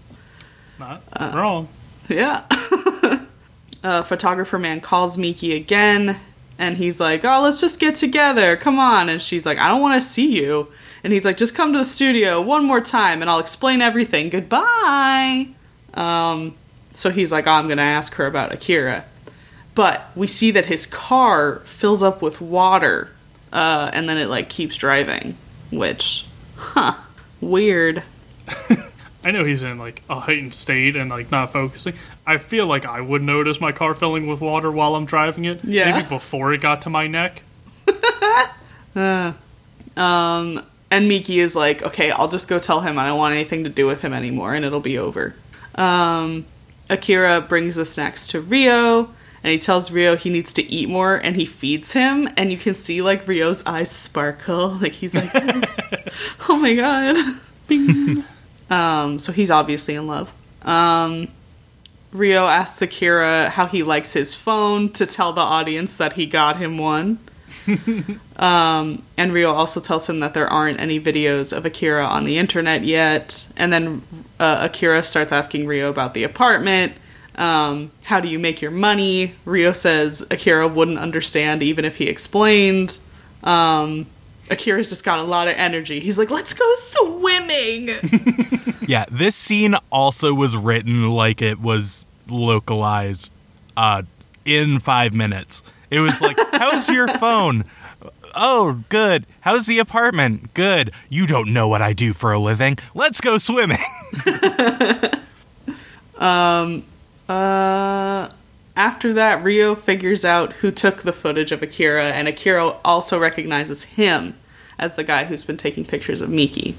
Not 0.77 1.01
wrong. 1.19 1.67
Yeah. 2.07 2.45
uh, 3.83 4.03
photographer 4.03 4.59
man 4.59 4.81
calls 4.81 5.17
Miki 5.17 5.55
again, 5.55 6.17
And 6.57 6.75
he's 6.77 6.99
like, 6.99 7.23
"Oh, 7.23 7.41
let's 7.41 7.61
just 7.61 7.79
get 7.79 7.95
together. 7.95 8.57
Come 8.57 8.79
on." 8.79 9.07
And 9.07 9.21
she's 9.21 9.45
like, 9.45 9.57
"I 9.57 9.69
don't 9.69 9.81
want 9.81 10.01
to 10.01 10.07
see 10.07 10.27
you." 10.41 10.67
And 11.03 11.13
he's 11.13 11.23
like, 11.23 11.37
"Just 11.37 11.55
come 11.55 11.71
to 11.71 11.79
the 11.79 11.85
studio 11.85 12.41
one 12.41 12.65
more 12.65 12.81
time, 12.81 13.21
and 13.21 13.29
I'll 13.29 13.39
explain 13.39 13.81
everything. 13.81 14.29
Goodbye." 14.29 15.47
Um, 15.93 16.55
so 16.91 17.09
he's 17.11 17.31
like, 17.31 17.47
oh, 17.47 17.51
"I'm 17.51 17.69
gonna 17.69 17.81
ask 17.81 18.15
her 18.15 18.27
about 18.27 18.51
Akira." 18.51 19.05
But 19.75 20.09
we 20.15 20.27
see 20.27 20.51
that 20.51 20.65
his 20.65 20.85
car 20.85 21.61
fills 21.63 22.03
up 22.03 22.21
with 22.21 22.41
water, 22.41 23.09
uh, 23.53 23.89
and 23.93 24.09
then 24.09 24.17
it 24.17 24.27
like 24.27 24.49
keeps 24.49 24.75
driving, 24.75 25.37
which, 25.71 26.25
huh, 26.57 26.95
weird. 27.39 28.03
I 29.23 29.31
know 29.31 29.45
he's 29.45 29.63
in 29.63 29.77
like 29.77 30.01
a 30.09 30.19
heightened 30.19 30.53
state 30.53 30.97
and 30.97 31.09
like 31.09 31.31
not 31.31 31.53
focusing. 31.53 31.93
I 32.29 32.37
feel 32.37 32.67
like 32.67 32.85
I 32.85 33.01
would 33.01 33.23
notice 33.23 33.59
my 33.59 33.71
car 33.71 33.95
filling 33.95 34.27
with 34.27 34.39
water 34.39 34.71
while 34.71 34.95
I'm 34.95 35.05
driving 35.05 35.45
it. 35.45 35.63
Yeah. 35.63 35.91
Maybe 35.91 36.07
before 36.07 36.53
it 36.53 36.61
got 36.61 36.83
to 36.83 36.89
my 36.89 37.07
neck. 37.07 37.41
Um, 39.95 40.63
and 40.89 41.07
Miki 41.09 41.39
is 41.39 41.55
like, 41.55 41.83
okay, 41.83 42.09
I'll 42.11 42.29
just 42.29 42.47
go 42.47 42.57
tell 42.57 42.81
him 42.81 42.97
I 42.97 43.05
don't 43.05 43.17
want 43.17 43.33
anything 43.33 43.65
to 43.65 43.69
do 43.69 43.85
with 43.85 43.99
him 44.01 44.13
anymore, 44.13 44.53
and 44.53 44.63
it'll 44.63 44.79
be 44.79 44.97
over. 44.97 45.35
Um, 45.75 46.45
Akira 46.89 47.41
brings 47.41 47.75
the 47.75 47.83
snacks 47.83 48.27
to 48.29 48.39
Ryo, 48.39 49.09
and 49.43 49.51
he 49.51 49.59
tells 49.59 49.91
Ryo 49.91 50.15
he 50.15 50.29
needs 50.29 50.53
to 50.53 50.63
eat 50.71 50.87
more, 50.87 51.15
and 51.15 51.35
he 51.35 51.45
feeds 51.45 51.91
him, 51.91 52.29
and 52.37 52.51
you 52.51 52.57
can 52.57 52.75
see 52.75 53.01
like 53.01 53.27
Ryo's 53.27 53.61
eyes 53.65 53.91
sparkle, 53.91 54.69
like 54.81 54.93
he's 54.93 55.13
like, 55.13 55.31
oh 56.49 56.57
my 56.57 56.75
god. 56.75 57.17
Um, 58.69 59.19
so 59.19 59.31
he's 59.31 59.51
obviously 59.51 59.95
in 59.95 60.07
love. 60.07 60.33
Um, 60.61 61.27
Ryo 62.11 62.47
asks 62.47 62.81
Akira 62.81 63.49
how 63.49 63.67
he 63.67 63.83
likes 63.83 64.13
his 64.13 64.35
phone 64.35 64.89
to 64.93 65.05
tell 65.05 65.33
the 65.33 65.41
audience 65.41 65.97
that 65.97 66.13
he 66.13 66.25
got 66.25 66.57
him 66.57 66.77
one. 66.77 67.19
Um, 68.39 69.03
and 69.17 69.33
Ryo 69.33 69.51
also 69.51 69.81
tells 69.81 70.07
him 70.07 70.19
that 70.19 70.33
there 70.33 70.47
aren't 70.47 70.79
any 70.79 70.97
videos 70.97 71.55
of 71.55 71.65
Akira 71.65 72.05
on 72.05 72.23
the 72.23 72.37
internet 72.37 72.85
yet. 72.85 73.51
And 73.57 73.73
then 73.73 74.01
uh, 74.39 74.69
Akira 74.69 75.03
starts 75.03 75.33
asking 75.33 75.67
Ryo 75.67 75.89
about 75.89 76.13
the 76.13 76.23
apartment. 76.23 76.93
Um, 77.35 77.91
how 78.03 78.21
do 78.21 78.29
you 78.29 78.39
make 78.39 78.61
your 78.61 78.71
money? 78.71 79.35
Ryo 79.43 79.73
says 79.73 80.25
Akira 80.31 80.69
wouldn't 80.69 80.99
understand 80.99 81.61
even 81.61 81.83
if 81.83 81.97
he 81.97 82.07
explained. 82.07 82.99
Um, 83.43 84.05
Akira's 84.49 84.89
just 84.89 85.03
got 85.03 85.19
a 85.19 85.23
lot 85.23 85.47
of 85.47 85.55
energy. 85.57 85.99
He's 85.99 86.17
like, 86.17 86.29
let's 86.31 86.53
go 86.53 86.73
swimming. 86.75 87.89
Yeah, 88.89 89.05
this 89.11 89.35
scene 89.35 89.75
also 89.91 90.33
was 90.33 90.57
written 90.57 91.11
like 91.11 91.43
it 91.43 91.59
was 91.59 92.05
localized 92.27 93.31
uh, 93.77 94.01
in 94.45 94.79
five 94.79 95.13
minutes. 95.13 95.61
It 95.91 95.99
was 95.99 96.21
like, 96.23 96.35
how's 96.53 96.89
your 96.89 97.07
phone? 97.07 97.65
Oh, 98.33 98.83
good. 98.89 99.27
How's 99.41 99.67
the 99.67 99.77
apartment? 99.77 100.55
Good. 100.55 100.89
You 101.07 101.27
don't 101.27 101.53
know 101.53 101.67
what 101.67 101.83
I 101.83 101.93
do 101.93 102.13
for 102.13 102.33
a 102.33 102.39
living. 102.39 102.79
Let's 102.95 103.21
go 103.21 103.37
swimming. 103.37 103.77
Um, 106.17 106.83
uh, 107.29 108.27
after 108.79 109.11
that, 109.11 109.43
Ryo 109.43 109.75
figures 109.75 110.23
out 110.23 110.53
who 110.53 110.71
took 110.71 111.01
the 111.01 111.11
footage 111.11 111.51
of 111.51 111.61
Akira, 111.61 112.05
and 112.05 112.29
Akira 112.29 112.77
also 112.85 113.19
recognizes 113.19 113.83
him 113.83 114.37
as 114.79 114.95
the 114.95 115.03
guy 115.03 115.25
who's 115.25 115.43
been 115.43 115.57
taking 115.57 115.83
pictures 115.83 116.21
of 116.21 116.29
Miki. 116.29 116.75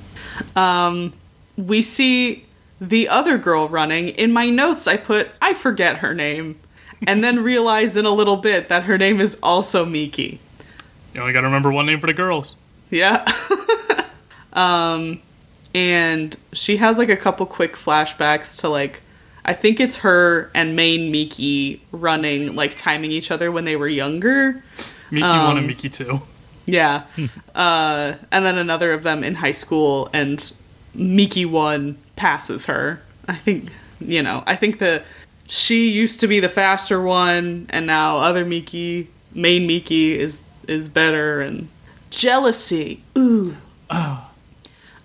Um, 0.56 1.12
we 1.58 1.82
see 1.82 2.46
the 2.80 3.06
other 3.06 3.36
girl 3.36 3.68
running. 3.68 4.08
In 4.08 4.32
my 4.32 4.48
notes, 4.48 4.86
I 4.86 4.96
put, 4.96 5.28
I 5.42 5.52
forget 5.52 5.98
her 5.98 6.14
name, 6.14 6.58
and 7.06 7.22
then 7.22 7.44
realize 7.44 7.98
in 7.98 8.06
a 8.06 8.10
little 8.10 8.38
bit 8.38 8.70
that 8.70 8.84
her 8.84 8.96
name 8.96 9.20
is 9.20 9.38
also 9.42 9.84
Miki. 9.84 10.40
You 11.14 11.20
only 11.20 11.34
got 11.34 11.42
to 11.42 11.48
remember 11.48 11.70
one 11.70 11.84
name 11.84 12.00
for 12.00 12.06
the 12.06 12.14
girls. 12.14 12.56
Yeah. 12.88 13.30
um, 14.54 15.20
and 15.74 16.34
she 16.54 16.78
has 16.78 16.96
like 16.96 17.10
a 17.10 17.16
couple 17.16 17.44
quick 17.44 17.74
flashbacks 17.74 18.58
to 18.62 18.70
like, 18.70 19.02
I 19.50 19.52
think 19.52 19.80
it's 19.80 19.96
her 19.96 20.48
and 20.54 20.76
main 20.76 21.10
Miki 21.10 21.82
running, 21.90 22.54
like 22.54 22.76
timing 22.76 23.10
each 23.10 23.32
other 23.32 23.50
when 23.50 23.64
they 23.64 23.74
were 23.74 23.88
younger. 23.88 24.62
Miki 25.10 25.26
one 25.26 25.58
and 25.58 25.66
Miki 25.66 25.88
two. 25.88 26.20
Yeah. 26.66 27.02
uh, 27.52 28.14
and 28.30 28.46
then 28.46 28.56
another 28.58 28.92
of 28.92 29.02
them 29.02 29.24
in 29.24 29.34
high 29.34 29.50
school, 29.50 30.08
and 30.12 30.52
Miki 30.94 31.44
one 31.44 31.98
passes 32.14 32.66
her. 32.66 33.02
I 33.26 33.34
think, 33.34 33.70
you 34.00 34.22
know, 34.22 34.44
I 34.46 34.54
think 34.54 34.78
the 34.78 35.02
she 35.48 35.90
used 35.90 36.20
to 36.20 36.28
be 36.28 36.38
the 36.38 36.48
faster 36.48 37.02
one, 37.02 37.66
and 37.70 37.88
now 37.88 38.18
other 38.18 38.44
Miki, 38.44 39.08
main 39.34 39.66
Miki, 39.66 40.16
is 40.16 40.42
is 40.68 40.88
better, 40.88 41.40
and 41.40 41.66
jealousy. 42.10 43.02
Ooh. 43.18 43.56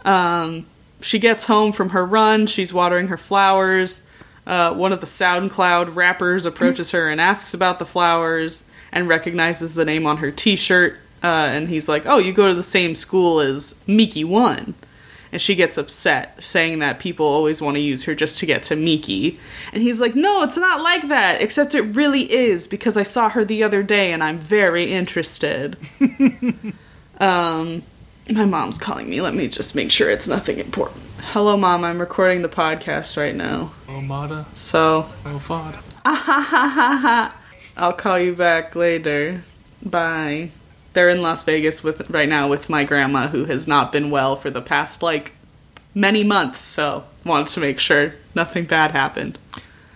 Um, 0.05 0.67
she 1.01 1.17
gets 1.17 1.45
home 1.45 1.71
from 1.71 1.89
her 1.89 2.05
run. 2.05 2.45
She's 2.45 2.71
watering 2.71 3.07
her 3.07 3.17
flowers. 3.17 4.03
Uh, 4.45 4.73
one 4.73 4.93
of 4.93 4.99
the 4.99 5.05
SoundCloud 5.05 5.95
rappers 5.95 6.45
approaches 6.45 6.91
her 6.91 7.09
and 7.09 7.19
asks 7.19 7.53
about 7.53 7.79
the 7.79 7.85
flowers 7.85 8.65
and 8.91 9.07
recognizes 9.07 9.73
the 9.73 9.85
name 9.85 10.05
on 10.05 10.17
her 10.17 10.31
T-shirt. 10.31 10.97
Uh, 11.23 11.49
and 11.51 11.69
he's 11.69 11.89
like, 11.89 12.05
"Oh, 12.05 12.19
you 12.19 12.31
go 12.33 12.47
to 12.47 12.53
the 12.53 12.63
same 12.63 12.93
school 12.93 13.39
as 13.39 13.75
Miki 13.87 14.23
One." 14.23 14.75
And 15.31 15.41
she 15.41 15.55
gets 15.55 15.77
upset, 15.77 16.41
saying 16.41 16.79
that 16.79 16.99
people 16.99 17.25
always 17.25 17.61
want 17.61 17.75
to 17.75 17.81
use 17.81 18.03
her 18.03 18.15
just 18.15 18.39
to 18.39 18.45
get 18.45 18.63
to 18.63 18.75
Miki. 18.75 19.37
And 19.73 19.83
he's 19.83 19.99
like, 19.99 20.15
No, 20.15 20.43
it's 20.43 20.55
not 20.55 20.81
like 20.81 21.09
that, 21.09 21.41
except 21.41 21.75
it 21.75 21.81
really 21.81 22.31
is, 22.31 22.67
because 22.67 22.95
I 22.95 23.03
saw 23.03 23.27
her 23.29 23.43
the 23.43 23.61
other 23.61 23.83
day 23.83 24.13
and 24.13 24.23
I'm 24.23 24.37
very 24.37 24.93
interested. 24.93 25.75
um, 27.19 27.83
my 28.29 28.45
mom's 28.45 28.77
calling 28.77 29.09
me. 29.09 29.21
Let 29.21 29.33
me 29.33 29.47
just 29.47 29.75
make 29.75 29.91
sure 29.91 30.09
it's 30.09 30.27
nothing 30.27 30.59
important. 30.59 31.01
Hello, 31.19 31.57
mom. 31.57 31.83
I'm 31.83 31.99
recording 31.99 32.41
the 32.41 32.49
podcast 32.49 33.17
right 33.17 33.35
now. 33.35 33.71
Oh, 33.89 34.01
Mata. 34.01 34.45
So 34.53 35.07
Oh, 35.25 35.39
Fod. 36.05 37.31
I'll 37.77 37.93
call 37.93 38.19
you 38.19 38.35
back 38.35 38.75
later. 38.75 39.43
Bye. 39.83 40.49
They're 40.93 41.09
in 41.09 41.21
Las 41.21 41.43
Vegas 41.43 41.83
with 41.83 42.09
right 42.09 42.29
now 42.29 42.47
with 42.47 42.69
my 42.69 42.83
grandma 42.83 43.27
who 43.27 43.45
has 43.45 43.67
not 43.67 43.91
been 43.91 44.09
well 44.09 44.35
for 44.35 44.49
the 44.49 44.61
past 44.61 45.03
like 45.03 45.33
many 45.93 46.23
months, 46.23 46.61
so 46.61 47.03
wanted 47.25 47.49
to 47.49 47.59
make 47.59 47.79
sure 47.79 48.13
nothing 48.33 48.65
bad 48.65 48.91
happened. 48.91 49.37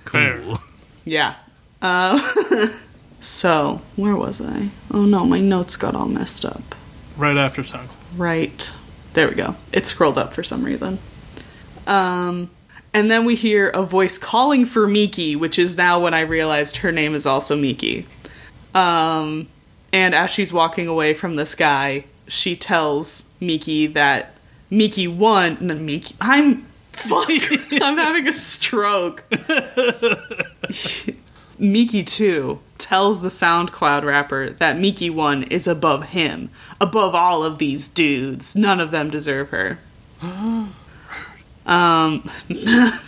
Cool. 0.04 0.58
Yeah. 1.06 1.36
Uh, 1.82 2.70
so, 3.22 3.82
where 3.96 4.16
was 4.16 4.42
I? 4.42 4.70
Oh 4.92 5.06
no, 5.06 5.26
my 5.26 5.40
notes 5.40 5.78
got 5.78 5.96
all 5.96 6.08
messed 6.08 6.44
up. 6.44 6.76
Right 7.16 7.38
after 7.38 7.62
SoundCloud. 7.62 7.96
Right. 8.16 8.72
There 9.14 9.28
we 9.28 9.36
go. 9.36 9.56
It 9.74 9.86
scrolled 9.86 10.18
up 10.18 10.34
for 10.34 10.44
some 10.44 10.64
reason. 10.64 11.00
Um, 11.88 12.50
and 12.94 13.10
then 13.10 13.26
we 13.26 13.36
hear 13.36 13.70
a 13.70 13.84
voice 13.84 14.18
calling 14.18 14.66
for 14.66 14.88
Miki, 14.88 15.36
which 15.36 15.60
is 15.60 15.78
now 15.78 16.00
when 16.00 16.14
I 16.14 16.22
realized 16.22 16.78
her 16.78 16.92
name 16.92 17.16
is 17.16 17.26
also 17.26 17.56
Miki. 17.56 18.06
Um, 18.74 19.48
and 19.92 20.14
as 20.14 20.32
she's 20.32 20.54
walking 20.54 20.88
away 20.88 21.14
from 21.14 21.36
this 21.36 21.56
guy, 21.56 22.06
she 22.28 22.56
tells 22.56 23.30
Miki 23.40 23.88
that 23.88 24.34
Miki 24.70 25.08
won. 25.08 25.58
No, 25.60 25.76
Miki. 25.76 26.16
I'm. 26.22 26.66
Fuck. 26.94 27.30
I'm 27.30 27.98
having 27.98 28.28
a 28.28 28.34
stroke. 28.34 29.24
Miki 31.60 32.04
2 32.04 32.60
tells 32.80 33.22
the 33.22 33.30
SoundCloud 33.30 34.04
rapper 34.04 34.50
that 34.50 34.80
Miki 34.80 35.10
1 35.10 35.44
is 35.44 35.68
above 35.68 36.10
him, 36.10 36.50
above 36.80 37.14
all 37.14 37.44
of 37.44 37.58
these 37.58 37.88
dudes. 37.88 38.56
None 38.56 38.80
of 38.80 38.92
them 38.92 39.10
deserve 39.10 39.50
her. 39.50 39.80
um, 41.66 42.30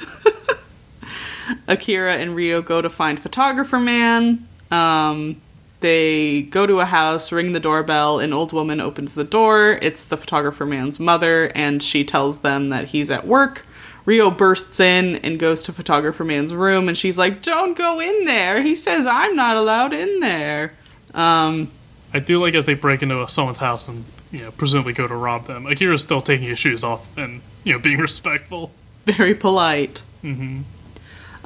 Akira 1.67 2.15
and 2.15 2.35
Ryo 2.35 2.61
go 2.61 2.81
to 2.81 2.89
find 2.89 3.19
Photographer 3.19 3.79
Man. 3.79 4.47
Um, 4.69 5.41
they 5.79 6.43
go 6.43 6.67
to 6.67 6.79
a 6.79 6.85
house, 6.85 7.31
ring 7.31 7.53
the 7.53 7.59
doorbell. 7.59 8.19
An 8.19 8.33
old 8.33 8.53
woman 8.53 8.79
opens 8.79 9.15
the 9.15 9.23
door. 9.23 9.79
It's 9.81 10.05
the 10.05 10.17
Photographer 10.17 10.65
Man's 10.65 10.99
mother, 10.99 11.51
and 11.55 11.81
she 11.81 12.03
tells 12.05 12.39
them 12.39 12.69
that 12.69 12.89
he's 12.89 13.09
at 13.09 13.25
work. 13.25 13.65
Ryo 14.05 14.31
bursts 14.31 14.79
in 14.79 15.17
and 15.17 15.39
goes 15.39 15.63
to 15.63 15.73
Photographer 15.73 16.23
Man's 16.23 16.53
room, 16.53 16.87
and 16.87 16.97
she's 16.97 17.17
like, 17.17 17.41
Don't 17.41 17.77
go 17.77 17.99
in 17.99 18.25
there. 18.25 18.61
He 18.61 18.75
says 18.75 19.05
I'm 19.05 19.35
not 19.35 19.55
allowed 19.57 19.93
in 19.93 20.19
there. 20.19 20.73
Um, 21.13 21.69
I 22.13 22.19
do 22.19 22.41
like 22.41 22.55
as 22.55 22.65
they 22.65 22.73
break 22.73 23.01
into 23.03 23.27
someone's 23.29 23.59
house 23.59 23.87
and 23.87 24.03
you 24.31 24.39
know 24.39 24.51
presumably 24.51 24.93
go 24.93 25.07
to 25.07 25.15
rob 25.15 25.45
them. 25.45 25.65
Akira's 25.65 26.01
still 26.03 26.21
taking 26.21 26.47
his 26.47 26.59
shoes 26.59 26.83
off 26.83 27.17
and 27.17 27.41
you 27.63 27.73
know 27.73 27.79
being 27.79 27.99
respectful. 28.09 28.71
very 29.05 29.35
polite. 29.35 30.03
Mm-hmm. 30.23 30.61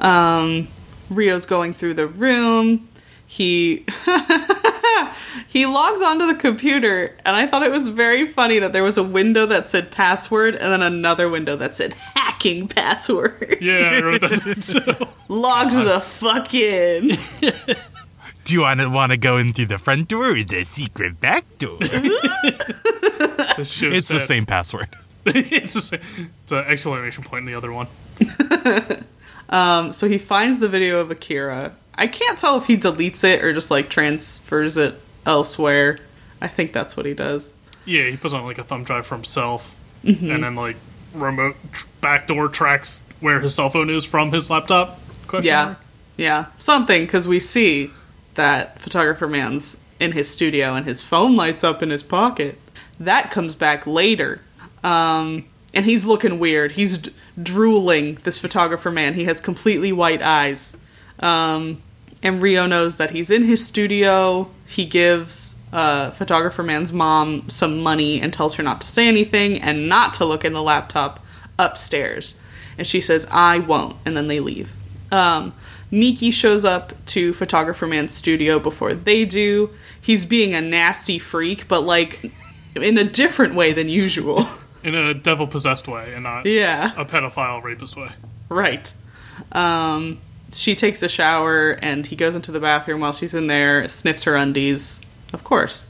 Um, 0.04 0.68
Ryo's 1.10 1.46
going 1.46 1.74
through 1.74 1.94
the 1.94 2.06
room. 2.06 2.88
He 3.26 3.84
he 5.46 5.66
logs 5.66 6.02
onto 6.02 6.26
the 6.26 6.34
computer, 6.34 7.16
and 7.24 7.36
I 7.36 7.46
thought 7.46 7.62
it 7.62 7.70
was 7.70 7.88
very 7.88 8.26
funny 8.26 8.58
that 8.58 8.72
there 8.72 8.82
was 8.82 8.96
a 8.96 9.02
window 9.02 9.46
that 9.46 9.68
said 9.68 9.90
password, 9.90 10.54
and 10.54 10.72
then 10.72 10.82
another 10.82 11.28
window 11.28 11.56
that 11.56 11.76
said 11.76 11.92
hacking 12.14 12.68
password. 12.68 13.58
Yeah, 13.60 13.90
I 13.90 14.00
wrote 14.02 14.20
that 14.22 14.44
down 14.44 14.96
too. 14.96 15.06
Logged 15.28 15.74
the 15.74 16.00
fuck 16.00 16.54
in. 16.54 17.12
Do 18.44 18.54
you 18.54 18.60
want 18.60 18.78
to 18.80 18.88
want 18.88 19.10
to 19.10 19.16
go 19.16 19.38
in 19.38 19.52
through 19.52 19.66
the 19.66 19.78
front 19.78 20.06
door 20.08 20.30
or 20.30 20.42
the 20.44 20.64
secret 20.64 21.20
back 21.20 21.44
door? 21.58 21.78
This 23.56 23.70
should 23.70 23.94
it's 23.94 24.08
the 24.08 24.20
same 24.20 24.44
password. 24.44 24.88
it's 25.24 25.72
the 25.72 25.80
same. 25.80 26.00
It's 26.42 26.52
an 26.52 26.58
exclamation 26.66 27.24
point 27.24 27.40
in 27.40 27.46
the 27.46 27.54
other 27.54 27.72
one. 27.72 27.86
So 29.50 30.08
he 30.08 30.18
finds 30.18 30.60
the 30.60 30.68
video 30.68 30.98
of 31.00 31.10
Akira. 31.10 31.72
I 31.94 32.06
can't 32.06 32.38
tell 32.38 32.56
if 32.58 32.66
he 32.66 32.76
deletes 32.76 33.24
it 33.24 33.42
or 33.42 33.52
just 33.54 33.70
like 33.70 33.88
transfers 33.88 34.76
it 34.76 35.00
elsewhere. 35.24 35.98
I 36.40 36.48
think 36.48 36.72
that's 36.72 36.96
what 36.96 37.06
he 37.06 37.14
does. 37.14 37.54
Yeah, 37.86 38.08
he 38.10 38.16
puts 38.16 38.34
on 38.34 38.44
like 38.44 38.58
a 38.58 38.64
thumb 38.64 38.84
drive 38.84 39.06
for 39.06 39.14
himself, 39.14 39.72
Mm-hmm. 40.04 40.30
and 40.30 40.44
then 40.44 40.54
like 40.54 40.76
remote 41.14 41.56
tr- 41.72 41.86
backdoor 42.00 42.48
tracks 42.48 43.00
where 43.20 43.40
his 43.40 43.54
cell 43.54 43.70
phone 43.70 43.88
is 43.90 44.04
from 44.04 44.30
his 44.32 44.50
laptop. 44.50 45.00
Question 45.26 45.46
Yeah. 45.48 45.64
mark? 45.64 45.78
Yeah. 46.16 46.46
Something, 46.58 47.04
because 47.06 47.26
we 47.26 47.40
see 47.40 47.90
that 48.34 48.78
photographer 48.78 49.26
man's 49.26 49.82
in 49.98 50.12
his 50.12 50.28
studio 50.30 50.74
and 50.74 50.84
his 50.86 51.00
phone 51.02 51.34
lights 51.34 51.64
up 51.64 51.82
in 51.82 51.90
his 51.90 52.02
pocket. 52.02 52.58
That 53.00 53.30
comes 53.30 53.54
back 53.54 53.86
later. 53.86 54.40
Um, 54.84 55.44
and 55.74 55.84
he's 55.84 56.04
looking 56.04 56.38
weird. 56.38 56.72
He's 56.72 56.98
d- 56.98 57.12
drooling, 57.40 58.16
this 58.22 58.38
photographer 58.38 58.90
man. 58.90 59.14
He 59.14 59.24
has 59.24 59.40
completely 59.40 59.92
white 59.92 60.22
eyes. 60.22 60.76
Um, 61.20 61.82
and 62.22 62.42
Ryo 62.42 62.66
knows 62.66 62.96
that 62.96 63.10
he's 63.10 63.30
in 63.30 63.44
his 63.44 63.64
studio. 63.64 64.50
He 64.66 64.84
gives 64.84 65.56
uh, 65.72 66.10
photographer 66.10 66.62
man's 66.62 66.92
mom 66.92 67.48
some 67.48 67.82
money 67.82 68.20
and 68.20 68.32
tells 68.32 68.54
her 68.54 68.62
not 68.62 68.80
to 68.80 68.86
say 68.86 69.06
anything 69.06 69.60
and 69.60 69.88
not 69.88 70.14
to 70.14 70.24
look 70.24 70.44
in 70.44 70.52
the 70.52 70.62
laptop 70.62 71.24
upstairs. 71.58 72.38
And 72.78 72.86
she 72.86 73.00
says, 73.00 73.26
I 73.30 73.58
won't. 73.58 73.96
And 74.04 74.16
then 74.16 74.28
they 74.28 74.40
leave. 74.40 74.72
Um, 75.12 75.54
Miki 75.90 76.30
shows 76.30 76.64
up 76.64 76.92
to 77.06 77.32
photographer 77.32 77.86
man's 77.86 78.12
studio 78.12 78.58
before 78.58 78.94
they 78.94 79.24
do. 79.24 79.70
He's 80.00 80.24
being 80.24 80.54
a 80.54 80.60
nasty 80.60 81.18
freak, 81.18 81.68
but 81.68 81.82
like 81.82 82.32
in 82.74 82.98
a 82.98 83.04
different 83.04 83.54
way 83.54 83.72
than 83.72 83.88
usual. 83.88 84.46
in 84.94 85.06
a 85.06 85.14
devil 85.14 85.46
possessed 85.46 85.88
way, 85.88 86.12
and 86.14 86.22
not 86.22 86.46
yeah. 86.46 86.92
a 86.96 87.04
pedophile 87.04 87.62
rapist 87.62 87.96
way. 87.96 88.10
Right. 88.48 88.92
Um, 89.52 90.18
she 90.52 90.74
takes 90.74 91.02
a 91.02 91.08
shower 91.08 91.72
and 91.82 92.06
he 92.06 92.16
goes 92.16 92.34
into 92.34 92.52
the 92.52 92.60
bathroom 92.60 93.00
while 93.00 93.12
she's 93.12 93.34
in 93.34 93.48
there, 93.48 93.88
sniffs 93.88 94.24
her 94.24 94.36
undies, 94.36 95.02
of 95.32 95.44
course. 95.44 95.86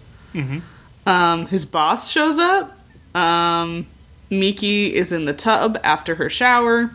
Um, 1.06 1.46
his 1.46 1.64
boss 1.64 2.10
shows 2.10 2.38
up. 2.38 2.76
Um, 3.14 3.86
Miki 4.28 4.94
is 4.94 5.12
in 5.12 5.24
the 5.24 5.32
tub 5.32 5.78
after 5.84 6.16
her 6.16 6.28
shower, 6.28 6.90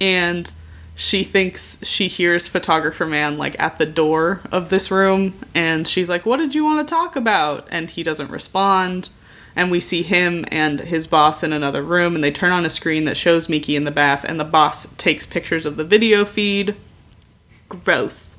and 0.00 0.52
she 0.96 1.22
thinks 1.22 1.78
she 1.82 2.08
hears 2.08 2.48
photographer 2.48 3.06
man 3.06 3.38
like 3.38 3.58
at 3.60 3.78
the 3.78 3.86
door 3.86 4.40
of 4.50 4.70
this 4.70 4.90
room, 4.90 5.34
and 5.54 5.86
she's 5.86 6.08
like, 6.08 6.26
"What 6.26 6.38
did 6.38 6.54
you 6.54 6.64
want 6.64 6.86
to 6.86 6.92
talk 6.92 7.16
about?" 7.16 7.66
And 7.70 7.90
he 7.90 8.02
doesn't 8.02 8.30
respond. 8.30 9.10
And 9.56 9.70
we 9.70 9.80
see 9.80 10.02
him 10.02 10.44
and 10.50 10.80
his 10.80 11.06
boss 11.06 11.42
in 11.42 11.52
another 11.52 11.82
room, 11.82 12.14
and 12.14 12.24
they 12.24 12.32
turn 12.32 12.52
on 12.52 12.64
a 12.64 12.70
screen 12.70 13.04
that 13.04 13.16
shows 13.16 13.48
Miki 13.48 13.76
in 13.76 13.84
the 13.84 13.90
bath, 13.90 14.24
and 14.24 14.40
the 14.40 14.44
boss 14.44 14.92
takes 14.96 15.26
pictures 15.26 15.64
of 15.64 15.76
the 15.76 15.84
video 15.84 16.24
feed. 16.24 16.74
Gross. 17.68 18.36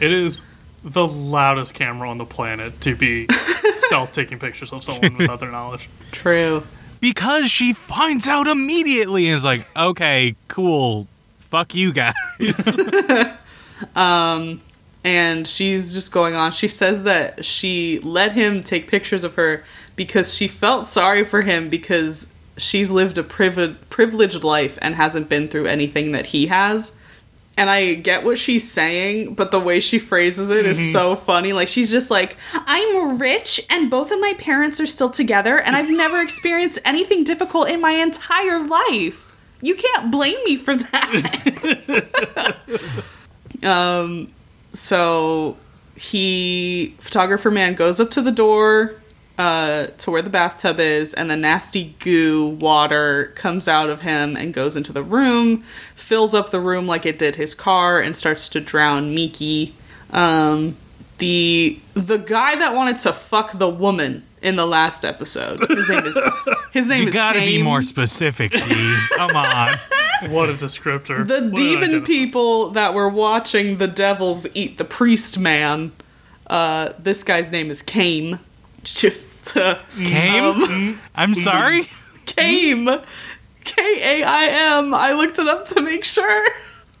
It 0.00 0.12
is 0.12 0.40
the 0.82 1.06
loudest 1.06 1.74
camera 1.74 2.08
on 2.08 2.18
the 2.18 2.24
planet 2.24 2.80
to 2.82 2.94
be 2.94 3.26
stealth 3.76 4.12
taking 4.12 4.38
pictures 4.38 4.72
of 4.72 4.82
someone 4.82 5.16
without 5.18 5.40
their 5.40 5.50
knowledge. 5.50 5.88
True. 6.12 6.62
Because 7.00 7.50
she 7.50 7.72
finds 7.72 8.26
out 8.26 8.46
immediately 8.46 9.26
and 9.26 9.36
is 9.36 9.44
like, 9.44 9.66
okay, 9.76 10.36
cool. 10.48 11.06
Fuck 11.38 11.74
you 11.74 11.92
guys. 11.92 12.14
Um, 13.94 14.60
and 15.04 15.46
she's 15.46 15.94
just 15.94 16.12
going 16.12 16.34
on. 16.34 16.52
She 16.52 16.68
says 16.68 17.04
that 17.04 17.44
she 17.44 18.00
let 18.00 18.32
him 18.32 18.62
take 18.62 18.88
pictures 18.88 19.24
of 19.24 19.34
her 19.34 19.64
because 19.96 20.34
she 20.34 20.46
felt 20.46 20.86
sorry 20.86 21.24
for 21.24 21.42
him 21.42 21.68
because 21.68 22.32
she's 22.56 22.90
lived 22.90 23.18
a 23.18 23.22
privi- 23.22 23.76
privileged 23.90 24.44
life 24.44 24.78
and 24.80 24.94
hasn't 24.94 25.28
been 25.28 25.48
through 25.48 25.66
anything 25.66 26.12
that 26.12 26.26
he 26.26 26.46
has. 26.46 26.96
And 27.58 27.70
I 27.70 27.94
get 27.94 28.22
what 28.22 28.36
she's 28.36 28.70
saying, 28.70 29.34
but 29.34 29.50
the 29.50 29.58
way 29.58 29.80
she 29.80 29.98
phrases 29.98 30.50
it 30.50 30.66
is 30.66 30.92
so 30.92 31.16
funny. 31.16 31.54
Like 31.54 31.68
she's 31.68 31.90
just 31.90 32.10
like, 32.10 32.36
"I'm 32.52 33.18
rich 33.18 33.64
and 33.70 33.90
both 33.90 34.12
of 34.12 34.20
my 34.20 34.34
parents 34.34 34.78
are 34.78 34.86
still 34.86 35.08
together 35.08 35.58
and 35.58 35.74
I've 35.74 35.88
never 36.04 36.20
experienced 36.20 36.78
anything 36.84 37.24
difficult 37.24 37.70
in 37.70 37.80
my 37.80 37.92
entire 37.92 38.62
life. 38.62 39.34
You 39.62 39.74
can't 39.74 40.10
blame 40.10 40.36
me 40.44 40.56
for 40.56 40.76
that." 40.76 42.56
um 43.62 44.30
so 44.74 45.56
he 45.96 46.94
photographer 46.98 47.50
man 47.50 47.72
goes 47.72 47.98
up 47.98 48.10
to 48.10 48.20
the 48.20 48.30
door 48.30 48.96
uh, 49.38 49.86
to 49.98 50.10
where 50.10 50.22
the 50.22 50.30
bathtub 50.30 50.80
is 50.80 51.12
and 51.12 51.30
the 51.30 51.36
nasty 51.36 51.94
goo 51.98 52.46
water 52.46 53.32
comes 53.34 53.68
out 53.68 53.90
of 53.90 54.00
him 54.00 54.36
and 54.36 54.54
goes 54.54 54.76
into 54.76 54.92
the 54.92 55.02
room 55.02 55.62
fills 55.94 56.34
up 56.34 56.50
the 56.50 56.60
room 56.60 56.86
like 56.86 57.04
it 57.04 57.18
did 57.18 57.36
his 57.36 57.54
car 57.54 58.00
and 58.00 58.16
starts 58.16 58.48
to 58.48 58.60
drown 58.60 59.14
miki 59.14 59.74
um, 60.12 60.76
the 61.18 61.78
the 61.94 62.16
guy 62.18 62.56
that 62.56 62.72
wanted 62.74 62.98
to 62.98 63.12
fuck 63.12 63.58
the 63.58 63.68
woman 63.68 64.22
in 64.40 64.56
the 64.56 64.66
last 64.66 65.04
episode 65.04 65.58
his 65.68 65.88
name 65.90 66.04
is 66.06 66.18
his 66.72 66.88
name 66.88 67.02
You 67.02 67.08
is 67.08 67.14
gotta 67.14 67.40
be 67.40 67.62
more 67.62 67.82
specific, 67.82 68.52
D. 68.52 68.96
Come 69.16 69.36
on. 69.36 69.70
What 70.30 70.48
a 70.48 70.54
descriptor. 70.54 71.28
the 71.28 71.42
What 71.42 71.56
demon 71.56 72.02
people 72.02 72.70
that 72.70 72.94
were 72.94 73.08
watching 73.10 73.76
the 73.76 73.86
devils 73.86 74.46
eat 74.54 74.78
the 74.78 74.84
priest 74.84 75.38
man 75.38 75.92
uh 76.46 76.94
this 76.98 77.22
guy's 77.22 77.52
name 77.52 77.70
is 77.70 77.82
Kaim 77.82 78.38
Came? 79.96 80.44
Um, 80.44 81.00
I'm 81.14 81.34
sorry? 81.48 81.88
Came. 82.26 82.88
K-A-I-M 83.64 84.94
I 84.94 85.12
looked 85.12 85.38
it 85.38 85.48
up 85.48 85.64
to 85.66 85.80
make 85.80 86.04
sure 86.04 86.46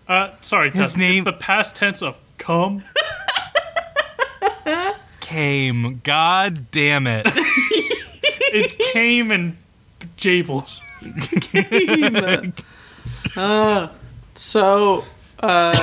Uh, 0.08 0.30
sorry, 0.40 0.70
His 0.70 0.78
Tess, 0.92 0.96
name- 0.96 1.18
It's 1.18 1.24
the 1.24 1.32
past 1.32 1.76
tense 1.76 2.02
of 2.02 2.16
come. 2.38 2.82
Came. 5.20 6.00
God 6.04 6.70
damn 6.70 7.06
it. 7.06 7.26
It's 7.26 8.72
came 8.92 9.30
and 9.32 9.56
Jables. 10.16 10.80
Kaim. 11.40 12.52
uh, 13.36 13.88
so 14.34 15.04
uh 15.40 15.76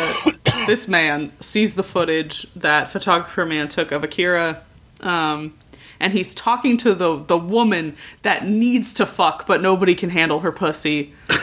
this 0.65 0.87
man 0.87 1.31
sees 1.39 1.75
the 1.75 1.83
footage 1.83 2.47
that 2.55 2.87
photographer 2.89 3.45
man 3.45 3.67
took 3.67 3.91
of 3.91 4.03
Akira 4.03 4.61
um 5.01 5.53
and 6.03 6.13
he's 6.13 6.35
talking 6.35 6.75
to 6.77 6.93
the 6.93 7.23
the 7.23 7.37
woman 7.37 7.95
that 8.21 8.45
needs 8.45 8.93
to 8.93 9.05
fuck 9.05 9.47
but 9.47 9.61
nobody 9.61 9.95
can 9.95 10.09
handle 10.09 10.41
her 10.41 10.51
pussy. 10.51 11.13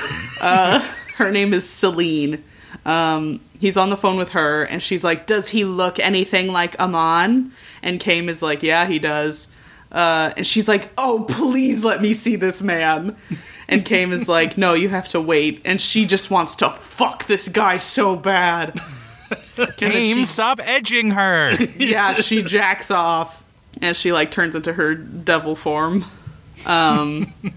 Uh 0.41 0.81
her 1.17 1.31
name 1.31 1.53
is 1.53 1.65
Silene. 1.67 2.41
Um 2.87 3.41
he's 3.59 3.77
on 3.77 3.91
the 3.91 3.97
phone 3.97 4.17
with 4.17 4.31
her 4.31 4.63
and 4.63 4.83
she's 4.83 5.05
like 5.05 5.27
does 5.27 5.51
he 5.51 5.65
look 5.65 5.99
anything 5.99 6.51
like 6.51 6.81
Amon 6.81 7.53
and 7.83 8.01
Kaim 8.01 8.29
is 8.31 8.41
like 8.41 8.63
yeah 8.63 8.87
he 8.87 8.99
does. 8.99 9.49
Uh 9.93 10.33
and 10.37 10.47
she's 10.47 10.67
like 10.67 10.91
oh 10.97 11.27
please 11.29 11.85
let 11.85 12.01
me 12.01 12.15
see 12.15 12.37
this 12.37 12.63
man. 12.63 13.17
And 13.69 13.85
Kaim 13.85 14.13
is 14.13 14.29
like 14.31 14.57
no 14.57 14.73
you 14.73 14.89
have 14.89 15.09
to 15.09 15.21
wait. 15.21 15.61
And 15.67 15.79
she 15.79 16.07
just 16.07 16.31
wants 16.31 16.55
to 16.57 16.71
fuck 16.71 17.27
this 17.27 17.49
guy 17.49 17.77
so 17.77 18.17
bad. 18.17 18.81
Came, 19.77 20.17
she- 20.17 20.25
stop 20.25 20.59
edging 20.63 21.11
her. 21.11 21.53
yeah, 21.77 22.15
she 22.15 22.43
jacks 22.43 22.91
off 22.91 23.40
and 23.81 23.97
she 23.97 24.13
like 24.13 24.31
turns 24.31 24.55
into 24.55 24.75
her 24.75 24.95
devil 24.95 25.55
form. 25.57 26.05
Um 26.67 27.33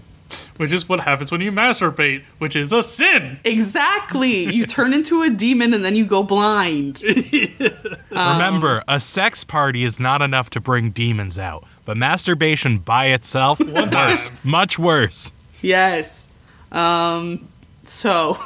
Which 0.56 0.72
is 0.72 0.88
what 0.88 1.00
happens 1.00 1.32
when 1.32 1.40
you 1.40 1.50
masturbate, 1.50 2.22
which 2.38 2.54
is 2.54 2.72
a 2.72 2.80
sin. 2.80 3.40
exactly. 3.44 4.44
You 4.44 4.66
turn 4.66 4.94
into 4.94 5.22
a 5.22 5.28
demon 5.30 5.74
and 5.74 5.84
then 5.84 5.96
you 5.96 6.04
go 6.06 6.22
blind. 6.22 7.02
Remember, 8.10 8.84
a 8.86 9.00
sex 9.00 9.42
party 9.42 9.82
is 9.82 9.98
not 9.98 10.22
enough 10.22 10.50
to 10.50 10.60
bring 10.60 10.90
demons 10.90 11.40
out, 11.40 11.64
but 11.84 11.96
masturbation 11.96 12.78
by 12.78 13.06
itself, 13.06 13.58
worse. 13.58 14.30
Much 14.44 14.78
worse. 14.78 15.32
Yes. 15.60 16.28
Um 16.70 17.48
so 17.82 18.38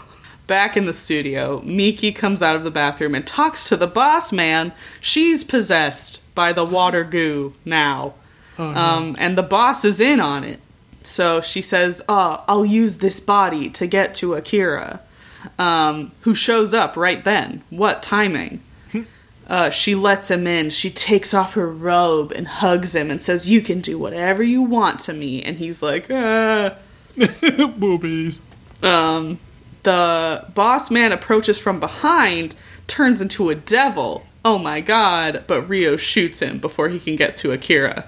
back 0.49 0.76
in 0.76 0.86
the 0.86 0.92
studio, 0.92 1.61
Miki 1.64 2.11
comes 2.11 2.42
out 2.42 2.57
of 2.57 2.64
the 2.64 2.70
bathroom 2.72 3.14
and 3.14 3.24
talks 3.24 3.68
to 3.68 3.76
the 3.76 3.86
boss 3.86 4.32
man. 4.32 4.72
She's 5.01 5.44
possessed 5.44 6.22
by 6.34 6.53
the 6.53 6.64
water 6.64 7.05
goo 7.05 7.55
now. 7.64 8.14
Um 8.59 9.14
and 9.20 9.38
the 9.38 9.44
boss 9.44 9.84
is 9.84 10.01
in 10.01 10.18
on 10.18 10.42
it. 10.42 10.59
So 11.05 11.40
she 11.40 11.62
says, 11.62 12.03
"Oh, 12.09 12.42
I'll 12.49 12.66
use 12.66 12.96
this 12.96 13.20
body 13.20 13.70
to 13.70 13.86
get 13.86 14.14
to 14.16 14.34
Akira." 14.34 15.01
Um, 15.59 16.11
who 16.22 16.34
shows 16.34 16.74
up 16.74 16.96
right 16.96 17.22
then? 17.22 17.62
What 17.70 18.03
timing? 18.03 18.61
Uh, 19.49 19.70
she 19.70 19.94
lets 19.94 20.30
him 20.30 20.46
in. 20.46 20.68
She 20.68 20.90
takes 20.90 21.32
off 21.32 21.55
her 21.55 21.70
robe 21.70 22.32
and 22.32 22.46
hugs 22.46 22.94
him 22.94 23.11
and 23.11 23.22
says, 23.22 23.49
"You 23.49 23.62
can 23.62 23.80
do 23.80 23.96
whatever 23.96 24.42
you 24.42 24.61
want 24.61 24.99
to 25.01 25.14
me." 25.14 25.40
And 25.42 25.57
he's 25.57 25.80
like, 25.82 26.09
"Ah." 26.11 26.74
Boobies. 27.16 28.38
um, 28.82 29.38
the 29.82 30.46
boss 30.54 30.90
man 30.90 31.12
approaches 31.12 31.58
from 31.58 31.80
behind, 31.80 32.56
turns 32.86 33.20
into 33.20 33.50
a 33.50 33.54
devil. 33.54 34.26
oh 34.44 34.58
my 34.58 34.80
god, 34.80 35.44
but 35.46 35.62
Ryo 35.68 35.96
shoots 35.96 36.40
him 36.40 36.58
before 36.58 36.88
he 36.88 36.98
can 36.98 37.16
get 37.16 37.34
to 37.36 37.52
Akira. 37.52 38.04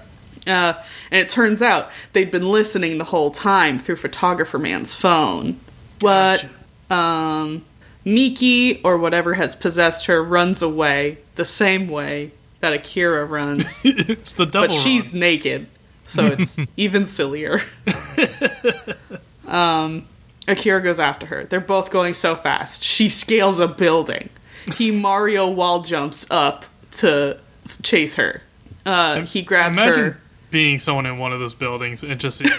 Uh, 0.47 0.73
and 1.11 1.21
it 1.21 1.29
turns 1.29 1.61
out 1.61 1.91
they'd 2.13 2.31
been 2.31 2.49
listening 2.49 2.97
the 2.97 3.03
whole 3.05 3.29
time 3.29 3.77
through 3.77 3.97
Photographer 3.97 4.57
Man's 4.57 4.93
phone. 4.93 5.59
What? 5.99 6.45
Um, 6.89 7.63
Miki, 8.03 8.81
or 8.81 8.97
whatever 8.97 9.35
has 9.35 9.55
possessed 9.55 10.07
her, 10.07 10.23
runs 10.23 10.63
away 10.63 11.19
the 11.35 11.45
same 11.45 11.87
way 11.87 12.31
that 12.59 12.73
Akira 12.73 13.23
runs, 13.25 13.81
it's 13.85 14.33
the 14.33 14.45
devil. 14.45 14.67
but 14.67 14.71
she's 14.71 15.11
run. 15.13 15.19
naked, 15.19 15.67
so 16.07 16.25
it's 16.25 16.57
even 16.77 17.05
sillier. 17.05 17.61
um, 19.47 20.07
Akira 20.51 20.81
goes 20.81 20.99
after 20.99 21.25
her. 21.27 21.45
They're 21.45 21.59
both 21.59 21.89
going 21.91 22.13
so 22.13 22.35
fast. 22.35 22.83
She 22.83 23.09
scales 23.09 23.59
a 23.59 23.67
building. 23.67 24.29
He 24.75 24.91
Mario 24.91 25.47
wall 25.49 25.81
jumps 25.81 26.25
up 26.29 26.65
to 26.93 27.37
chase 27.83 28.15
her. 28.15 28.41
Uh, 28.85 29.21
he 29.21 29.41
grabs 29.41 29.77
Imagine 29.77 30.03
her. 30.03 30.17
being 30.51 30.79
someone 30.79 31.05
in 31.05 31.17
one 31.17 31.31
of 31.33 31.39
those 31.39 31.55
buildings 31.55 32.03
and 32.03 32.19
just 32.19 32.37
seeing 32.39 32.51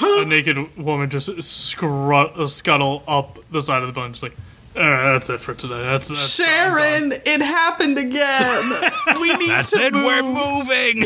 a 0.00 0.24
naked 0.26 0.76
woman 0.76 1.10
just 1.10 1.28
scru- 1.28 2.36
uh, 2.38 2.46
scuttle 2.46 3.02
up 3.06 3.38
the 3.50 3.60
side 3.60 3.82
of 3.82 3.88
the 3.88 3.92
building, 3.92 4.12
just 4.12 4.22
like, 4.22 4.32
"Uh, 4.76 5.12
that's 5.12 5.28
it 5.30 5.40
for 5.40 5.54
today. 5.54 5.82
That's, 5.82 6.08
that's 6.08 6.34
Sharon, 6.34 7.12
it 7.12 7.40
happened 7.40 7.98
again. 7.98 8.72
We 9.20 9.36
need 9.36 9.48
That's 9.50 9.70
to 9.70 9.80
it. 9.86 9.92
move. 9.94 10.04
We're 10.04 10.22
moving. 10.22 11.04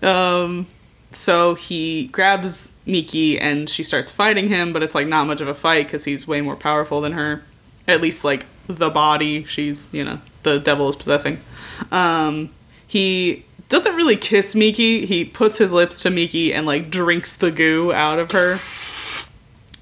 So 1.12 1.54
he 1.54 2.06
grabs 2.08 2.72
Miki 2.86 3.38
and 3.38 3.68
she 3.68 3.82
starts 3.82 4.12
fighting 4.12 4.48
him, 4.48 4.72
but 4.72 4.82
it's 4.82 4.94
like 4.94 5.06
not 5.06 5.26
much 5.26 5.40
of 5.40 5.48
a 5.48 5.54
fight 5.54 5.86
because 5.86 6.04
he's 6.04 6.28
way 6.28 6.40
more 6.40 6.56
powerful 6.56 7.00
than 7.00 7.12
her. 7.12 7.42
At 7.88 8.00
least 8.00 8.24
like 8.24 8.46
the 8.66 8.90
body 8.90 9.44
she's, 9.44 9.92
you 9.92 10.04
know, 10.04 10.20
the 10.42 10.58
devil 10.58 10.88
is 10.88 10.96
possessing. 10.96 11.40
Um, 11.90 12.50
he 12.86 13.44
doesn't 13.68 13.96
really 13.96 14.16
kiss 14.16 14.54
Miki. 14.54 15.06
He 15.06 15.24
puts 15.24 15.58
his 15.58 15.72
lips 15.72 16.02
to 16.02 16.10
Miki 16.10 16.52
and 16.52 16.66
like 16.66 16.90
drinks 16.90 17.34
the 17.36 17.50
goo 17.50 17.92
out 17.92 18.18
of 18.18 18.30
her 18.32 18.56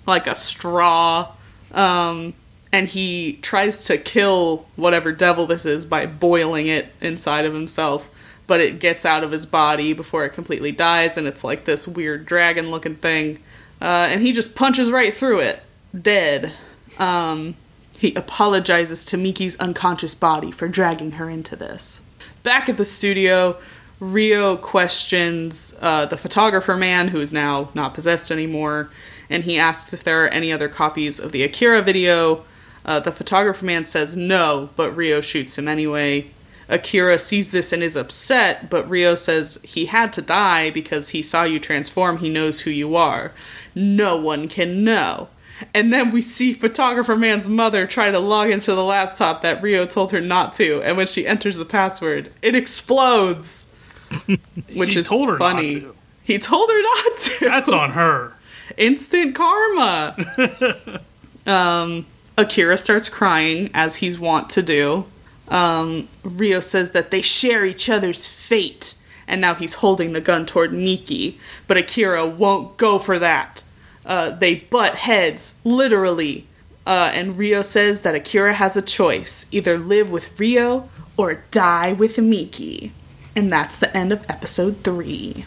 like 0.07 0.26
a 0.26 0.35
straw. 0.35 1.33
Um, 1.72 2.35
and 2.72 2.89
he 2.89 3.39
tries 3.43 3.85
to 3.85 3.99
kill 3.99 4.66
whatever 4.76 5.12
devil 5.12 5.47
this 5.47 5.64
is 5.64 5.85
by 5.85 6.07
boiling 6.07 6.66
it 6.66 6.87
inside 7.01 7.45
of 7.45 7.55
himself, 7.55 8.11
but 8.49 8.61
it 8.61 8.80
gets 8.80 9.05
out 9.05 9.22
of 9.22 9.30
his 9.30 9.46
body 9.46 9.92
before 9.92 10.24
it 10.24 10.30
completely 10.30 10.72
dies, 10.72 11.16
and 11.16 11.28
it's 11.28 11.44
like 11.44 11.66
this 11.66 11.86
weird 11.86 12.26
dragon 12.26 12.72
looking 12.72 12.96
thing. 12.96 13.38
Uh, 13.80 14.09
and 14.11 14.22
he 14.22 14.32
just 14.32 14.57
punches 14.57 14.90
right 14.90 15.14
through 15.14 15.38
it, 15.38 15.62
dead. 16.01 16.51
Um, 16.99 17.55
he 17.92 18.14
apologizes 18.14 19.05
to 19.05 19.16
Miki's 19.16 19.59
unconscious 19.61 20.14
body 20.14 20.51
for 20.51 20.66
dragging 20.66 21.12
her 21.12 21.28
into 21.28 21.55
this. 21.55 22.01
Back 22.42 22.68
at 22.68 22.78
the 22.78 22.84
studio, 22.86 23.59
Ryo 24.01 24.57
questions 24.57 25.74
uh, 25.80 26.07
the 26.07 26.16
photographer 26.16 26.76
man, 26.76 27.09
who 27.09 27.20
is 27.20 27.32
now 27.32 27.68
not 27.74 27.92
possessed 27.92 28.30
anymore, 28.30 28.90
and 29.28 29.44
he 29.44 29.59
asks 29.59 29.92
if 29.92 30.03
there 30.03 30.24
are 30.24 30.28
any 30.28 30.51
other 30.51 30.68
copies 30.68 31.20
of 31.20 31.32
the 31.32 31.42
Akira 31.42 31.82
video. 31.82 32.44
Uh, 32.84 32.99
the 32.99 33.12
photographer 33.12 33.66
man 33.66 33.84
says 33.84 34.16
no, 34.16 34.70
but 34.74 34.96
Ryo 34.96 35.20
shoots 35.20 35.59
him 35.59 35.68
anyway. 35.68 36.30
Akira 36.69 37.19
sees 37.19 37.51
this 37.51 37.73
and 37.73 37.83
is 37.83 37.97
upset, 37.97 38.69
but 38.69 38.89
Ryo 38.89 39.14
says 39.14 39.59
he 39.62 39.87
had 39.87 40.12
to 40.14 40.23
die 40.23 40.71
because 40.71 41.11
he 41.11 41.23
saw 41.23 41.45
you 41.45 41.59
transform, 41.59 42.19
he 42.19 42.29
knows 42.29 42.61
who 42.61 42.71
you 42.71 42.95
are. 42.97 43.33
No 43.75 44.16
one 44.16 44.49
can 44.49 44.85
know. 44.85 45.29
And 45.75 45.93
then 45.93 46.12
we 46.12 46.23
see 46.23 46.53
photographer 46.53 47.16
man's 47.16 47.49
mother 47.49 47.87
try 47.87 48.11
to 48.11 48.19
log 48.19 48.51
into 48.51 48.75
the 48.75 48.85
laptop 48.85 49.41
that 49.43 49.62
Ryo 49.62 49.87
told 49.87 50.12
her 50.12 50.21
not 50.21 50.53
to, 50.55 50.81
and 50.83 50.97
when 50.97 51.07
she 51.07 51.27
enters 51.27 51.57
the 51.57 51.64
password, 51.64 52.33
it 52.43 52.55
explodes. 52.55 53.66
Which 54.75 54.95
He 54.95 55.01
is 55.01 55.09
told 55.09 55.29
her 55.29 55.39
not 55.39 55.55
funny. 55.55 55.71
to. 55.81 55.95
He 56.23 56.39
told 56.39 56.71
her 56.71 56.83
not 56.83 57.19
to. 57.19 57.45
That's 57.47 57.73
on 57.73 57.91
her. 57.93 58.35
instant 58.77 59.35
karma. 59.35 61.01
um, 61.47 62.07
Akira 62.37 62.79
starts 62.79 63.09
crying 63.09 63.71
as 63.75 63.97
he's 63.97 64.19
wont 64.19 64.51
to 64.51 64.62
do. 64.62 65.07
Um, 65.51 66.09
Ryo 66.22 66.61
says 66.61 66.90
that 66.92 67.11
they 67.11 67.22
share 67.22 67.64
each 67.64 67.88
other's 67.88 68.26
fate, 68.26 68.94
and 69.26 69.40
now 69.40 69.55
he's 69.55 69.74
holding 69.74 70.12
the 70.12 70.20
gun 70.20 70.46
toward 70.46 70.72
Miki, 70.72 71.38
but 71.66 71.76
Akira 71.76 72.26
won't 72.26 72.76
go 72.76 72.99
for 72.99 73.18
that. 73.18 73.62
Uh, 74.05 74.30
they 74.30 74.55
butt 74.55 74.96
heads, 74.96 75.55
literally. 75.64 76.46
Uh, 76.86 77.11
and 77.12 77.36
Ryo 77.36 77.61
says 77.61 78.01
that 78.01 78.14
Akira 78.14 78.55
has 78.55 78.76
a 78.76 78.82
choice 78.82 79.44
either 79.51 79.76
live 79.76 80.11
with 80.11 80.40
Ryo 80.40 80.88
or 81.18 81.44
die 81.51 81.92
with 81.92 82.16
Miki. 82.16 82.92
And 83.36 83.53
that's 83.53 83.78
the 83.78 83.94
end 83.94 84.12
of 84.12 84.28
episode 84.30 84.78
three. 84.78 85.44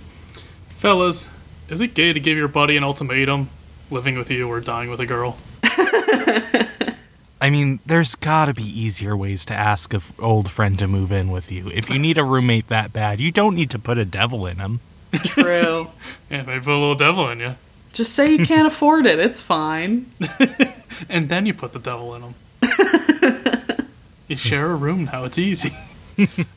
Fellas, 0.70 1.30
is 1.68 1.82
it 1.82 1.96
gay 1.96 2.14
to 2.14 2.20
give 2.20 2.38
your 2.38 2.48
buddy 2.48 2.78
an 2.78 2.84
ultimatum? 2.84 3.50
Living 3.90 4.18
with 4.18 4.30
you 4.30 4.48
or 4.48 4.60
dying 4.62 4.90
with 4.90 5.00
a 5.00 5.06
girl? 5.06 5.38
I 7.42 7.50
mean, 7.50 7.80
there's 7.88 8.14
gotta 8.14 8.54
be 8.54 8.64
easier 8.64 9.18
ways 9.18 9.46
to 9.46 9.54
ask 9.56 9.94
an 9.96 10.02
old 10.20 10.50
friend 10.50 10.78
to 10.78 10.88
move 10.88 11.12
in 11.12 11.32
with 11.32 11.52
you. 11.52 11.70
If 11.70 11.90
you 11.90 11.98
need 11.98 12.20
a 12.20 12.24
roommate 12.24 12.68
that 12.68 12.94
bad, 12.94 13.20
you 13.20 13.32
don't 13.32 13.56
need 13.56 13.72
to 13.72 13.80
put 13.80 13.98
a 13.98 14.06
devil 14.06 14.46
in 14.46 14.58
him. 14.58 14.80
True. 15.24 15.88
Yeah, 16.30 16.44
maybe 16.44 16.64
put 16.64 16.72
a 16.72 16.80
little 16.80 16.96
devil 16.96 17.28
in 17.30 17.42
you. 17.42 17.56
Just 17.92 18.14
say 18.14 18.32
you 18.32 18.46
can't 18.46 18.66
afford 18.66 19.06
it. 19.06 19.20
It's 19.20 19.42
fine. 19.42 20.06
And 21.10 21.30
then 21.30 21.46
you 21.46 21.54
put 21.54 21.74
the 21.74 21.80
devil 21.80 22.16
in 22.16 22.22
them. 22.22 22.36
you 24.28 24.36
share 24.36 24.72
a 24.72 24.76
room 24.76 25.06
now, 25.06 25.24
it's 25.24 25.38
easy. 25.38 25.72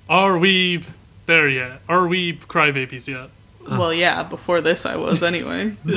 Are 0.08 0.36
we 0.38 0.84
there 1.26 1.48
yet? 1.48 1.80
Are 1.88 2.06
we 2.06 2.34
crybabies 2.34 3.08
yet? 3.08 3.30
Well, 3.66 3.94
yeah, 3.94 4.22
before 4.22 4.60
this 4.60 4.84
I 4.84 4.96
was 4.96 5.22
anyway. 5.22 5.76
I 5.86 5.92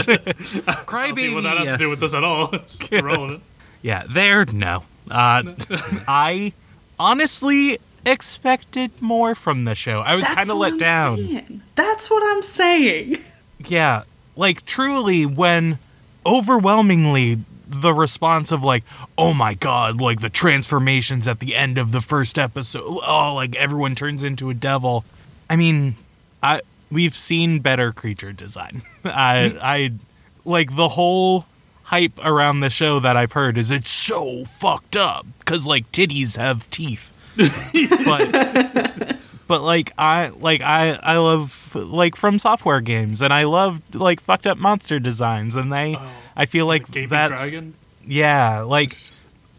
don't 0.88 1.16
see 1.16 1.34
what 1.34 1.44
that 1.44 1.58
has 1.58 1.78
to 1.78 1.78
do 1.78 1.90
with 1.90 2.00
this 2.00 2.14
at 2.14 2.24
all. 2.24 2.50
It's 2.56 2.80
irrelevant. 2.90 3.44
Yeah, 3.82 4.04
there, 4.10 4.46
no. 4.46 4.84
Uh, 5.10 5.44
I 6.08 6.54
honestly 7.00 7.80
expected 8.06 9.02
more 9.02 9.36
from 9.36 9.66
the 9.66 9.76
show. 9.76 10.00
I 10.00 10.16
was 10.16 10.26
kind 10.26 10.50
of 10.50 10.58
let 10.58 10.74
I'm 10.74 10.78
down. 10.78 11.18
saying. 11.18 11.62
That's 11.76 12.10
what 12.10 12.24
I'm 12.26 12.42
saying. 12.42 13.18
Yeah, 13.66 14.04
like 14.36 14.66
truly, 14.66 15.26
when 15.26 15.80
overwhelmingly 16.26 17.40
the 17.68 17.94
response 17.94 18.52
of 18.52 18.64
like, 18.64 18.84
oh 19.18 19.34
my 19.34 19.54
god, 19.54 20.00
like 20.00 20.22
the 20.22 20.30
transformations 20.30 21.28
at 21.28 21.40
the 21.40 21.56
end 21.56 21.78
of 21.78 21.92
the 21.92 22.02
first 22.02 22.38
episode, 22.40 22.84
oh, 22.86 23.34
like 23.36 23.56
everyone 23.56 23.96
turns 23.96 24.24
into 24.24 24.50
a 24.50 24.54
devil. 24.54 25.04
I 25.50 25.56
mean, 25.56 25.96
I 26.42 26.62
we've 26.92 27.16
seen 27.16 27.60
better 27.60 27.92
creature 27.92 28.32
design. 28.32 28.82
I 29.04 29.58
I 29.62 29.92
like 30.46 30.76
the 30.76 30.88
whole 30.90 31.46
hype 31.88 32.20
around 32.24 32.60
the 32.60 32.70
show 32.70 33.00
that 33.00 33.16
I've 33.18 33.32
heard 33.32 33.58
is 33.58 33.72
it's 33.72 33.90
so 33.92 34.44
fucked 34.46 34.96
up 34.98 35.26
because 35.40 35.66
like 35.66 35.92
titties 35.92 36.38
have 36.38 36.70
teeth, 36.70 37.14
but 38.06 39.18
but 39.48 39.62
like 39.62 39.92
I 39.98 40.30
like 40.30 40.62
I 40.62 40.92
I 41.02 41.18
love 41.18 41.76
like 41.76 42.16
FromSoftware 42.16 42.84
games 42.84 43.22
and 43.22 43.34
I 43.34 43.44
love 43.44 43.82
like 43.96 44.20
fucked 44.20 44.48
up 44.48 44.58
monster 44.58 45.00
designs 45.00 45.56
and 45.56 45.72
they 45.72 45.98
I 46.36 46.46
feel 46.46 46.66
like 46.66 46.88
that's 46.88 47.42
dragon? 47.50 47.74
yeah 48.06 48.62
like 48.62 48.98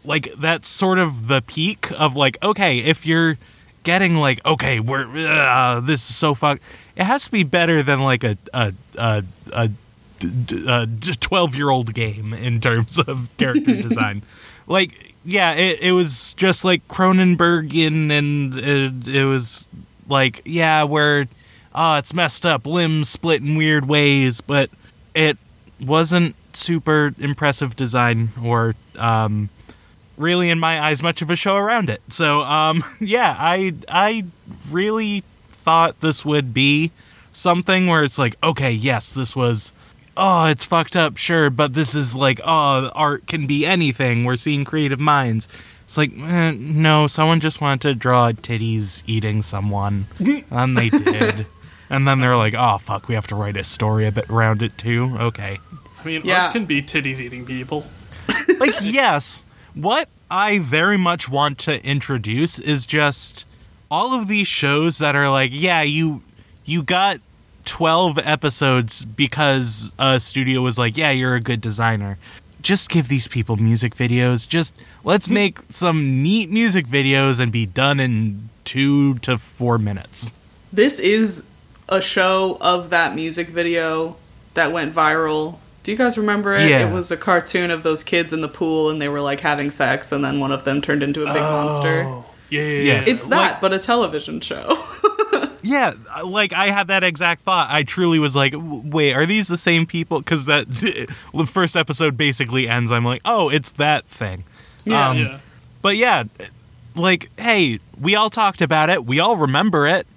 like 0.05 0.29
that's 0.37 0.67
sort 0.67 0.99
of 0.99 1.27
the 1.27 1.41
peak 1.41 1.91
of 1.97 2.15
like 2.15 2.37
okay 2.43 2.79
if 2.79 3.05
you're 3.05 3.37
getting 3.83 4.15
like 4.15 4.43
okay 4.45 4.79
we're 4.79 5.07
uh, 5.27 5.79
this 5.79 6.07
is 6.09 6.15
so 6.15 6.33
fucked 6.35 6.61
it 6.95 7.03
has 7.05 7.25
to 7.25 7.31
be 7.31 7.43
better 7.43 7.81
than 7.83 8.01
like 8.01 8.23
a 8.23 8.37
a 8.53 8.73
a, 8.97 9.23
a 9.53 9.67
d- 9.67 9.73
d- 9.73 9.75
a 9.81 9.88
12 10.19 11.55
year 11.55 11.69
old 11.69 11.93
game 11.93 12.33
in 12.33 12.59
terms 12.59 12.99
of 12.99 13.29
character 13.37 13.81
design. 13.81 14.23
Like 14.67 15.09
yeah 15.25 15.53
it, 15.53 15.79
it 15.81 15.91
was 15.91 16.33
just 16.35 16.63
like 16.63 16.87
cronenbergian 16.87 18.11
and 18.11 18.57
it, 18.57 19.07
it 19.07 19.25
was 19.25 19.67
like 20.07 20.41
yeah 20.45 20.83
where 20.83 21.27
oh 21.75 21.95
it's 21.95 22.13
messed 22.13 22.45
up 22.45 22.65
limbs 22.65 23.09
split 23.09 23.41
in 23.41 23.55
weird 23.55 23.87
ways 23.87 24.41
but 24.41 24.69
it 25.13 25.37
wasn't 25.79 26.35
super 26.53 27.13
impressive 27.19 27.75
design 27.75 28.29
or 28.43 28.75
um 28.97 29.49
really 30.17 30.49
in 30.49 30.59
my 30.59 30.81
eyes 30.81 31.01
much 31.01 31.21
of 31.21 31.29
a 31.29 31.35
show 31.35 31.55
around 31.55 31.89
it. 31.89 32.01
So 32.09 32.41
um 32.41 32.83
yeah 32.99 33.35
i 33.37 33.73
i 33.87 34.25
really 34.71 35.23
thought 35.51 35.99
this 36.01 36.25
would 36.25 36.53
be 36.53 36.91
something 37.33 37.87
where 37.87 38.03
it's 38.03 38.17
like 38.17 38.35
okay 38.43 38.71
yes 38.71 39.11
this 39.11 39.35
was 39.35 39.71
oh 40.19 40.45
it's 40.47 40.65
fucked 40.65 40.95
up 40.97 41.15
sure 41.17 41.49
but 41.49 41.73
this 41.73 41.95
is 41.95 42.15
like 42.15 42.39
oh 42.43 42.91
art 42.93 43.25
can 43.27 43.47
be 43.47 43.65
anything. 43.65 44.25
We're 44.25 44.35
seeing 44.37 44.65
creative 44.65 44.99
minds. 44.99 45.47
It's 45.85 45.97
like 45.97 46.11
eh, 46.17 46.53
no 46.55 47.07
someone 47.07 47.39
just 47.39 47.61
wanted 47.61 47.81
to 47.81 47.95
draw 47.95 48.31
titties 48.33 49.01
eating 49.07 49.41
someone. 49.41 50.05
And 50.51 50.77
they 50.77 50.89
did. 50.89 51.47
And 51.89 52.07
then 52.07 52.19
they're 52.19 52.37
like 52.37 52.53
oh 52.53 52.77
fuck 52.77 53.07
we 53.07 53.15
have 53.15 53.27
to 53.27 53.35
write 53.35 53.57
a 53.57 53.63
story 53.63 54.05
a 54.05 54.11
bit 54.11 54.29
around 54.29 54.61
it 54.61 54.77
too? 54.77 55.15
Okay. 55.19 55.57
I 55.99 56.05
mean, 56.05 56.21
Yeah. 56.25 56.45
art 56.45 56.53
can 56.53 56.65
be 56.65 56.81
titties 56.81 57.19
eating 57.19 57.45
people. 57.45 57.85
like 58.59 58.75
yes. 58.81 59.45
What 59.73 60.09
I 60.29 60.59
very 60.59 60.97
much 60.97 61.29
want 61.29 61.57
to 61.59 61.83
introduce 61.85 62.59
is 62.59 62.85
just 62.85 63.45
all 63.89 64.13
of 64.13 64.27
these 64.27 64.47
shows 64.47 64.99
that 64.99 65.15
are 65.15 65.29
like, 65.29 65.51
yeah, 65.53 65.81
you 65.81 66.21
you 66.65 66.83
got 66.83 67.19
12 67.65 68.19
episodes 68.19 69.05
because 69.05 69.91
a 69.99 70.19
studio 70.19 70.61
was 70.61 70.77
like, 70.77 70.97
yeah, 70.97 71.11
you're 71.11 71.35
a 71.35 71.41
good 71.41 71.61
designer. 71.61 72.17
Just 72.61 72.89
give 72.89 73.07
these 73.07 73.27
people 73.27 73.55
music 73.55 73.95
videos. 73.95 74.47
Just 74.47 74.75
let's 75.03 75.25
mm-hmm. 75.25 75.33
make 75.35 75.59
some 75.69 76.21
neat 76.21 76.49
music 76.49 76.87
videos 76.87 77.39
and 77.39 77.51
be 77.51 77.65
done 77.65 77.99
in 77.99 78.49
2 78.65 79.19
to 79.19 79.37
4 79.37 79.77
minutes. 79.77 80.31
This 80.71 80.99
is 80.99 81.43
a 81.87 82.01
show 82.01 82.57
of 82.61 82.89
that 82.89 83.15
music 83.15 83.47
video 83.47 84.15
that 84.53 84.71
went 84.71 84.93
viral. 84.93 85.57
Do 85.83 85.91
you 85.91 85.97
guys 85.97 86.17
remember 86.17 86.53
it? 86.53 86.69
Yeah. 86.69 86.89
It 86.89 86.93
was 86.93 87.11
a 87.11 87.17
cartoon 87.17 87.71
of 87.71 87.83
those 87.83 88.03
kids 88.03 88.33
in 88.33 88.41
the 88.41 88.49
pool 88.49 88.89
and 88.89 89.01
they 89.01 89.07
were 89.07 89.21
like 89.21 89.39
having 89.39 89.71
sex 89.71 90.11
and 90.11 90.23
then 90.23 90.39
one 90.39 90.51
of 90.51 90.65
them 90.65 90.81
turned 90.81 91.01
into 91.01 91.23
a 91.23 91.33
big 91.33 91.41
monster. 91.41 92.03
Oh, 92.05 92.25
yeah, 92.49 92.61
yeah, 92.61 92.81
Yes. 92.81 93.07
yeah. 93.07 93.13
It's 93.13 93.27
that, 93.27 93.53
Like- 93.53 93.61
but 93.61 93.73
a 93.73 93.79
television 93.79 94.41
show. 94.41 94.77
Yeah, 95.69 95.93
like 96.25 96.51
I 96.53 96.71
had 96.71 96.87
that 96.87 97.03
exact 97.03 97.41
thought. 97.41 97.69
I 97.69 97.83
truly 97.83 98.17
was 98.19 98.35
like, 98.35 98.53
"Wait, 98.55 99.13
are 99.13 99.25
these 99.25 99.47
the 99.47 99.57
same 99.57 99.85
people?" 99.85 100.19
Because 100.19 100.45
that 100.45 100.67
the 101.33 101.45
first 101.45 101.75
episode 101.75 102.17
basically 102.17 102.67
ends. 102.67 102.91
I'm 102.91 103.05
like, 103.05 103.21
"Oh, 103.25 103.49
it's 103.49 103.71
that 103.73 104.05
thing." 104.05 104.43
Yeah. 104.85 105.09
Um, 105.09 105.17
yeah. 105.17 105.39
But 105.81 105.97
yeah, 105.97 106.23
like, 106.95 107.29
hey, 107.39 107.79
we 107.99 108.15
all 108.15 108.29
talked 108.29 108.61
about 108.61 108.89
it. 108.89 109.05
We 109.05 109.19
all 109.19 109.37
remember 109.37 109.87
it. 109.87 110.07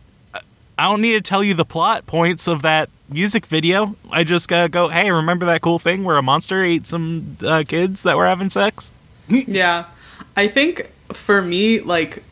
I 0.79 0.89
don't 0.89 1.01
need 1.03 1.13
to 1.13 1.21
tell 1.21 1.45
you 1.45 1.55
the 1.55 1.65
plot 1.67 2.07
points 2.07 2.49
of 2.49 2.63
that 2.63 2.89
music 3.11 3.45
video. 3.47 3.95
I 4.11 4.25
just 4.25 4.49
gotta 4.49 4.69
go, 4.71 4.89
hey, 4.89 5.11
remember 5.11 5.45
that 5.47 5.61
cool 5.61 5.79
thing 5.79 6.03
where 6.03 6.17
a 6.17 6.23
monster 6.23 6.65
ate 6.65 6.87
some 6.87 7.37
uh, 7.45 7.63
kids 7.69 8.03
that 8.05 8.17
were 8.17 8.27
having 8.27 8.51
sex? 8.51 8.91
Yeah. 9.29 9.85
I 10.37 10.49
think 10.49 10.91
for 11.13 11.43
me, 11.43 11.81
like, 11.81 12.19
s- 12.19 12.23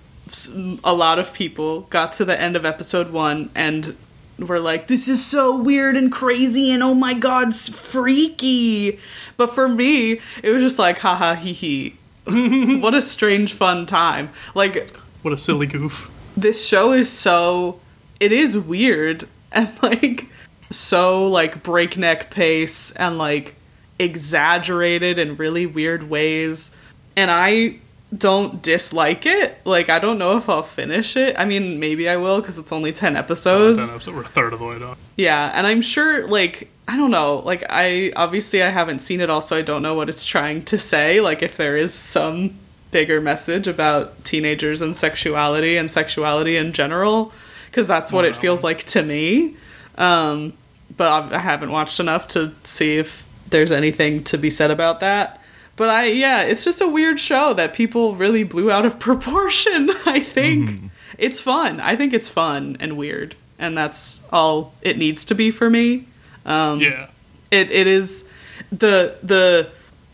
a 0.85 0.95
lot 0.95 1.19
of 1.19 1.33
people 1.35 1.83
got 1.83 2.13
to 2.15 2.25
the 2.25 2.39
end 2.41 2.57
of 2.57 2.65
episode 2.65 3.11
one 3.11 3.51
and 3.55 3.97
were 4.39 4.61
like, 4.61 4.87
this 4.87 5.09
is 5.09 5.25
so 5.25 5.57
weird 5.61 5.97
and 5.97 6.11
crazy 6.11 6.71
and 6.73 6.83
oh 6.83 6.95
my 6.95 7.15
god, 7.15 7.55
freaky. 7.55 8.99
But 9.37 9.49
for 9.55 9.69
me, 9.69 10.21
it 10.43 10.51
was 10.51 10.63
just 10.63 10.79
like, 10.79 10.99
haha, 10.99 11.35
hee 11.35 11.53
hee. 11.53 11.97
what 12.81 12.95
a 12.95 13.03
strange, 13.03 13.53
fun 13.55 13.87
time. 13.87 14.31
Like, 14.55 14.97
What 15.23 15.35
a 15.35 15.39
silly 15.39 15.67
goof. 15.67 16.11
this 16.37 16.67
show 16.67 16.93
is 16.93 17.11
so. 17.11 17.81
It 18.21 18.33
is 18.33 18.59
weird 18.59 19.25
and 19.53 19.71
like 19.83 20.27
so 20.71 21.27
like 21.27 21.63
breakneck 21.63 22.31
pace 22.31 22.93
and 22.93 23.19
like 23.19 23.57
exaggerated 23.99 25.19
in 25.19 25.37
really 25.37 25.67
weird 25.67 26.09
ways. 26.09 26.75
And 27.17 27.31
I 27.31 27.77
don't 28.17 28.61
dislike 28.63 29.25
it. 29.27 29.61
Like 29.65 29.89
I 29.89 29.99
don't 29.99 30.19
know 30.19 30.37
if 30.37 30.49
I'll 30.49 30.63
finish 30.63 31.17
it. 31.17 31.37
I 31.39 31.45
mean, 31.45 31.79
maybe 31.79 32.09
I 32.09 32.17
will 32.17 32.41
because 32.41 32.59
it's 32.59 32.73
only 32.73 32.93
10 32.93 33.17
episodes. 33.17 33.79
Ten 33.79 33.95
episodes. 33.95 34.17
We're 34.17 34.23
a 34.23 34.27
third 34.27 34.53
of 34.53 34.59
the 34.59 34.67
way 34.67 34.79
done. 34.79 34.97
Yeah, 35.17 35.53
and 35.55 35.67
I'm 35.67 35.83
sure 35.83 36.27
like 36.27 36.71
I 36.89 36.97
don't 36.97 37.13
know, 37.13 37.39
like 37.39 37.63
I 37.71 38.13
obviously 38.17 38.63
I 38.63 38.71
haven't 38.71 38.99
seen 38.99 39.21
it 39.21 39.31
all 39.31 39.41
so 39.41 39.57
I 39.57 39.63
don't 39.63 39.83
know 39.83 39.95
what 39.95 40.09
it's 40.09 40.25
trying 40.25 40.65
to 40.65 40.79
say, 40.79 41.21
like 41.21 41.43
if 41.43 41.57
there 41.57 41.77
is 41.77 41.95
some 41.95 42.55
bigger 42.91 43.21
message 43.21 43.69
about 43.69 44.25
teenagers 44.25 44.83
and 44.83 44.97
sexuality 44.97 45.77
and 45.77 45.89
sexuality 45.89 46.57
in 46.57 46.73
general 46.73 47.33
because 47.67 47.87
that's 47.87 48.11
what 48.11 48.25
it 48.25 48.35
feels 48.35 48.65
like 48.65 48.83
to 48.85 49.03
me. 49.03 49.57
Um 49.97 50.55
but 50.97 51.33
I 51.33 51.39
haven't 51.39 51.71
watched 51.71 52.01
enough 52.01 52.27
to 52.29 52.53
see 52.65 52.99
if 52.99 53.25
there's 53.49 53.71
anything 53.71 54.25
to 54.25 54.37
be 54.37 54.51
said 54.51 54.73
about 54.73 54.99
that. 55.01 55.40
But 55.81 55.89
I 55.89 56.05
yeah, 56.09 56.43
it's 56.43 56.63
just 56.63 56.83
a 56.83 56.87
weird 56.87 57.19
show 57.19 57.55
that 57.55 57.73
people 57.73 58.15
really 58.15 58.45
blew 58.45 58.71
out 58.71 58.85
of 58.85 58.99
proportion, 59.09 59.89
I 60.05 60.21
think. 60.21 60.93
It's 61.17 61.41
fun. 61.41 61.81
I 61.81 61.97
think 61.97 62.13
it's 62.13 62.29
fun 62.29 62.77
and 62.81 62.99
weird, 62.99 63.35
and 63.59 63.79
that's 63.79 64.23
all 64.31 64.75
it 64.83 64.99
needs 64.99 65.25
to 65.25 65.35
be 65.35 65.51
for 65.51 65.71
me. 65.71 66.05
Um, 66.45 66.81
Yeah. 66.81 67.07
It 67.51 67.71
it 67.71 67.87
is 67.87 68.29
the 68.71 69.17
the 69.23 69.71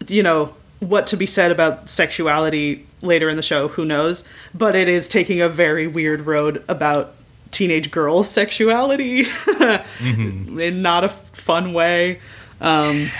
you 0.06 0.22
know 0.22 0.54
what 0.78 1.08
to 1.08 1.16
be 1.16 1.26
said 1.26 1.50
about 1.50 1.90
sexuality 1.90 2.86
later 3.02 3.28
in 3.28 3.36
the 3.36 3.42
show. 3.42 3.66
Who 3.66 3.84
knows? 3.84 4.22
But 4.54 4.76
it 4.76 4.88
is 4.88 5.08
taking 5.08 5.40
a 5.40 5.48
very 5.48 5.88
weird 5.88 6.20
road 6.20 6.62
about 6.68 7.12
teenage 7.50 7.90
girls' 7.90 8.30
sexuality 8.40 9.26
in 10.00 10.80
not 10.80 11.02
a 11.02 11.08
fun 11.08 11.72
way. 11.72 12.20
Um, 12.60 13.10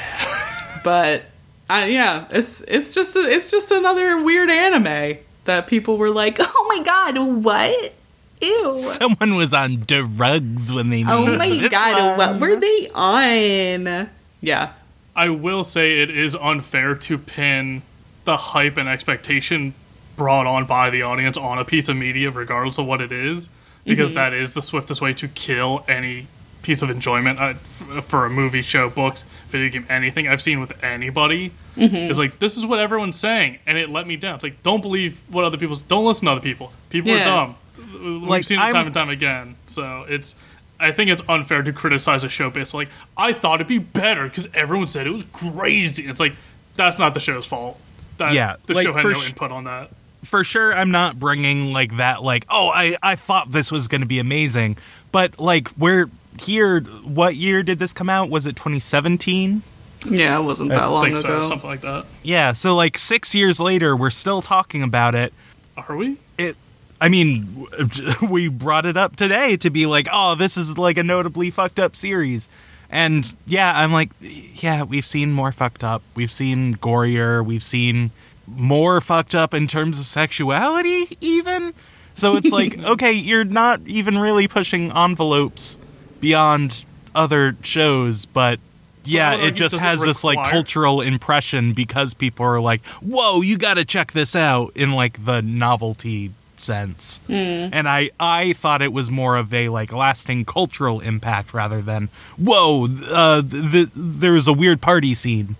but 0.84 1.24
uh, 1.68 1.84
yeah, 1.88 2.26
it's 2.30 2.60
it's 2.62 2.94
just 2.94 3.16
a, 3.16 3.20
it's 3.20 3.50
just 3.50 3.70
another 3.70 4.22
weird 4.22 4.50
anime 4.50 5.18
that 5.44 5.66
people 5.66 5.96
were 5.96 6.10
like, 6.10 6.36
oh 6.40 6.66
my 6.68 6.82
god, 6.84 7.18
what? 7.44 7.92
Ew. 8.40 8.78
Someone 8.80 9.34
was 9.34 9.54
on 9.54 9.76
drugs 9.86 10.72
when 10.72 10.90
they 10.90 11.04
Oh 11.06 11.36
my 11.36 11.48
this 11.48 11.70
god, 11.70 12.18
one. 12.18 12.18
what 12.18 12.40
were 12.40 12.56
they 12.56 12.88
on? 12.94 14.10
Yeah. 14.42 14.72
I 15.14 15.30
will 15.30 15.64
say 15.64 16.02
it 16.02 16.10
is 16.10 16.36
unfair 16.36 16.94
to 16.94 17.16
pin 17.16 17.80
the 18.26 18.36
hype 18.36 18.76
and 18.76 18.88
expectation 18.88 19.72
brought 20.16 20.46
on 20.46 20.66
by 20.66 20.90
the 20.90 21.00
audience 21.02 21.38
on 21.38 21.58
a 21.58 21.64
piece 21.64 21.88
of 21.88 21.96
media, 21.96 22.30
regardless 22.30 22.76
of 22.78 22.86
what 22.86 23.00
it 23.00 23.12
is, 23.12 23.48
because 23.84 24.12
that 24.12 24.34
is 24.34 24.52
the 24.52 24.60
swiftest 24.60 25.00
way 25.00 25.14
to 25.14 25.28
kill 25.28 25.84
any 25.88 26.26
piece 26.66 26.82
of 26.82 26.90
enjoyment 26.90 27.40
uh, 27.40 27.44
f- 27.54 28.04
for 28.04 28.26
a 28.26 28.30
movie, 28.30 28.60
show, 28.60 28.90
books, 28.90 29.22
video 29.48 29.70
game, 29.70 29.86
anything 29.88 30.26
I've 30.28 30.42
seen 30.42 30.60
with 30.60 30.82
anybody. 30.84 31.52
It's 31.76 32.18
like 32.18 32.38
this 32.38 32.56
is 32.56 32.66
what 32.66 32.80
everyone's 32.80 33.18
saying, 33.18 33.58
and 33.66 33.78
it 33.78 33.88
let 33.90 34.06
me 34.06 34.16
down. 34.16 34.34
It's 34.34 34.44
like 34.44 34.62
don't 34.62 34.80
believe 34.80 35.20
what 35.28 35.44
other 35.44 35.56
people's. 35.58 35.82
Don't 35.82 36.04
listen 36.04 36.26
to 36.26 36.32
other 36.32 36.40
people. 36.40 36.72
People 36.90 37.12
Yeah. 37.12 37.20
are 37.20 37.24
dumb. 37.24 38.26
We've 38.28 38.44
seen 38.44 38.58
it 38.58 38.62
I'm- 38.62 38.72
time 38.72 38.86
and 38.86 38.94
time 38.94 39.08
again. 39.10 39.56
So 39.66 40.04
it's. 40.08 40.34
I 40.78 40.92
think 40.92 41.10
it's 41.10 41.22
unfair 41.26 41.62
to 41.62 41.72
criticize 41.72 42.22
a 42.22 42.28
show 42.28 42.50
based 42.50 42.74
on, 42.74 42.80
like 42.80 42.90
I 43.16 43.32
thought 43.32 43.56
it'd 43.62 43.66
be 43.66 43.78
better 43.78 44.24
because 44.28 44.46
everyone 44.52 44.86
said 44.88 45.06
it 45.06 45.10
was 45.10 45.24
crazy. 45.32 46.06
It's 46.06 46.20
like 46.20 46.34
that's 46.74 46.98
not 46.98 47.14
the 47.14 47.20
show's 47.20 47.46
fault. 47.46 47.80
That, 48.18 48.32
Yeah, 48.34 48.56
the 48.66 48.74
like, 48.74 48.84
show 48.86 48.92
had 48.92 49.04
no 49.04 49.12
sh- 49.14 49.28
input 49.30 49.52
on 49.52 49.64
that. 49.64 49.88
for 50.24 50.44
sure 50.44 50.74
I'm 50.74 50.90
not 50.90 51.18
bringing 51.18 51.72
like 51.72 51.96
that 51.98 52.22
like 52.22 52.44
oh 52.50 52.68
I 52.74 52.96
I 53.02 53.14
thought 53.16 53.52
this 53.52 53.70
was 53.72 53.88
going 53.88 54.00
to 54.02 54.06
be 54.06 54.18
amazing 54.18 54.76
but 55.12 55.38
like 55.38 55.68
we're 55.78 56.10
here 56.40 56.80
what 56.80 57.36
year 57.36 57.62
did 57.62 57.78
this 57.78 57.92
come 57.92 58.08
out? 58.10 58.28
Was 58.30 58.46
it 58.46 58.56
2017 58.56 59.62
Yeah, 60.06 60.38
it 60.38 60.42
wasn't 60.42 60.70
that 60.70 60.82
I 60.82 60.86
long 60.86 61.04
think 61.06 61.18
ago. 61.18 61.42
so, 61.42 61.48
something 61.48 61.68
like 61.70 61.80
that. 61.80 62.06
yeah 62.22 62.52
so 62.52 62.74
like 62.74 62.98
6 62.98 63.34
years 63.34 63.58
later 63.60 63.96
we're 63.96 64.10
still 64.10 64.42
talking 64.42 64.82
about 64.82 65.14
it. 65.14 65.32
Are 65.76 65.96
we? 65.96 66.16
it 66.38 66.56
I 67.00 67.08
mean 67.08 67.66
we 68.28 68.48
brought 68.48 68.86
it 68.86 68.96
up 68.96 69.16
today 69.16 69.56
to 69.58 69.70
be 69.70 69.86
like 69.86 70.06
oh 70.12 70.34
this 70.34 70.56
is 70.56 70.78
like 70.78 70.96
a 70.98 71.02
notably 71.02 71.50
fucked 71.50 71.78
up 71.80 71.94
series. 71.96 72.48
And 72.90 73.32
yeah 73.46 73.72
I'm 73.74 73.92
like 73.92 74.10
yeah 74.20 74.82
we've 74.84 75.06
seen 75.06 75.32
more 75.32 75.52
fucked 75.52 75.82
up. 75.84 76.02
We've 76.14 76.30
seen 76.30 76.76
gorier. 76.76 77.44
We've 77.44 77.64
seen 77.64 78.10
more 78.46 79.00
fucked 79.00 79.34
up 79.34 79.52
in 79.54 79.66
terms 79.66 79.98
of 79.98 80.06
sexuality 80.06 81.16
even? 81.20 81.74
So 82.14 82.36
it's 82.36 82.50
like 82.52 82.78
okay 82.94 83.12
you're 83.12 83.44
not 83.44 83.80
even 83.86 84.18
really 84.18 84.46
pushing 84.48 84.92
envelopes 84.92 85.76
beyond 86.20 86.84
other 87.14 87.56
shows 87.62 88.24
but 88.26 88.58
yeah 89.04 89.30
Well, 89.30 89.38
I 89.38 89.42
would 89.44 89.52
it 89.52 89.56
just 89.56 89.76
has 89.76 90.02
this 90.02 90.22
like 90.24 90.50
cultural 90.50 91.00
impression 91.00 91.72
because 91.72 92.12
people 92.14 92.44
are 92.46 92.60
like 92.60 92.84
whoa 93.02 93.40
you 93.40 93.56
gotta 93.58 93.84
check 93.84 94.12
this 94.12 94.34
out 94.36 94.72
in 94.74 94.92
like 94.92 95.24
the 95.24 95.40
novelty 95.42 96.32
sense 96.58 97.20
and 97.28 97.86
i 97.86 98.10
i 98.18 98.54
thought 98.54 98.80
it 98.80 98.90
was 98.92 99.10
more 99.10 99.36
of 99.36 99.52
a 99.52 99.68
like 99.68 99.92
lasting 99.92 100.42
cultural 100.44 101.00
impact 101.00 101.52
rather 101.52 101.82
than 101.82 102.08
whoa 102.38 102.88
uh 103.10 103.42
th- 103.42 103.88
there's 103.94 104.48
a 104.48 104.52
weird 104.54 104.80
party 104.80 105.12
scene 105.14 105.56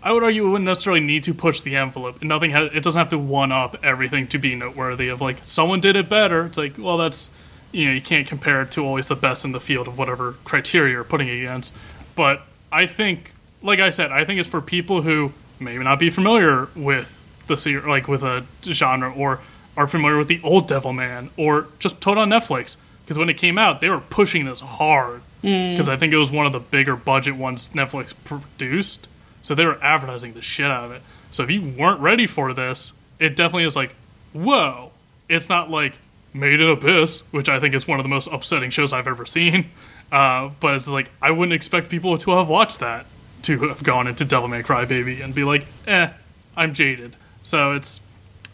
I 0.00 0.12
would 0.12 0.22
argue 0.22 0.46
it 0.46 0.50
wouldn't 0.50 0.64
necessarily 0.64 1.00
need 1.00 1.24
to 1.24 1.34
push 1.34 1.60
the 1.60 1.74
envelope. 1.74 2.22
Nothing 2.22 2.52
has. 2.52 2.70
It 2.72 2.84
doesn't 2.84 2.98
have 2.98 3.08
to 3.10 3.18
one 3.18 3.50
up 3.50 3.76
everything 3.82 4.28
to 4.28 4.38
be 4.38 4.54
noteworthy. 4.54 5.08
Of 5.08 5.20
like 5.20 5.38
someone 5.42 5.80
did 5.80 5.96
it 5.96 6.08
better. 6.08 6.46
It's 6.46 6.56
like 6.56 6.74
well 6.78 6.96
that's 6.96 7.30
you 7.72 7.86
know 7.86 7.92
you 7.92 8.00
can't 8.00 8.26
compare 8.26 8.62
it 8.62 8.70
to 8.72 8.84
always 8.84 9.08
the 9.08 9.16
best 9.16 9.44
in 9.44 9.52
the 9.52 9.60
field 9.60 9.88
of 9.88 9.98
whatever 9.98 10.32
criteria 10.44 10.94
you're 10.94 11.04
putting 11.04 11.28
it 11.28 11.36
against. 11.36 11.74
But 12.14 12.42
I 12.72 12.86
think, 12.86 13.32
like 13.62 13.80
I 13.80 13.90
said, 13.90 14.10
I 14.10 14.24
think 14.24 14.40
it's 14.40 14.48
for 14.48 14.60
people 14.60 15.02
who 15.02 15.32
may 15.60 15.76
not 15.78 15.98
be 15.98 16.10
familiar 16.10 16.68
with 16.74 17.14
the 17.46 17.82
like 17.86 18.08
with 18.08 18.22
a 18.22 18.44
genre 18.62 19.12
or 19.12 19.40
are 19.76 19.86
familiar 19.86 20.18
with 20.18 20.28
the 20.28 20.40
old 20.42 20.68
Devil 20.68 20.92
Man 20.92 21.30
or 21.36 21.68
just 21.78 22.00
put 22.00 22.18
on 22.18 22.28
Netflix 22.28 22.76
because 23.02 23.16
when 23.16 23.28
it 23.28 23.34
came 23.34 23.56
out 23.56 23.80
they 23.80 23.88
were 23.88 24.00
pushing 24.00 24.44
this 24.44 24.60
hard 24.60 25.22
mm. 25.42 25.72
because 25.72 25.88
I 25.88 25.96
think 25.96 26.12
it 26.12 26.16
was 26.16 26.30
one 26.30 26.46
of 26.46 26.52
the 26.52 26.60
bigger 26.60 26.96
budget 26.96 27.36
ones 27.36 27.70
Netflix 27.70 28.14
produced. 28.24 29.08
So 29.42 29.54
they 29.54 29.64
were 29.64 29.82
advertising 29.82 30.34
the 30.34 30.42
shit 30.42 30.66
out 30.66 30.84
of 30.84 30.92
it. 30.92 31.02
So 31.30 31.42
if 31.42 31.50
you 31.50 31.62
weren't 31.62 32.00
ready 32.00 32.26
for 32.26 32.52
this, 32.52 32.92
it 33.18 33.36
definitely 33.36 33.64
is 33.64 33.76
like, 33.76 33.94
whoa. 34.32 34.90
It's 35.28 35.48
not 35.48 35.70
like 35.70 35.94
Made 36.34 36.60
in 36.60 36.68
Abyss, 36.68 37.22
which 37.30 37.48
I 37.48 37.58
think 37.58 37.74
is 37.74 37.88
one 37.88 37.98
of 37.98 38.04
the 38.04 38.08
most 38.08 38.28
upsetting 38.30 38.70
shows 38.70 38.92
I've 38.92 39.08
ever 39.08 39.26
seen. 39.26 39.70
Uh, 40.10 40.48
but 40.60 40.74
it's 40.74 40.88
like, 40.88 41.10
I 41.20 41.30
wouldn't 41.32 41.52
expect 41.52 41.90
people 41.90 42.16
to 42.16 42.30
have 42.30 42.48
watched 42.48 42.80
that 42.80 43.04
to 43.42 43.58
have 43.68 43.82
gone 43.82 44.06
into 44.06 44.24
Devil 44.24 44.48
May 44.48 44.62
Cry 44.62 44.86
Baby 44.86 45.20
and 45.20 45.34
be 45.34 45.44
like, 45.44 45.66
eh, 45.86 46.08
I'm 46.56 46.72
jaded. 46.72 47.14
So 47.42 47.72
it's, 47.74 48.00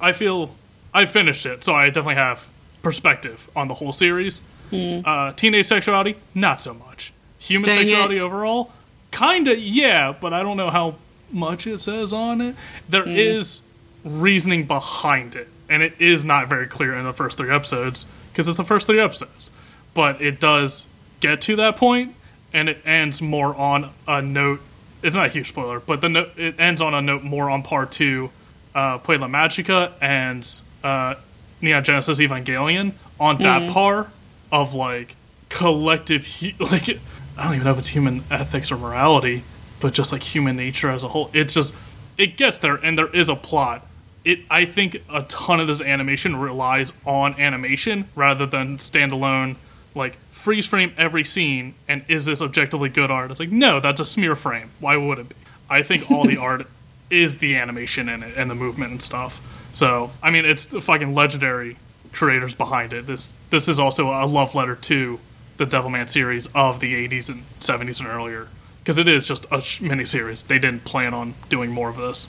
I 0.01 0.13
feel, 0.15 0.57
I 0.93 1.07
finished 1.07 1.47
it, 1.47 1.63
so 1.63 1.73
I 1.73 1.87
definitely 1.91 2.17
have 2.17 2.49
perspective 2.83 3.49
on 3.55 3.69
the 3.69 3.75
whole 3.75 3.93
series. 3.93 4.43
Uh, 4.73 5.31
teenage 5.35 5.67
sexuality, 5.67 6.17
not 6.35 6.61
so 6.61 6.75
much. 6.75 7.13
Human 7.39 7.69
Dang 7.69 7.79
it. 7.79 7.87
sexuality 7.87 8.19
overall, 8.19 8.73
kinda, 9.13 9.57
yeah, 9.57 10.13
but 10.21 10.33
I 10.35 10.43
don't 10.43 10.57
know 10.57 10.71
how 10.71 10.97
much 11.31 11.69
it 11.69 11.79
says 11.79 12.13
on 12.13 12.41
it. 12.41 12.57
There 12.89 13.09
is 13.09 13.63
reasoning 14.05 14.65
behind 14.65 15.37
it, 15.37 15.47
and 15.69 15.83
it 15.83 15.95
is 16.01 16.25
not 16.25 16.49
very 16.49 16.67
clear 16.67 16.95
in 16.95 17.05
the 17.05 17.13
first 17.13 17.39
three 17.39 17.51
episodes 17.51 18.07
because 18.33 18.49
it's 18.49 18.57
the 18.57 18.65
first 18.65 18.87
three 18.87 19.01
episodes. 19.01 19.51
But 19.95 20.21
it 20.21 20.41
does 20.41 20.87
get 21.21 21.41
to 21.43 21.57
that 21.57 21.77
point, 21.77 22.15
and 22.53 22.69
it 22.69 22.79
ends 22.85 23.23
more 23.23 23.55
on 23.55 23.91
a 24.09 24.21
note. 24.21 24.61
It's 25.03 25.15
not 25.15 25.27
a 25.27 25.29
huge 25.29 25.49
spoiler, 25.49 25.81
but 25.81 26.01
the 26.01 26.09
note 26.09 26.31
it 26.39 26.59
ends 26.59 26.81
on 26.81 26.95
a 26.95 27.03
note 27.03 27.23
more 27.23 27.51
on 27.51 27.63
part 27.63 27.93
two, 27.93 28.31
uh, 28.75 28.99
Puella 28.99 29.31
Magica 29.31 29.93
and 30.01 30.61
uh, 30.83 31.15
Neon 31.61 31.85
Genesis 31.85 32.19
Evangelion 32.21 32.93
on 33.21 33.39
that 33.39 33.71
par 33.71 34.11
of 34.51 34.75
like 34.75 35.17
collective, 35.49 36.27
hu- 36.27 36.53
like 36.65 36.89
I 37.37 37.45
don't 37.45 37.55
even 37.55 37.65
know 37.65 37.73
if 37.73 37.79
it's 37.79 37.89
human 37.89 38.25
ethics 38.31 38.71
or 38.73 38.77
morality, 38.77 39.45
but 39.81 39.93
just 39.95 40.13
like 40.13 40.23
human 40.23 40.57
nature 40.57 40.91
as 40.91 41.05
a 41.05 41.09
whole. 41.09 41.31
It's 41.33 41.55
just 41.55 41.75
it 42.19 42.37
gets 42.37 42.59
there, 42.59 42.75
and 42.77 42.97
there 42.99 43.09
is 43.09 43.29
a 43.29 43.37
plot. 43.37 43.87
It 44.25 44.41
I 44.51 44.65
think 44.65 45.03
a 45.13 45.23
ton 45.23 45.61
of 45.61 45.67
this 45.67 45.81
animation 45.81 46.37
relies 46.37 46.93
on 47.05 47.35
animation 47.39 48.09
rather 48.15 48.47
than 48.47 48.79
standalone 48.79 49.57
like 49.95 50.17
freeze 50.31 50.67
frame 50.67 50.93
every 50.97 51.25
scene 51.25 51.75
and 51.89 52.05
is 52.09 52.25
this 52.25 52.43
objectively 52.43 52.89
good 52.89 53.11
art? 53.11 53.31
It's 53.31 53.41
like 53.41 53.51
no, 53.51 53.81
that's 53.81 54.01
a 54.01 54.05
smear 54.05 54.37
frame. 54.37 54.71
Why 54.81 54.97
would 54.97 55.19
it 55.19 55.29
be? 55.29 55.37
I 55.69 55.83
think 55.83 56.11
all 56.11 56.25
the 56.25 56.37
art 56.51 56.67
is 57.11 57.39
the 57.39 57.57
animation 57.57 58.09
in 58.09 58.23
it 58.23 58.35
and 58.37 58.51
the 58.51 58.55
movement 58.55 58.91
and 58.93 59.03
stuff. 59.03 59.69
So 59.73 60.11
I 60.23 60.31
mean, 60.31 60.45
it's 60.45 60.67
the 60.67 60.81
fucking 60.81 61.15
legendary 61.15 61.77
creators 62.13 62.55
behind 62.55 62.93
it. 62.93 63.07
This 63.07 63.37
this 63.51 63.69
is 63.69 63.79
also 63.79 64.11
a 64.11 64.27
love 64.27 64.55
letter 64.55 64.75
to 64.77 65.21
the 65.57 65.65
Devilman 65.67 66.09
series 66.09 66.49
of 66.55 66.81
the 66.81 67.09
80s 67.09 67.31
and 67.31 67.43
70s 67.61 68.01
and 68.01 68.09
earlier 68.09 68.49
because 68.85 68.99
it 68.99 69.09
is 69.09 69.27
just 69.27 69.47
a 69.51 69.63
sh- 69.63 69.81
mini 69.81 70.05
series. 70.05 70.43
They 70.43 70.59
didn't 70.59 70.85
plan 70.85 71.15
on 71.15 71.33
doing 71.49 71.71
more 71.73 71.89
of 71.89 71.97
this, 71.97 72.29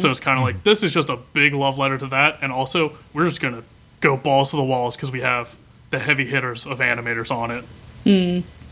so 0.00 0.10
it's 0.10 0.18
kind 0.20 0.36
of 0.36 0.44
like 0.44 0.64
this 0.64 0.82
is 0.82 0.92
just 0.92 1.08
a 1.08 1.16
big 1.16 1.54
love 1.54 1.78
letter 1.78 1.96
to 1.98 2.06
that. 2.08 2.38
And 2.42 2.50
also, 2.52 2.92
we're 3.14 3.28
just 3.28 3.40
gonna 3.40 3.62
go 4.00 4.16
balls 4.16 4.50
to 4.50 4.56
the 4.56 4.64
walls 4.64 4.96
because 4.96 5.12
we 5.12 5.20
have 5.20 5.54
the 5.90 5.98
heavy 6.00 6.26
hitters 6.26 6.66
of 6.66 6.80
animators 6.80 7.30
on 7.30 7.50
it. 7.52 7.64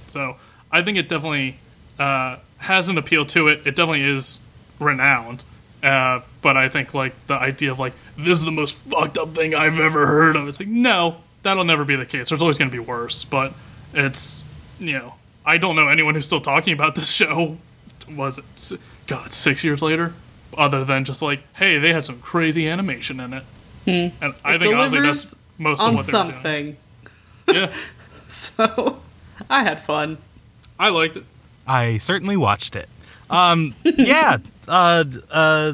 So 0.09 0.37
I 0.72 0.83
think 0.83 0.99
it 0.99 1.09
definitely 1.09 1.59
uh, 1.99 2.37
has 2.59 2.89
an 2.89 2.99
appeal 2.99 3.24
to 3.26 3.47
it. 3.49 3.59
It 3.66 3.76
definitely 3.76 4.03
is 4.03 4.41
renowned. 4.81 5.45
Uh, 5.83 6.20
but 6.43 6.57
I 6.57 6.68
think 6.68 6.93
like 6.95 7.14
the 7.26 7.35
idea 7.35 7.70
of 7.72 7.78
like 7.78 7.93
this 8.16 8.39
is 8.39 8.45
the 8.45 8.51
most 8.51 8.76
fucked 8.78 9.16
up 9.18 9.35
thing 9.35 9.55
I've 9.55 9.78
ever 9.78 10.07
heard 10.07 10.35
of. 10.37 10.49
It's 10.49 10.59
like 10.59 10.68
no, 10.68 11.16
that'll 11.43 11.64
never 11.64 11.85
be 11.85 11.95
the 11.97 12.05
case. 12.07 12.28
There's 12.28 12.43
always 12.43 12.59
going 12.59 12.70
to 12.70 12.76
be 12.76 12.83
worse. 12.85 13.24
But 13.24 13.55
it's 13.95 14.43
you 14.78 14.93
know 14.95 15.14
I 15.51 15.59
don't 15.59 15.76
know 15.76 15.88
anyone 15.88 16.14
who's 16.14 16.24
still 16.26 16.40
talking 16.40 16.72
about 16.72 16.94
this 16.94 17.11
show. 17.11 17.57
Was 18.16 18.38
it 18.38 18.80
God 19.07 19.32
six 19.32 19.62
years 19.64 19.82
later? 19.82 20.14
Other 20.57 20.84
than 20.84 21.05
just 21.05 21.22
like 21.22 21.40
hey, 21.55 21.78
they 21.78 21.92
had 21.92 22.05
some 22.05 22.18
crazy 22.20 22.68
animation 22.68 23.20
in 23.20 23.32
it. 23.34 23.44
And 23.86 24.12
I 24.44 24.55
It 24.55 24.62
think 24.62 24.74
honestly 24.76 24.98
delivers 25.01 25.30
that's 25.32 25.36
most 25.59 25.80
of 25.80 25.88
on 25.88 25.94
what 25.96 26.07
they're 26.07 26.22
doing. 26.22 26.34
something. 26.34 26.76
Yeah, 27.48 27.72
So 28.28 29.01
I 29.48 29.62
had 29.64 29.82
fun. 29.82 30.18
I 30.78 30.88
liked 30.90 31.16
it. 31.16 31.24
I 31.66 31.98
certainly 31.98 32.36
watched 32.36 32.76
it. 32.76 32.88
Um, 33.28 33.74
yeah, 33.84 34.38
uh, 34.68 35.05
uh, 35.30 35.72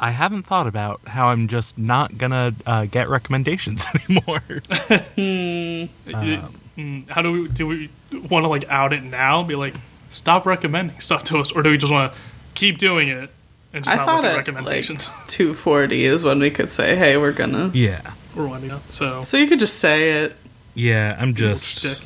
I 0.00 0.10
haven't 0.10 0.42
thought 0.44 0.66
about 0.66 1.00
how 1.06 1.28
I'm 1.28 1.46
just 1.48 1.78
not 1.78 2.16
gonna 2.18 2.54
uh, 2.66 2.86
get 2.86 3.08
recommendations 3.08 3.84
anymore. 4.08 4.40
Mm, 5.16 5.88
Mm, 6.76 7.08
how 7.08 7.22
do 7.22 7.32
we 7.32 7.48
do 7.48 7.66
we 7.66 7.90
want 8.12 8.44
to 8.44 8.48
like 8.48 8.68
out 8.70 8.92
it 8.92 9.02
now? 9.02 9.42
Be 9.42 9.54
like, 9.54 9.74
stop 10.10 10.46
recommending 10.46 11.00
stuff 11.00 11.24
to 11.24 11.38
us, 11.38 11.52
or 11.52 11.62
do 11.62 11.70
we 11.70 11.78
just 11.78 11.92
want 11.92 12.12
to 12.12 12.18
keep 12.54 12.78
doing 12.78 13.08
it 13.08 13.30
and 13.72 13.84
just 13.84 13.94
I 13.94 13.98
not 13.98 14.06
thought 14.06 14.16
look 14.16 14.24
at 14.24 14.32
at 14.32 14.36
recommendations? 14.38 15.08
like 15.18 15.26
240 15.28 16.04
is 16.04 16.24
when 16.24 16.38
we 16.38 16.50
could 16.50 16.70
say, 16.70 16.96
"Hey, 16.96 17.16
we're 17.16 17.32
gonna." 17.32 17.70
yeah, 17.74 18.12
We're 18.34 18.46
winding 18.48 18.70
up, 18.70 18.90
so 18.90 19.22
So 19.22 19.36
you 19.36 19.46
could 19.46 19.58
just 19.58 19.78
say 19.78 20.24
it 20.24 20.36
yeah, 20.74 21.16
I'm 21.18 21.34
just. 21.34 22.02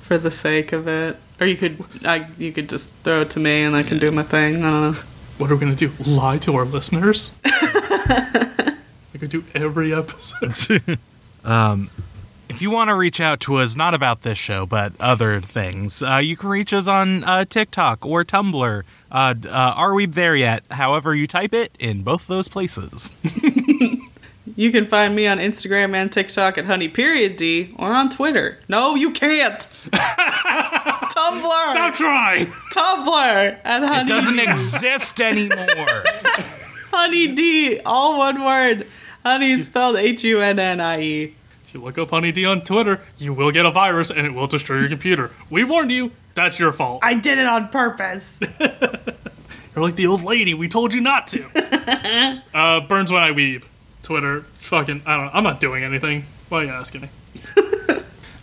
for 0.00 0.16
the 0.18 0.30
sake 0.30 0.72
of 0.72 0.88
it, 0.88 1.16
or 1.40 1.46
you 1.46 1.56
could, 1.56 1.84
I, 2.04 2.26
you 2.38 2.52
could 2.52 2.68
just 2.68 2.92
throw 3.04 3.22
it 3.22 3.30
to 3.30 3.40
me 3.40 3.62
and 3.62 3.76
I 3.76 3.82
can 3.82 3.98
do 3.98 4.10
my 4.10 4.22
thing. 4.22 4.64
I 4.64 4.70
don't 4.70 4.92
know. 4.92 5.00
What 5.38 5.50
are 5.50 5.54
we 5.54 5.60
gonna 5.60 5.74
do? 5.74 5.92
Lie 6.06 6.38
to 6.38 6.54
our 6.56 6.64
listeners? 6.64 7.32
we 9.12 9.18
could 9.18 9.30
do 9.30 9.44
every 9.54 9.92
episode. 9.94 10.98
Um, 11.42 11.88
If 12.50 12.60
you 12.60 12.70
want 12.72 12.88
to 12.88 12.96
reach 12.96 13.20
out 13.20 13.38
to 13.40 13.56
us, 13.56 13.76
not 13.76 13.94
about 13.94 14.22
this 14.22 14.36
show, 14.36 14.66
but 14.66 14.92
other 14.98 15.40
things, 15.40 16.02
uh, 16.02 16.16
you 16.16 16.36
can 16.36 16.48
reach 16.48 16.72
us 16.72 16.88
on 16.88 17.22
uh, 17.22 17.44
TikTok 17.44 18.04
or 18.04 18.24
Tumblr. 18.24 18.82
Uh, 19.10 19.34
uh, 19.44 19.48
Are 19.48 19.90
Weeb 19.90 20.14
There 20.14 20.34
Yet? 20.34 20.64
However, 20.72 21.14
you 21.14 21.28
type 21.28 21.54
it 21.54 21.70
in 21.78 22.02
both 22.02 22.26
those 22.26 22.48
places. 22.48 23.10
You 24.56 24.72
can 24.72 24.84
find 24.84 25.14
me 25.14 25.26
on 25.26 25.38
Instagram 25.38 25.94
and 25.94 26.10
TikTok 26.10 26.58
at 26.58 26.66
honey 26.66 26.88
period 26.88 27.36
d 27.36 27.72
or 27.78 27.92
on 27.92 28.10
Twitter. 28.10 28.58
No, 28.68 28.94
you 28.94 29.10
can't. 29.10 29.58
Tumblr. 29.60 31.72
Stop 31.72 31.94
trying. 31.94 32.46
Tumblr 32.72 33.58
at 33.64 33.84
honey 33.84 34.02
It 34.02 34.08
doesn't 34.08 34.38
exist 34.38 35.20
anymore. 35.20 35.66
honey 36.90 37.28
d 37.28 37.80
all 37.86 38.18
one 38.18 38.44
word. 38.44 38.86
Honey 39.24 39.56
spelled 39.56 39.96
H 39.96 40.24
U 40.24 40.40
N 40.40 40.58
N 40.58 40.80
I 40.80 41.00
E. 41.00 41.34
If 41.70 41.74
you 41.74 41.82
look 41.82 41.98
up 41.98 42.10
Honey 42.10 42.32
D 42.32 42.44
on 42.44 42.62
Twitter, 42.62 43.00
you 43.16 43.32
will 43.32 43.52
get 43.52 43.64
a 43.64 43.70
virus 43.70 44.10
and 44.10 44.26
it 44.26 44.34
will 44.34 44.48
destroy 44.48 44.80
your 44.80 44.88
computer. 44.88 45.30
We 45.50 45.62
warned 45.62 45.92
you. 45.92 46.10
That's 46.34 46.58
your 46.58 46.72
fault. 46.72 46.98
I 47.04 47.14
did 47.14 47.38
it 47.38 47.46
on 47.46 47.68
purpose. 47.68 48.40
You're 48.60 49.84
like 49.84 49.94
the 49.94 50.08
old 50.08 50.24
lady. 50.24 50.52
We 50.52 50.66
told 50.66 50.92
you 50.92 51.00
not 51.00 51.28
to. 51.28 52.42
uh, 52.52 52.80
Burns 52.80 53.12
when 53.12 53.22
I 53.22 53.30
weep. 53.30 53.64
Twitter. 54.02 54.40
Fucking. 54.40 55.02
I 55.06 55.16
don't. 55.16 55.26
know. 55.26 55.30
I'm 55.32 55.44
not 55.44 55.60
doing 55.60 55.84
anything. 55.84 56.24
Why 56.48 56.62
are 56.62 56.64
you 56.64 56.70
asking 56.70 57.02
me? 57.02 57.08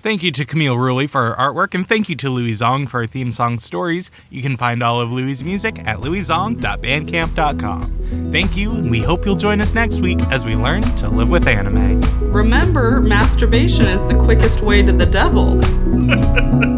Thank 0.07 0.23
you 0.23 0.31
to 0.31 0.45
Camille 0.45 0.77
Ruley 0.77 1.09
for 1.09 1.27
her 1.27 1.35
artwork, 1.35 1.75
and 1.75 1.85
thank 1.85 2.07
you 2.07 2.15
to 2.15 2.29
Louie 2.29 2.53
Zong 2.53 2.87
for 2.87 3.01
her 3.01 3.07
theme 3.07 3.33
song 3.33 3.59
stories. 3.59 4.09
You 4.29 4.41
can 4.41 4.55
find 4.55 4.81
all 4.81 5.01
of 5.01 5.11
Louie's 5.11 5.43
music 5.43 5.79
at 5.79 5.97
louiezong.bandcamp.com. 5.97 8.31
Thank 8.31 8.55
you, 8.55 8.71
and 8.71 8.89
we 8.89 9.01
hope 9.01 9.25
you'll 9.25 9.35
join 9.35 9.59
us 9.59 9.73
next 9.73 9.99
week 9.99 10.19
as 10.31 10.45
we 10.45 10.55
learn 10.55 10.81
to 10.81 11.09
live 11.09 11.29
with 11.29 11.45
anime. 11.45 11.99
Remember, 12.31 13.01
masturbation 13.01 13.83
is 13.83 14.05
the 14.05 14.15
quickest 14.15 14.61
way 14.61 14.81
to 14.81 14.93
the 14.93 15.07
devil. 15.07 15.59